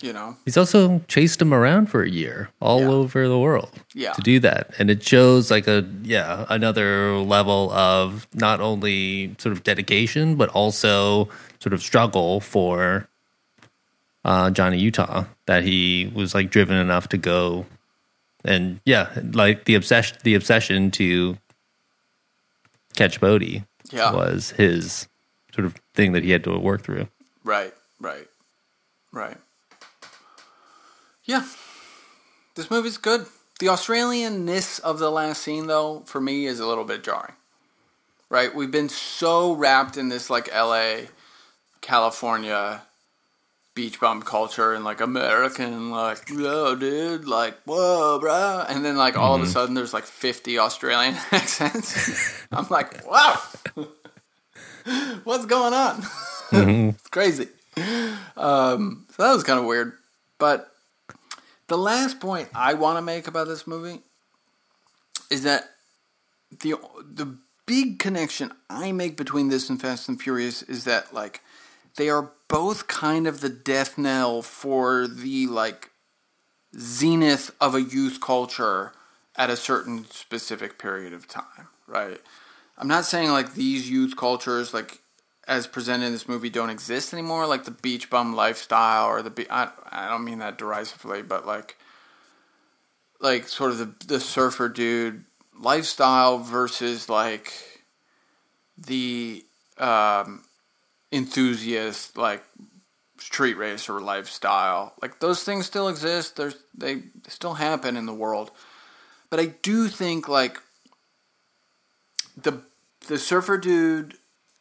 You 0.00 0.12
know, 0.12 0.36
He's 0.44 0.56
also 0.56 1.00
chased 1.08 1.42
him 1.42 1.52
around 1.52 1.86
for 1.90 2.02
a 2.04 2.08
year 2.08 2.50
all 2.60 2.80
Yeah. 2.80 2.86
over 2.88 3.26
the 3.28 3.38
world 3.38 3.70
Yeah. 3.94 4.12
to 4.12 4.20
do 4.20 4.38
that. 4.40 4.70
And 4.78 4.90
it 4.90 5.02
shows 5.02 5.50
like 5.50 5.66
a, 5.66 5.84
yeah, 6.04 6.46
another 6.48 7.16
level 7.18 7.72
of 7.72 8.28
not 8.32 8.60
only 8.60 9.34
sort 9.38 9.52
of 9.52 9.64
dedication, 9.64 10.36
but 10.36 10.50
also 10.50 11.28
sort 11.58 11.72
of 11.72 11.82
struggle 11.82 12.38
for 12.40 13.08
uh, 14.24 14.50
Johnny 14.50 14.78
Utah 14.78 15.24
that 15.46 15.64
he 15.64 16.12
was 16.14 16.32
like 16.32 16.50
driven 16.50 16.76
enough 16.76 17.08
to 17.08 17.16
go 17.18 17.66
and 18.44 18.78
yeah, 18.84 19.08
like 19.32 19.64
the 19.64 19.74
obsession, 19.74 20.16
the 20.22 20.34
obsession 20.36 20.92
to 20.92 21.36
catch 22.94 23.20
Bodhi 23.20 23.64
Yeah. 23.90 24.12
was 24.12 24.50
his 24.50 25.08
sort 25.52 25.64
of 25.64 25.74
thing 25.94 26.12
that 26.12 26.22
he 26.22 26.30
had 26.30 26.44
to 26.44 26.56
work 26.56 26.82
through. 26.82 27.08
Right, 27.42 27.74
right, 27.98 28.28
right. 29.12 29.36
Yeah, 31.28 31.44
this 32.54 32.70
movie's 32.70 32.96
good. 32.96 33.26
The 33.60 33.66
Australianness 33.66 34.80
of 34.80 34.98
the 34.98 35.10
last 35.10 35.42
scene, 35.42 35.66
though, 35.66 36.00
for 36.06 36.22
me, 36.22 36.46
is 36.46 36.58
a 36.58 36.66
little 36.66 36.84
bit 36.84 37.04
jarring. 37.04 37.34
Right, 38.30 38.54
we've 38.54 38.70
been 38.70 38.88
so 38.88 39.52
wrapped 39.52 39.98
in 39.98 40.08
this 40.08 40.30
like 40.30 40.48
L.A., 40.50 41.08
California, 41.82 42.80
beach 43.74 44.00
bum 44.00 44.22
culture 44.22 44.72
and 44.72 44.84
like 44.84 45.02
American, 45.02 45.90
like, 45.90 46.30
yo, 46.30 46.74
dude, 46.74 47.26
like, 47.26 47.58
whoa, 47.64 48.18
bro. 48.18 48.64
And 48.66 48.82
then, 48.82 48.96
like, 48.96 49.18
all 49.18 49.34
of 49.34 49.42
a 49.42 49.46
sudden, 49.46 49.74
there's 49.74 49.92
like 49.92 50.04
50 50.04 50.58
Australian 50.58 51.14
accents. 51.30 52.42
I'm 52.50 52.66
like, 52.70 53.06
wow, 53.06 53.38
what's 55.24 55.44
going 55.44 55.74
on? 55.74 56.02
it's 56.52 57.08
crazy. 57.08 57.48
Um, 58.34 59.04
so 59.10 59.24
that 59.24 59.34
was 59.34 59.44
kind 59.44 59.60
of 59.60 59.66
weird. 59.66 59.92
But 60.38 60.72
the 61.68 61.78
last 61.78 62.18
point 62.20 62.48
I 62.54 62.74
want 62.74 62.98
to 62.98 63.02
make 63.02 63.28
about 63.28 63.46
this 63.46 63.66
movie 63.66 64.00
is 65.30 65.42
that 65.44 65.70
the 66.50 66.74
the 67.02 67.36
big 67.66 67.98
connection 67.98 68.50
I 68.68 68.92
make 68.92 69.16
between 69.16 69.48
this 69.48 69.68
and 69.68 69.80
Fast 69.80 70.08
and 70.08 70.20
Furious 70.20 70.62
is 70.62 70.84
that 70.84 71.14
like 71.14 71.42
they 71.96 72.08
are 72.08 72.32
both 72.48 72.88
kind 72.88 73.26
of 73.26 73.40
the 73.40 73.50
death 73.50 73.98
knell 73.98 74.42
for 74.42 75.06
the 75.06 75.46
like 75.46 75.90
zenith 76.76 77.50
of 77.60 77.74
a 77.74 77.82
youth 77.82 78.20
culture 78.20 78.92
at 79.36 79.50
a 79.50 79.56
certain 79.56 80.06
specific 80.10 80.78
period 80.78 81.12
of 81.12 81.28
time, 81.28 81.68
right? 81.86 82.20
I'm 82.76 82.88
not 82.88 83.04
saying 83.04 83.30
like 83.30 83.54
these 83.54 83.90
youth 83.90 84.16
cultures 84.16 84.72
like 84.72 85.00
as 85.48 85.66
presented 85.66 86.06
in 86.06 86.12
this 86.12 86.28
movie 86.28 86.50
don't 86.50 86.70
exist 86.70 87.12
anymore, 87.12 87.46
like 87.46 87.64
the 87.64 87.70
beach 87.70 88.10
bum 88.10 88.36
lifestyle 88.36 89.06
or 89.06 89.22
the 89.22 89.30
be- 89.30 89.50
I, 89.50 89.70
I 89.90 90.08
don't 90.08 90.24
mean 90.24 90.38
that 90.38 90.58
derisively, 90.58 91.22
but 91.22 91.46
like 91.46 91.78
like 93.20 93.48
sort 93.48 93.72
of 93.72 93.78
the 93.78 94.06
the 94.06 94.20
surfer 94.20 94.68
dude 94.68 95.24
lifestyle 95.58 96.38
versus 96.38 97.08
like 97.08 97.52
the 98.76 99.44
um, 99.78 100.44
enthusiast 101.10 102.16
like 102.16 102.44
street 103.18 103.54
racer 103.54 104.00
lifestyle. 104.00 104.92
Like 105.02 105.20
those 105.20 105.42
things 105.42 105.66
still 105.66 105.88
exist. 105.88 106.36
There's 106.36 106.56
they 106.76 107.02
still 107.26 107.54
happen 107.54 107.96
in 107.96 108.06
the 108.06 108.14
world, 108.14 108.50
but 109.30 109.40
I 109.40 109.46
do 109.46 109.88
think 109.88 110.28
like 110.28 110.60
the 112.36 112.60
the 113.06 113.18
surfer 113.18 113.56
dude, 113.56 114.14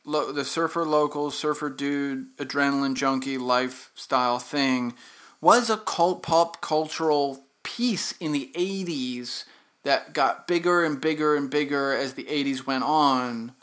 lo, 0.07 0.31
the 0.31 0.43
surfer 0.43 0.85
local 0.85 1.29
surfer 1.29 1.69
dude 1.69 2.35
adrenaline 2.37 2.95
junkie 2.95 3.37
lifestyle 3.37 4.39
thing 4.39 4.93
was 5.39 5.69
a 5.69 5.77
cult 5.77 6.23
pop 6.23 6.61
cultural 6.61 7.43
piece 7.61 8.13
in 8.13 8.31
the 8.31 8.51
80s 8.55 9.43
that 9.83 10.13
got 10.13 10.47
bigger 10.47 10.83
and 10.83 10.99
bigger 10.99 11.35
and 11.35 11.51
bigger 11.51 11.93
as 11.93 12.13
the 12.13 12.23
80s 12.23 12.65
went 12.65 12.83
on 12.83 13.53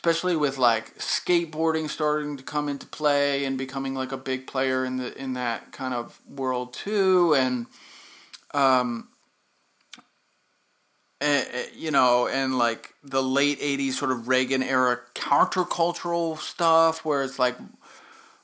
especially 0.00 0.34
with 0.34 0.56
like 0.56 0.96
skateboarding 0.96 1.86
starting 1.86 2.38
to 2.38 2.42
come 2.42 2.70
into 2.70 2.86
play 2.86 3.44
and 3.44 3.58
becoming 3.58 3.94
like 3.94 4.12
a 4.12 4.16
big 4.16 4.46
player 4.46 4.82
in 4.82 4.96
the 4.96 5.14
in 5.20 5.34
that 5.34 5.72
kind 5.72 5.92
of 5.92 6.18
world 6.26 6.72
too. 6.72 7.34
And 7.34 7.66
um 8.54 9.09
eh, 11.20 11.66
you 11.74 11.90
know 11.90 12.26
and 12.26 12.58
like 12.58 12.94
the 13.02 13.22
late 13.22 13.60
80s 13.60 13.92
sort 13.92 14.10
of 14.10 14.28
Reagan 14.28 14.62
era 14.62 15.00
countercultural 15.14 16.38
stuff 16.38 17.04
where 17.04 17.22
it's 17.22 17.38
like 17.38 17.56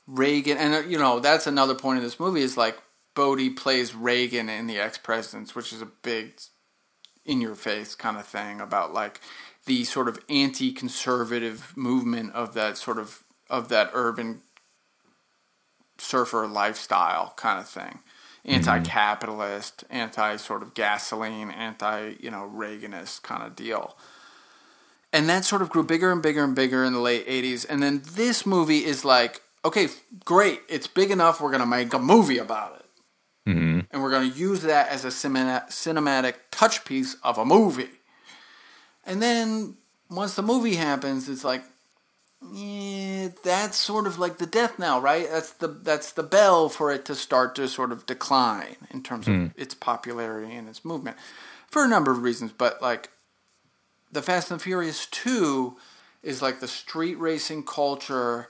Reagan 0.07 0.57
and 0.57 0.89
you 0.91 0.97
know 0.97 1.19
that's 1.19 1.47
another 1.47 1.75
point 1.75 1.97
of 1.97 2.03
this 2.03 2.19
movie 2.19 2.41
is 2.41 2.57
like 2.57 2.77
Bodhi 3.15 3.49
plays 3.49 3.95
Reagan 3.95 4.49
in 4.49 4.67
the 4.67 4.79
ex-presidents 4.79 5.55
which 5.55 5.73
is 5.73 5.81
a 5.81 5.87
big 5.87 6.33
in 7.25 7.41
your 7.41 7.55
face 7.55 7.93
kind 7.95 8.17
of 8.17 8.25
thing 8.25 8.61
about 8.61 8.93
like 8.93 9.19
the 9.65 9.83
sort 9.83 10.07
of 10.07 10.19
anti-conservative 10.29 11.75
movement 11.75 12.33
of 12.33 12.53
that 12.53 12.77
sort 12.77 12.97
of 12.97 13.23
of 13.49 13.69
that 13.69 13.89
urban 13.93 14.41
surfer 15.97 16.47
lifestyle 16.47 17.33
kind 17.35 17.59
of 17.59 17.67
thing 17.67 17.99
anti-capitalist 18.47 19.83
anti 19.89 20.35
sort 20.37 20.61
of 20.63 20.73
gasoline 20.73 21.51
anti 21.51 22.13
you 22.19 22.31
know 22.31 22.49
reaganist 22.53 23.21
kind 23.23 23.43
of 23.43 23.55
deal 23.55 23.97
and 25.13 25.27
that 25.29 25.45
sort 25.45 25.61
of 25.61 25.69
grew 25.69 25.83
bigger 25.83 26.11
and 26.11 26.21
bigger 26.21 26.43
and 26.43 26.55
bigger 26.55 26.83
in 26.83 26.93
the 26.93 26.99
late 26.99 27.27
80s 27.27 27.65
and 27.69 27.83
then 27.83 28.01
this 28.13 28.45
movie 28.45 28.85
is 28.85 29.03
like 29.03 29.41
okay 29.65 29.87
great 30.25 30.61
it's 30.69 30.87
big 30.87 31.11
enough 31.11 31.41
we're 31.41 31.51
going 31.51 31.59
to 31.61 31.65
make 31.67 31.93
a 31.93 31.99
movie 31.99 32.37
about 32.37 32.75
it 32.75 32.83
Mm-hmm. 33.47 33.79
and 33.91 34.03
we're 34.03 34.09
going 34.11 34.29
to 34.29 34.37
use 34.37 34.61
that 34.63 34.89
as 34.89 35.05
a 35.05 35.11
cinema- 35.11 35.63
cinematic 35.69 36.33
touch 36.51 36.83
piece 36.83 37.15
of 37.23 37.37
a 37.37 37.45
movie. 37.45 37.87
And 39.05 39.21
then 39.21 39.77
once 40.09 40.35
the 40.35 40.41
movie 40.41 40.75
happens, 40.75 41.29
it's 41.29 41.45
like, 41.45 41.63
yeah, 42.53 43.29
that's 43.43 43.77
sort 43.77 44.05
of 44.05 44.19
like 44.19 44.37
the 44.37 44.45
death 44.45 44.77
knell, 44.77 45.01
right? 45.01 45.27
That's 45.29 45.51
the 45.51 45.67
that's 45.67 46.11
the 46.11 46.23
bell 46.23 46.69
for 46.69 46.91
it 46.91 47.03
to 47.05 47.15
start 47.15 47.55
to 47.55 47.67
sort 47.67 47.91
of 47.91 48.05
decline 48.05 48.75
in 48.91 49.01
terms 49.01 49.27
of 49.27 49.51
its 49.57 49.73
popularity 49.73 50.53
and 50.53 50.69
its 50.69 50.85
movement, 50.85 51.17
for 51.67 51.83
a 51.83 51.87
number 51.87 52.11
of 52.11 52.21
reasons. 52.21 52.51
But 52.51 52.81
like, 52.81 53.09
the 54.11 54.21
Fast 54.21 54.51
and 54.51 54.61
Furious 54.61 55.07
Two 55.07 55.77
is 56.21 56.41
like 56.41 56.59
the 56.59 56.67
street 56.67 57.15
racing 57.15 57.63
culture 57.63 58.49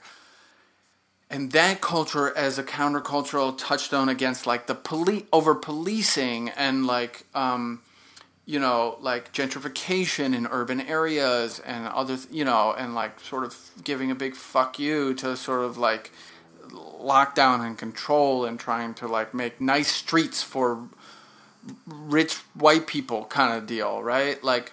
and 1.30 1.52
that 1.52 1.80
culture 1.80 2.36
as 2.36 2.58
a 2.58 2.62
countercultural 2.64 3.56
touchstone 3.56 4.08
against 4.08 4.46
like 4.46 4.66
the 4.66 4.74
police 4.74 5.24
over 5.32 5.54
policing 5.54 6.50
and 6.50 6.86
like 6.86 7.24
um 7.34 7.80
you 8.48 8.58
know 8.58 8.96
like 9.02 9.30
gentrification 9.34 10.34
in 10.34 10.46
urban 10.46 10.80
areas 10.80 11.60
and 11.60 11.86
other 11.88 12.16
you 12.30 12.44
know 12.44 12.74
and 12.78 12.94
like 12.94 13.20
sort 13.20 13.44
of 13.44 13.54
giving 13.84 14.10
a 14.10 14.14
big 14.14 14.34
fuck 14.34 14.78
you 14.78 15.12
to 15.12 15.36
sort 15.36 15.62
of 15.62 15.76
like 15.76 16.10
lockdown 16.70 17.60
and 17.64 17.76
control 17.76 18.46
and 18.46 18.58
trying 18.58 18.94
to 18.94 19.06
like 19.06 19.34
make 19.34 19.60
nice 19.60 19.88
streets 19.88 20.42
for 20.42 20.88
rich 21.86 22.36
white 22.54 22.86
people 22.86 23.26
kind 23.26 23.52
of 23.56 23.66
deal 23.66 24.02
right 24.02 24.42
like 24.42 24.72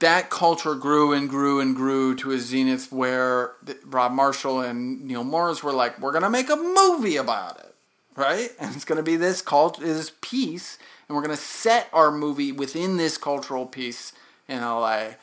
that 0.00 0.28
culture 0.28 0.74
grew 0.74 1.14
and 1.14 1.30
grew 1.30 1.58
and 1.58 1.74
grew 1.74 2.14
to 2.14 2.32
a 2.32 2.38
zenith 2.38 2.92
where 2.92 3.52
Rob 3.86 4.12
Marshall 4.12 4.60
and 4.60 5.02
Neal 5.06 5.24
Moritz 5.24 5.62
were 5.62 5.72
like, 5.72 5.98
"We're 5.98 6.12
gonna 6.12 6.28
make 6.28 6.50
a 6.50 6.56
movie 6.56 7.16
about 7.16 7.60
it, 7.60 7.74
right? 8.14 8.50
And 8.60 8.76
it's 8.76 8.84
gonna 8.84 9.02
be 9.02 9.16
this 9.16 9.40
cult, 9.40 9.80
this 9.80 10.12
piece, 10.20 10.76
and 11.08 11.16
we're 11.16 11.22
gonna 11.22 11.36
set 11.36 11.88
our 11.92 12.10
movie 12.10 12.52
within 12.52 12.96
this 12.96 13.18
cultural 13.18 13.66
piece 13.66 14.12
in 14.48 14.62
LA." 14.62 15.16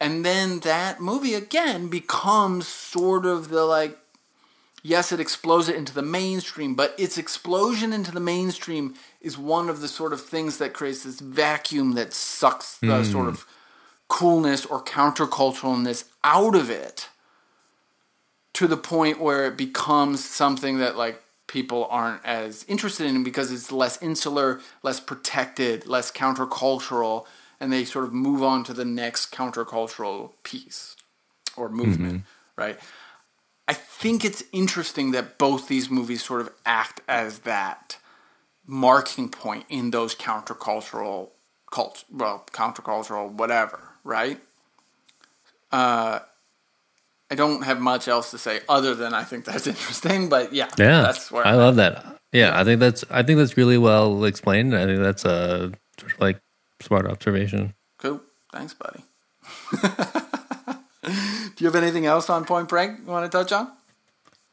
And 0.00 0.24
then 0.24 0.60
that 0.60 1.00
movie 1.00 1.34
again 1.34 1.88
becomes 1.88 2.68
sort 2.68 3.26
of 3.26 3.48
the 3.48 3.64
like 3.64 3.98
yes, 4.82 5.12
it 5.12 5.20
explodes 5.20 5.68
it 5.68 5.76
into 5.76 5.94
the 5.94 6.02
mainstream, 6.02 6.74
but 6.74 6.94
its 6.98 7.18
explosion 7.18 7.92
into 7.92 8.12
the 8.12 8.20
mainstream 8.20 8.94
is 9.20 9.36
one 9.36 9.68
of 9.68 9.80
the 9.80 9.88
sort 9.88 10.12
of 10.12 10.20
things 10.20 10.58
that 10.58 10.72
creates 10.72 11.02
this 11.02 11.20
vacuum 11.20 11.92
that 11.92 12.12
sucks 12.12 12.78
the 12.78 12.98
hmm. 12.98 13.04
sort 13.04 13.28
of 13.28 13.46
coolness 14.08 14.64
or 14.64 14.82
counterculturalness 14.82 16.04
out 16.24 16.54
of 16.54 16.70
it 16.70 17.08
to 18.54 18.66
the 18.66 18.76
point 18.76 19.20
where 19.20 19.46
it 19.46 19.56
becomes 19.56 20.24
something 20.24 20.78
that 20.78 20.96
like 20.96 21.22
people 21.48 21.88
aren't 21.90 22.24
as 22.24 22.64
interested 22.68 23.06
in 23.06 23.24
because 23.24 23.50
it's 23.50 23.72
less 23.72 24.00
insular, 24.00 24.60
less 24.82 25.00
protected, 25.00 25.86
less 25.86 26.12
countercultural, 26.12 27.26
and 27.58 27.72
they 27.72 27.84
sort 27.84 28.04
of 28.04 28.12
move 28.12 28.42
on 28.42 28.62
to 28.64 28.72
the 28.72 28.84
next 28.84 29.32
countercultural 29.32 30.32
piece 30.44 30.94
or 31.56 31.68
movement, 31.68 32.22
right? 32.56 32.78
I 33.66 33.72
think 33.74 34.24
it's 34.24 34.44
interesting 34.52 35.10
that 35.10 35.36
both 35.36 35.68
these 35.68 35.90
movies 35.90 36.24
sort 36.24 36.40
of 36.40 36.50
act 36.64 37.00
as 37.08 37.40
that 37.40 37.98
marking 38.66 39.28
point 39.30 39.64
in 39.68 39.90
those 39.90 40.14
countercultural 40.14 41.30
cult 41.70 42.04
well 42.10 42.44
countercultural 42.52 43.30
whatever 43.30 43.90
right 44.04 44.40
uh 45.72 46.18
i 47.30 47.34
don't 47.34 47.62
have 47.62 47.80
much 47.80 48.08
else 48.08 48.30
to 48.30 48.38
say 48.38 48.60
other 48.68 48.94
than 48.94 49.12
i 49.14 49.24
think 49.24 49.44
that's 49.44 49.66
interesting 49.72 50.28
but 50.28 50.52
yeah 50.52 50.68
Yeah, 50.78 51.02
that's 51.02 51.30
where 51.30 51.46
I 51.46 51.50
I'm 51.52 51.56
love 51.58 51.76
that. 51.76 52.04
Yeah, 52.32 52.58
I 52.60 52.64
think 52.64 52.78
that's 52.80 53.04
I 53.10 53.22
think 53.22 53.38
that's 53.38 53.56
really 53.56 53.78
well 53.78 54.24
explained. 54.24 54.76
I 54.76 54.84
think 54.84 55.00
that's 55.00 55.24
a 55.24 55.72
like 56.20 56.38
smart 56.82 57.06
observation. 57.06 57.74
cool 57.98 58.20
thanks 58.52 58.74
buddy 58.74 59.02
do 59.82 61.58
you 61.58 61.66
have 61.66 61.74
anything 61.76 62.06
else 62.06 62.28
on 62.30 62.44
point 62.44 62.68
break 62.68 62.90
you 62.98 63.04
want 63.12 63.24
to 63.30 63.38
touch 63.38 63.52
on 63.52 63.70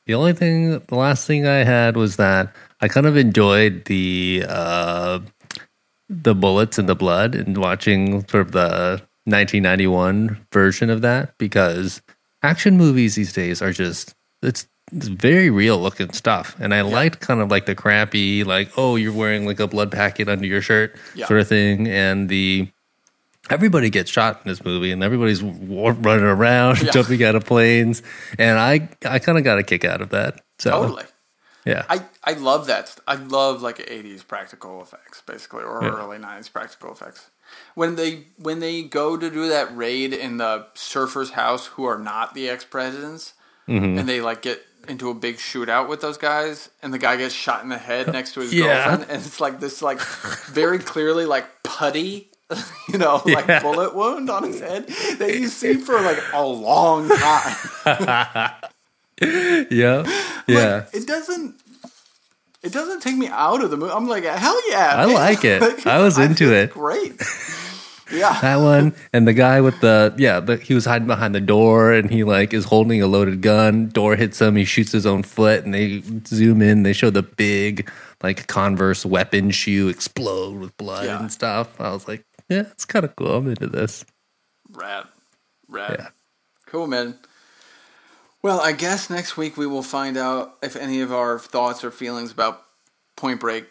The 0.07 0.13
only 0.13 0.33
thing, 0.33 0.79
the 0.87 0.95
last 0.95 1.25
thing 1.27 1.47
I 1.47 1.63
had 1.65 1.97
was 1.97 2.15
that 2.17 2.53
I 2.81 2.87
kind 2.87 3.07
of 3.07 3.17
enjoyed 3.17 3.85
the 3.85 4.45
uh, 4.47 5.19
the 6.09 6.35
bullets 6.35 6.77
and 6.77 6.87
the 6.87 6.95
blood 6.95 7.33
and 7.35 7.57
watching 7.57 8.21
sort 8.29 8.45
of 8.45 8.51
the 8.51 9.01
1991 9.25 10.45
version 10.53 10.89
of 10.91 11.01
that 11.01 11.35
because 11.39 12.01
action 12.45 12.77
movies 12.77 13.15
these 13.15 13.33
days 13.33 13.61
are 13.61 13.73
just 13.73 14.13
it's, 14.41 14.67
it's 14.91 15.07
very 15.07 15.49
real 15.49 15.77
looking 15.79 16.11
stuff 16.13 16.55
and 16.59 16.73
I 16.73 16.81
liked 16.81 17.19
kind 17.19 17.41
of 17.41 17.49
like 17.49 17.65
the 17.65 17.75
crappy 17.75 18.43
like 18.43 18.69
oh 18.77 18.95
you're 18.95 19.13
wearing 19.13 19.45
like 19.45 19.59
a 19.59 19.67
blood 19.67 19.91
packet 19.91 20.29
under 20.29 20.45
your 20.45 20.61
shirt 20.61 20.95
Yeah. 21.15 21.25
sort 21.27 21.39
of 21.41 21.47
thing 21.47 21.87
and 21.87 22.29
the 22.29 22.69
everybody 23.49 23.89
gets 23.89 24.09
shot 24.11 24.41
in 24.43 24.49
this 24.49 24.63
movie 24.63 24.91
and 24.91 25.03
everybody's 25.03 25.41
running 25.43 26.25
around 26.25 26.81
Yeah. 26.81 26.91
jumping 26.97 27.23
out 27.23 27.35
of 27.35 27.45
planes 27.45 28.01
and 28.37 28.57
i 28.59 28.87
i 29.05 29.19
kind 29.19 29.37
of 29.37 29.43
got 29.43 29.57
a 29.59 29.63
kick 29.63 29.83
out 29.85 30.01
of 30.01 30.09
that 30.09 30.41
So 30.59 30.71
Totally. 30.71 31.03
yeah, 31.65 31.83
I, 31.89 31.97
I 32.23 32.33
love 32.33 32.67
that. 32.67 32.95
I 33.07 33.15
love 33.15 33.61
like 33.61 33.77
80s 33.77 34.25
practical 34.27 34.81
effects, 34.83 35.21
basically, 35.25 35.63
or 35.63 35.79
Yeah. 35.83 35.89
early 35.99 36.17
90s 36.19 36.51
practical 36.51 36.91
effects. 36.91 37.29
When 37.75 37.95
they 37.95 38.25
when 38.37 38.59
they 38.59 38.83
go 38.83 39.17
to 39.17 39.29
do 39.29 39.47
that 39.49 39.75
raid 39.75 40.13
in 40.13 40.37
the 40.37 40.67
surfer's 40.75 41.31
house, 41.31 41.67
who 41.67 41.85
are 41.85 41.97
not 41.97 42.33
the 42.33 42.49
ex 42.49 42.63
presidents, 42.65 43.33
Mm-hmm. 43.67 43.97
and 43.97 44.07
they 44.07 44.21
like 44.21 44.41
get 44.43 44.61
into 44.87 45.09
a 45.09 45.15
big 45.15 45.37
shootout 45.37 45.89
with 45.89 45.99
those 45.99 46.17
guys, 46.19 46.69
and 46.83 46.93
the 46.93 46.99
guy 46.99 47.15
gets 47.17 47.33
shot 47.33 47.63
in 47.63 47.69
the 47.69 47.77
head 47.79 48.11
next 48.13 48.33
to 48.35 48.41
his 48.41 48.53
Yeah. 48.53 48.65
girlfriend, 48.85 49.09
and 49.11 49.25
it's 49.25 49.41
like 49.41 49.59
this 49.59 49.81
like 49.81 49.99
very 50.47 50.77
clearly 50.79 51.25
like 51.25 51.47
putty. 51.63 52.29
You 52.87 52.99
know, 52.99 53.23
like 53.25 53.47
Yeah. 53.47 53.61
bullet 53.63 53.95
wound 53.95 54.29
on 54.29 54.43
his 54.43 54.59
head 54.59 54.87
that 55.17 55.33
you 55.39 55.47
see 55.47 55.73
for 55.77 55.99
like 55.99 56.21
a 56.31 56.43
long 56.45 57.09
time. 57.09 57.55
yeah, 59.21 59.69
yeah. 60.47 60.75
Like, 60.83 60.93
it 60.93 61.07
doesn't. 61.07 61.55
It 62.65 62.73
doesn't 62.73 63.01
take 63.01 63.15
me 63.15 63.27
out 63.27 63.63
of 63.63 63.69
the 63.71 63.77
movie. 63.77 63.91
I'm 63.93 64.07
like, 64.07 64.23
hell 64.25 64.59
yeah! 64.71 64.95
I 64.97 65.05
man. 65.05 65.15
like 65.15 65.45
it. 65.45 65.61
I 65.87 65.99
was 65.99 66.17
into 66.17 66.49
think 66.49 66.71
it. 66.71 66.73
Great. 66.73 67.13
Yeah. 68.11 68.37
that 68.41 68.57
one 68.57 68.93
and 69.13 69.27
the 69.27 69.33
guy 69.33 69.61
with 69.61 69.79
the 69.81 70.13
yeah 70.17 70.39
the, 70.39 70.57
he 70.57 70.73
was 70.75 70.85
hiding 70.85 71.07
behind 71.07 71.33
the 71.33 71.41
door 71.41 71.91
and 71.91 72.09
he 72.09 72.23
like 72.23 72.53
is 72.53 72.63
holding 72.65 73.01
a 73.01 73.07
loaded 73.07 73.41
gun 73.41 73.87
door 73.89 74.15
hits 74.15 74.39
him 74.39 74.55
he 74.55 74.63
shoots 74.63 74.91
his 74.91 75.07
own 75.07 75.23
foot 75.23 75.65
and 75.65 75.73
they 75.73 76.03
zoom 76.27 76.61
in 76.61 76.83
they 76.83 76.93
show 76.93 77.09
the 77.09 77.23
big 77.23 77.89
like 78.21 78.45
converse 78.45 79.07
weapon 79.07 79.49
shoe 79.49 79.87
explode 79.87 80.55
with 80.59 80.77
blood 80.77 81.05
Yeah. 81.05 81.19
and 81.19 81.31
stuff 81.31 81.81
i 81.81 81.89
was 81.91 82.07
like 82.07 82.23
yeah 82.47 82.61
it's 82.71 82.85
kind 82.85 83.05
of 83.05 83.15
cool 83.15 83.37
i'm 83.37 83.47
into 83.47 83.65
this 83.65 84.05
Rad. 84.71 85.05
Rad. 85.67 85.95
Yeah. 85.97 86.07
Cool, 86.67 86.85
man. 86.85 87.17
Well, 88.45 88.61
I 88.61 88.73
guess 88.73 89.09
next 89.09 89.37
week 89.37 89.57
we 89.57 89.65
will 89.65 89.81
find 89.81 90.17
out 90.17 90.57
if 90.61 90.75
any 90.75 91.01
of 91.01 91.11
our 91.11 91.39
thoughts 91.39 91.83
or 91.83 91.89
feelings 91.89 92.31
about 92.31 92.61
Point 93.15 93.39
Break 93.39 93.65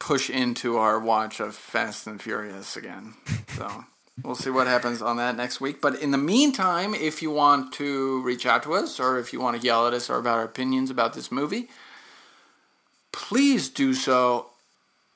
push 0.00 0.28
into 0.28 0.78
our 0.78 0.98
watch 0.98 1.38
of 1.38 1.54
Fast 1.54 2.08
and 2.08 2.20
Furious 2.20 2.76
again. 2.76 3.14
So 3.56 3.84
we'll 4.24 4.34
see 4.34 4.50
what 4.50 4.66
happens 4.66 5.00
on 5.00 5.16
that 5.18 5.36
next 5.36 5.60
week. 5.60 5.80
But 5.80 6.02
in 6.02 6.10
the 6.10 6.18
meantime, 6.18 6.92
if 6.92 7.22
you 7.22 7.30
want 7.30 7.72
to 7.74 8.20
reach 8.22 8.44
out 8.46 8.64
to 8.64 8.74
us 8.74 8.98
or 8.98 9.20
if 9.20 9.32
you 9.32 9.40
want 9.40 9.60
to 9.60 9.64
yell 9.64 9.86
at 9.86 9.94
us 9.94 10.10
or 10.10 10.18
about 10.18 10.38
our 10.38 10.44
opinions 10.44 10.90
about 10.90 11.14
this 11.14 11.30
movie, 11.30 11.68
please 13.12 13.68
do 13.68 13.94
so 13.94 14.46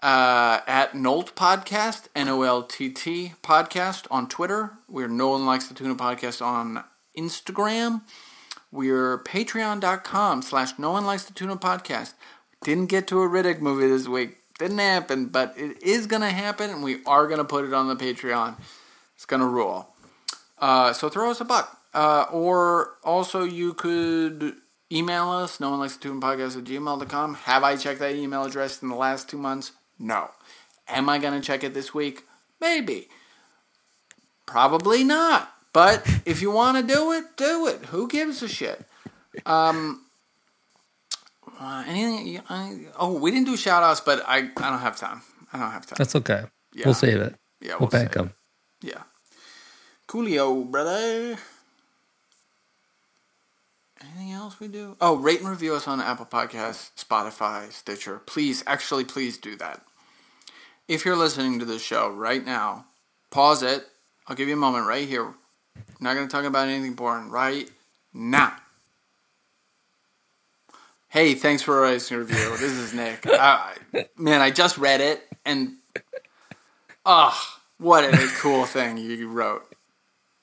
uh, 0.04 0.60
at 0.68 0.94
Nolt 0.94 1.34
Podcast, 1.34 2.06
N 2.14 2.28
O 2.28 2.42
L 2.42 2.62
T 2.62 2.90
T 2.90 3.32
Podcast 3.42 4.06
on 4.08 4.28
Twitter. 4.28 4.74
We're 4.88 5.08
No 5.08 5.30
One 5.30 5.46
Likes 5.46 5.66
the 5.66 5.74
Tuna 5.74 5.96
Podcast 5.96 6.40
on 6.40 6.84
Instagram. 7.16 8.02
We're 8.70 9.18
patreon.com 9.18 10.42
slash 10.42 10.78
No 10.78 10.92
One 10.92 11.04
Likes 11.04 11.24
the 11.24 11.34
Tuna 11.34 11.56
Podcast. 11.56 12.14
Didn't 12.62 12.86
get 12.86 13.06
to 13.08 13.20
a 13.22 13.28
Riddick 13.28 13.60
movie 13.60 13.88
this 13.88 14.08
week. 14.08 14.38
Didn't 14.58 14.78
happen, 14.78 15.26
but 15.26 15.54
it 15.56 15.82
is 15.82 16.06
going 16.06 16.22
to 16.22 16.30
happen, 16.30 16.70
and 16.70 16.82
we 16.82 17.04
are 17.04 17.26
going 17.26 17.38
to 17.38 17.44
put 17.44 17.64
it 17.64 17.72
on 17.72 17.88
the 17.88 17.96
Patreon. 17.96 18.56
It's 19.16 19.26
going 19.26 19.40
to 19.40 19.46
rule. 19.46 19.88
Uh, 20.58 20.92
so 20.92 21.08
throw 21.08 21.30
us 21.30 21.40
a 21.40 21.44
buck. 21.44 21.78
Uh, 21.92 22.26
or 22.30 22.94
also, 23.02 23.44
you 23.44 23.74
could 23.74 24.54
email 24.90 25.30
us, 25.30 25.58
no 25.58 25.70
one 25.70 25.80
likes 25.80 25.96
the 25.96 26.02
tune 26.02 26.20
podcast 26.20 26.56
at 26.56 26.64
gmail.com. 26.64 27.34
Have 27.34 27.64
I 27.64 27.76
checked 27.76 28.00
that 28.00 28.14
email 28.14 28.44
address 28.44 28.82
in 28.82 28.88
the 28.88 28.94
last 28.94 29.28
two 29.28 29.38
months? 29.38 29.72
No. 29.98 30.30
Am 30.88 31.08
I 31.08 31.18
going 31.18 31.38
to 31.38 31.46
check 31.46 31.64
it 31.64 31.74
this 31.74 31.92
week? 31.94 32.24
Maybe. 32.60 33.08
Probably 34.46 35.02
not. 35.04 35.52
But 35.72 36.06
if 36.26 36.42
you 36.42 36.50
want 36.50 36.76
to 36.86 36.94
do 36.94 37.12
it, 37.12 37.36
do 37.36 37.66
it. 37.66 37.86
Who 37.86 38.08
gives 38.08 38.42
a 38.42 38.48
shit? 38.48 38.84
Um, 39.46 40.02
uh, 41.58 41.84
anything? 41.86 42.42
I, 42.48 42.86
oh, 42.98 43.18
we 43.18 43.30
didn't 43.30 43.46
do 43.46 43.56
shout 43.56 43.82
outs, 43.82 44.00
but 44.00 44.22
I, 44.26 44.38
I 44.38 44.70
don't 44.70 44.78
have 44.80 44.96
time. 44.96 45.22
I 45.52 45.58
don't 45.58 45.70
have 45.70 45.86
time. 45.86 45.96
that's 45.98 46.16
okay 46.16 46.44
Yeah. 46.74 46.86
we'll 46.86 46.94
save 46.94 47.20
it 47.20 47.34
Yeah, 47.60 47.72
we'll, 47.72 47.80
we'll 47.80 47.88
back 47.90 48.12
them 48.12 48.32
Yeah. 48.82 49.02
Coolio, 50.08 50.70
brother. 50.70 51.36
Anything 54.00 54.32
else 54.32 54.58
we 54.60 54.68
do? 54.68 54.96
Oh, 55.00 55.16
rate 55.16 55.40
and 55.40 55.48
review 55.48 55.74
us 55.74 55.86
on 55.86 56.00
Apple 56.00 56.26
Podcasts, 56.26 56.90
Spotify, 57.02 57.70
Stitcher. 57.70 58.18
Please, 58.26 58.64
actually, 58.66 59.04
please 59.04 59.38
do 59.38 59.56
that. 59.56 59.82
If 60.88 61.04
you're 61.04 61.16
listening 61.16 61.58
to 61.60 61.64
this 61.64 61.82
show 61.82 62.08
right 62.10 62.44
now, 62.44 62.86
pause 63.30 63.62
it. 63.62 63.86
I'll 64.26 64.36
give 64.36 64.48
you 64.48 64.54
a 64.54 64.58
moment 64.58 64.86
right 64.86 65.06
here. 65.08 65.32
I'm 65.76 65.84
not 66.00 66.14
going 66.14 66.26
to 66.26 66.32
talk 66.32 66.44
about 66.44 66.66
anything 66.66 66.94
boring 66.94 67.30
right 67.30 67.70
now. 68.12 68.56
Hey, 71.08 71.34
thanks 71.34 71.62
for 71.62 71.80
writing 71.80 72.16
a 72.16 72.18
review. 72.18 72.56
This 72.56 72.72
is 72.72 72.92
Nick. 72.92 73.20
I, 73.26 73.76
man, 74.16 74.40
I 74.40 74.50
just 74.50 74.78
read 74.78 75.00
it 75.00 75.22
and 75.44 75.74
ah, 77.06 77.60
what 77.78 78.02
a 78.02 78.28
cool 78.38 78.64
thing 78.64 78.98
you 78.98 79.28
wrote. 79.28 79.62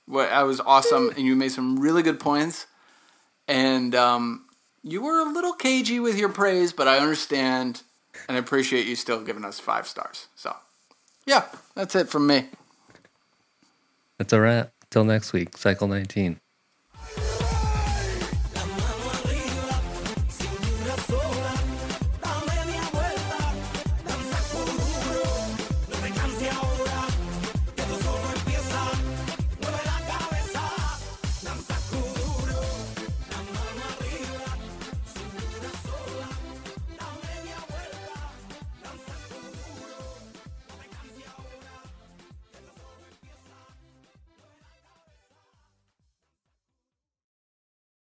What 0.06 0.30
that 0.30 0.44
was 0.44 0.62
awesome, 0.62 1.10
and 1.10 1.20
you 1.20 1.36
made 1.36 1.52
some 1.52 1.80
really 1.80 2.04
good 2.04 2.22
points. 2.22 2.66
And 3.48 3.94
um, 3.96 4.46
you 4.82 5.02
were 5.02 5.20
a 5.20 5.30
little 5.30 5.54
cagey 5.54 6.00
with 6.00 6.18
your 6.18 6.30
praise, 6.30 6.72
but 6.72 6.88
I 6.88 7.00
understand 7.00 7.82
and 8.28 8.38
I 8.38 8.40
appreciate 8.40 8.86
you 8.86 8.96
still 8.96 9.22
giving 9.24 9.44
us 9.44 9.60
five 9.60 9.88
stars. 9.88 10.28
So, 10.36 10.56
yeah, 11.26 11.46
that's 11.76 11.96
it 11.96 12.08
from 12.08 12.28
me. 12.28 12.48
that's 14.18 14.32
a 14.32 14.40
wrap 14.40 14.72
till 14.92 15.04
next 15.04 15.34
week 15.34 15.58
cycle 15.58 15.88
19 15.88 16.40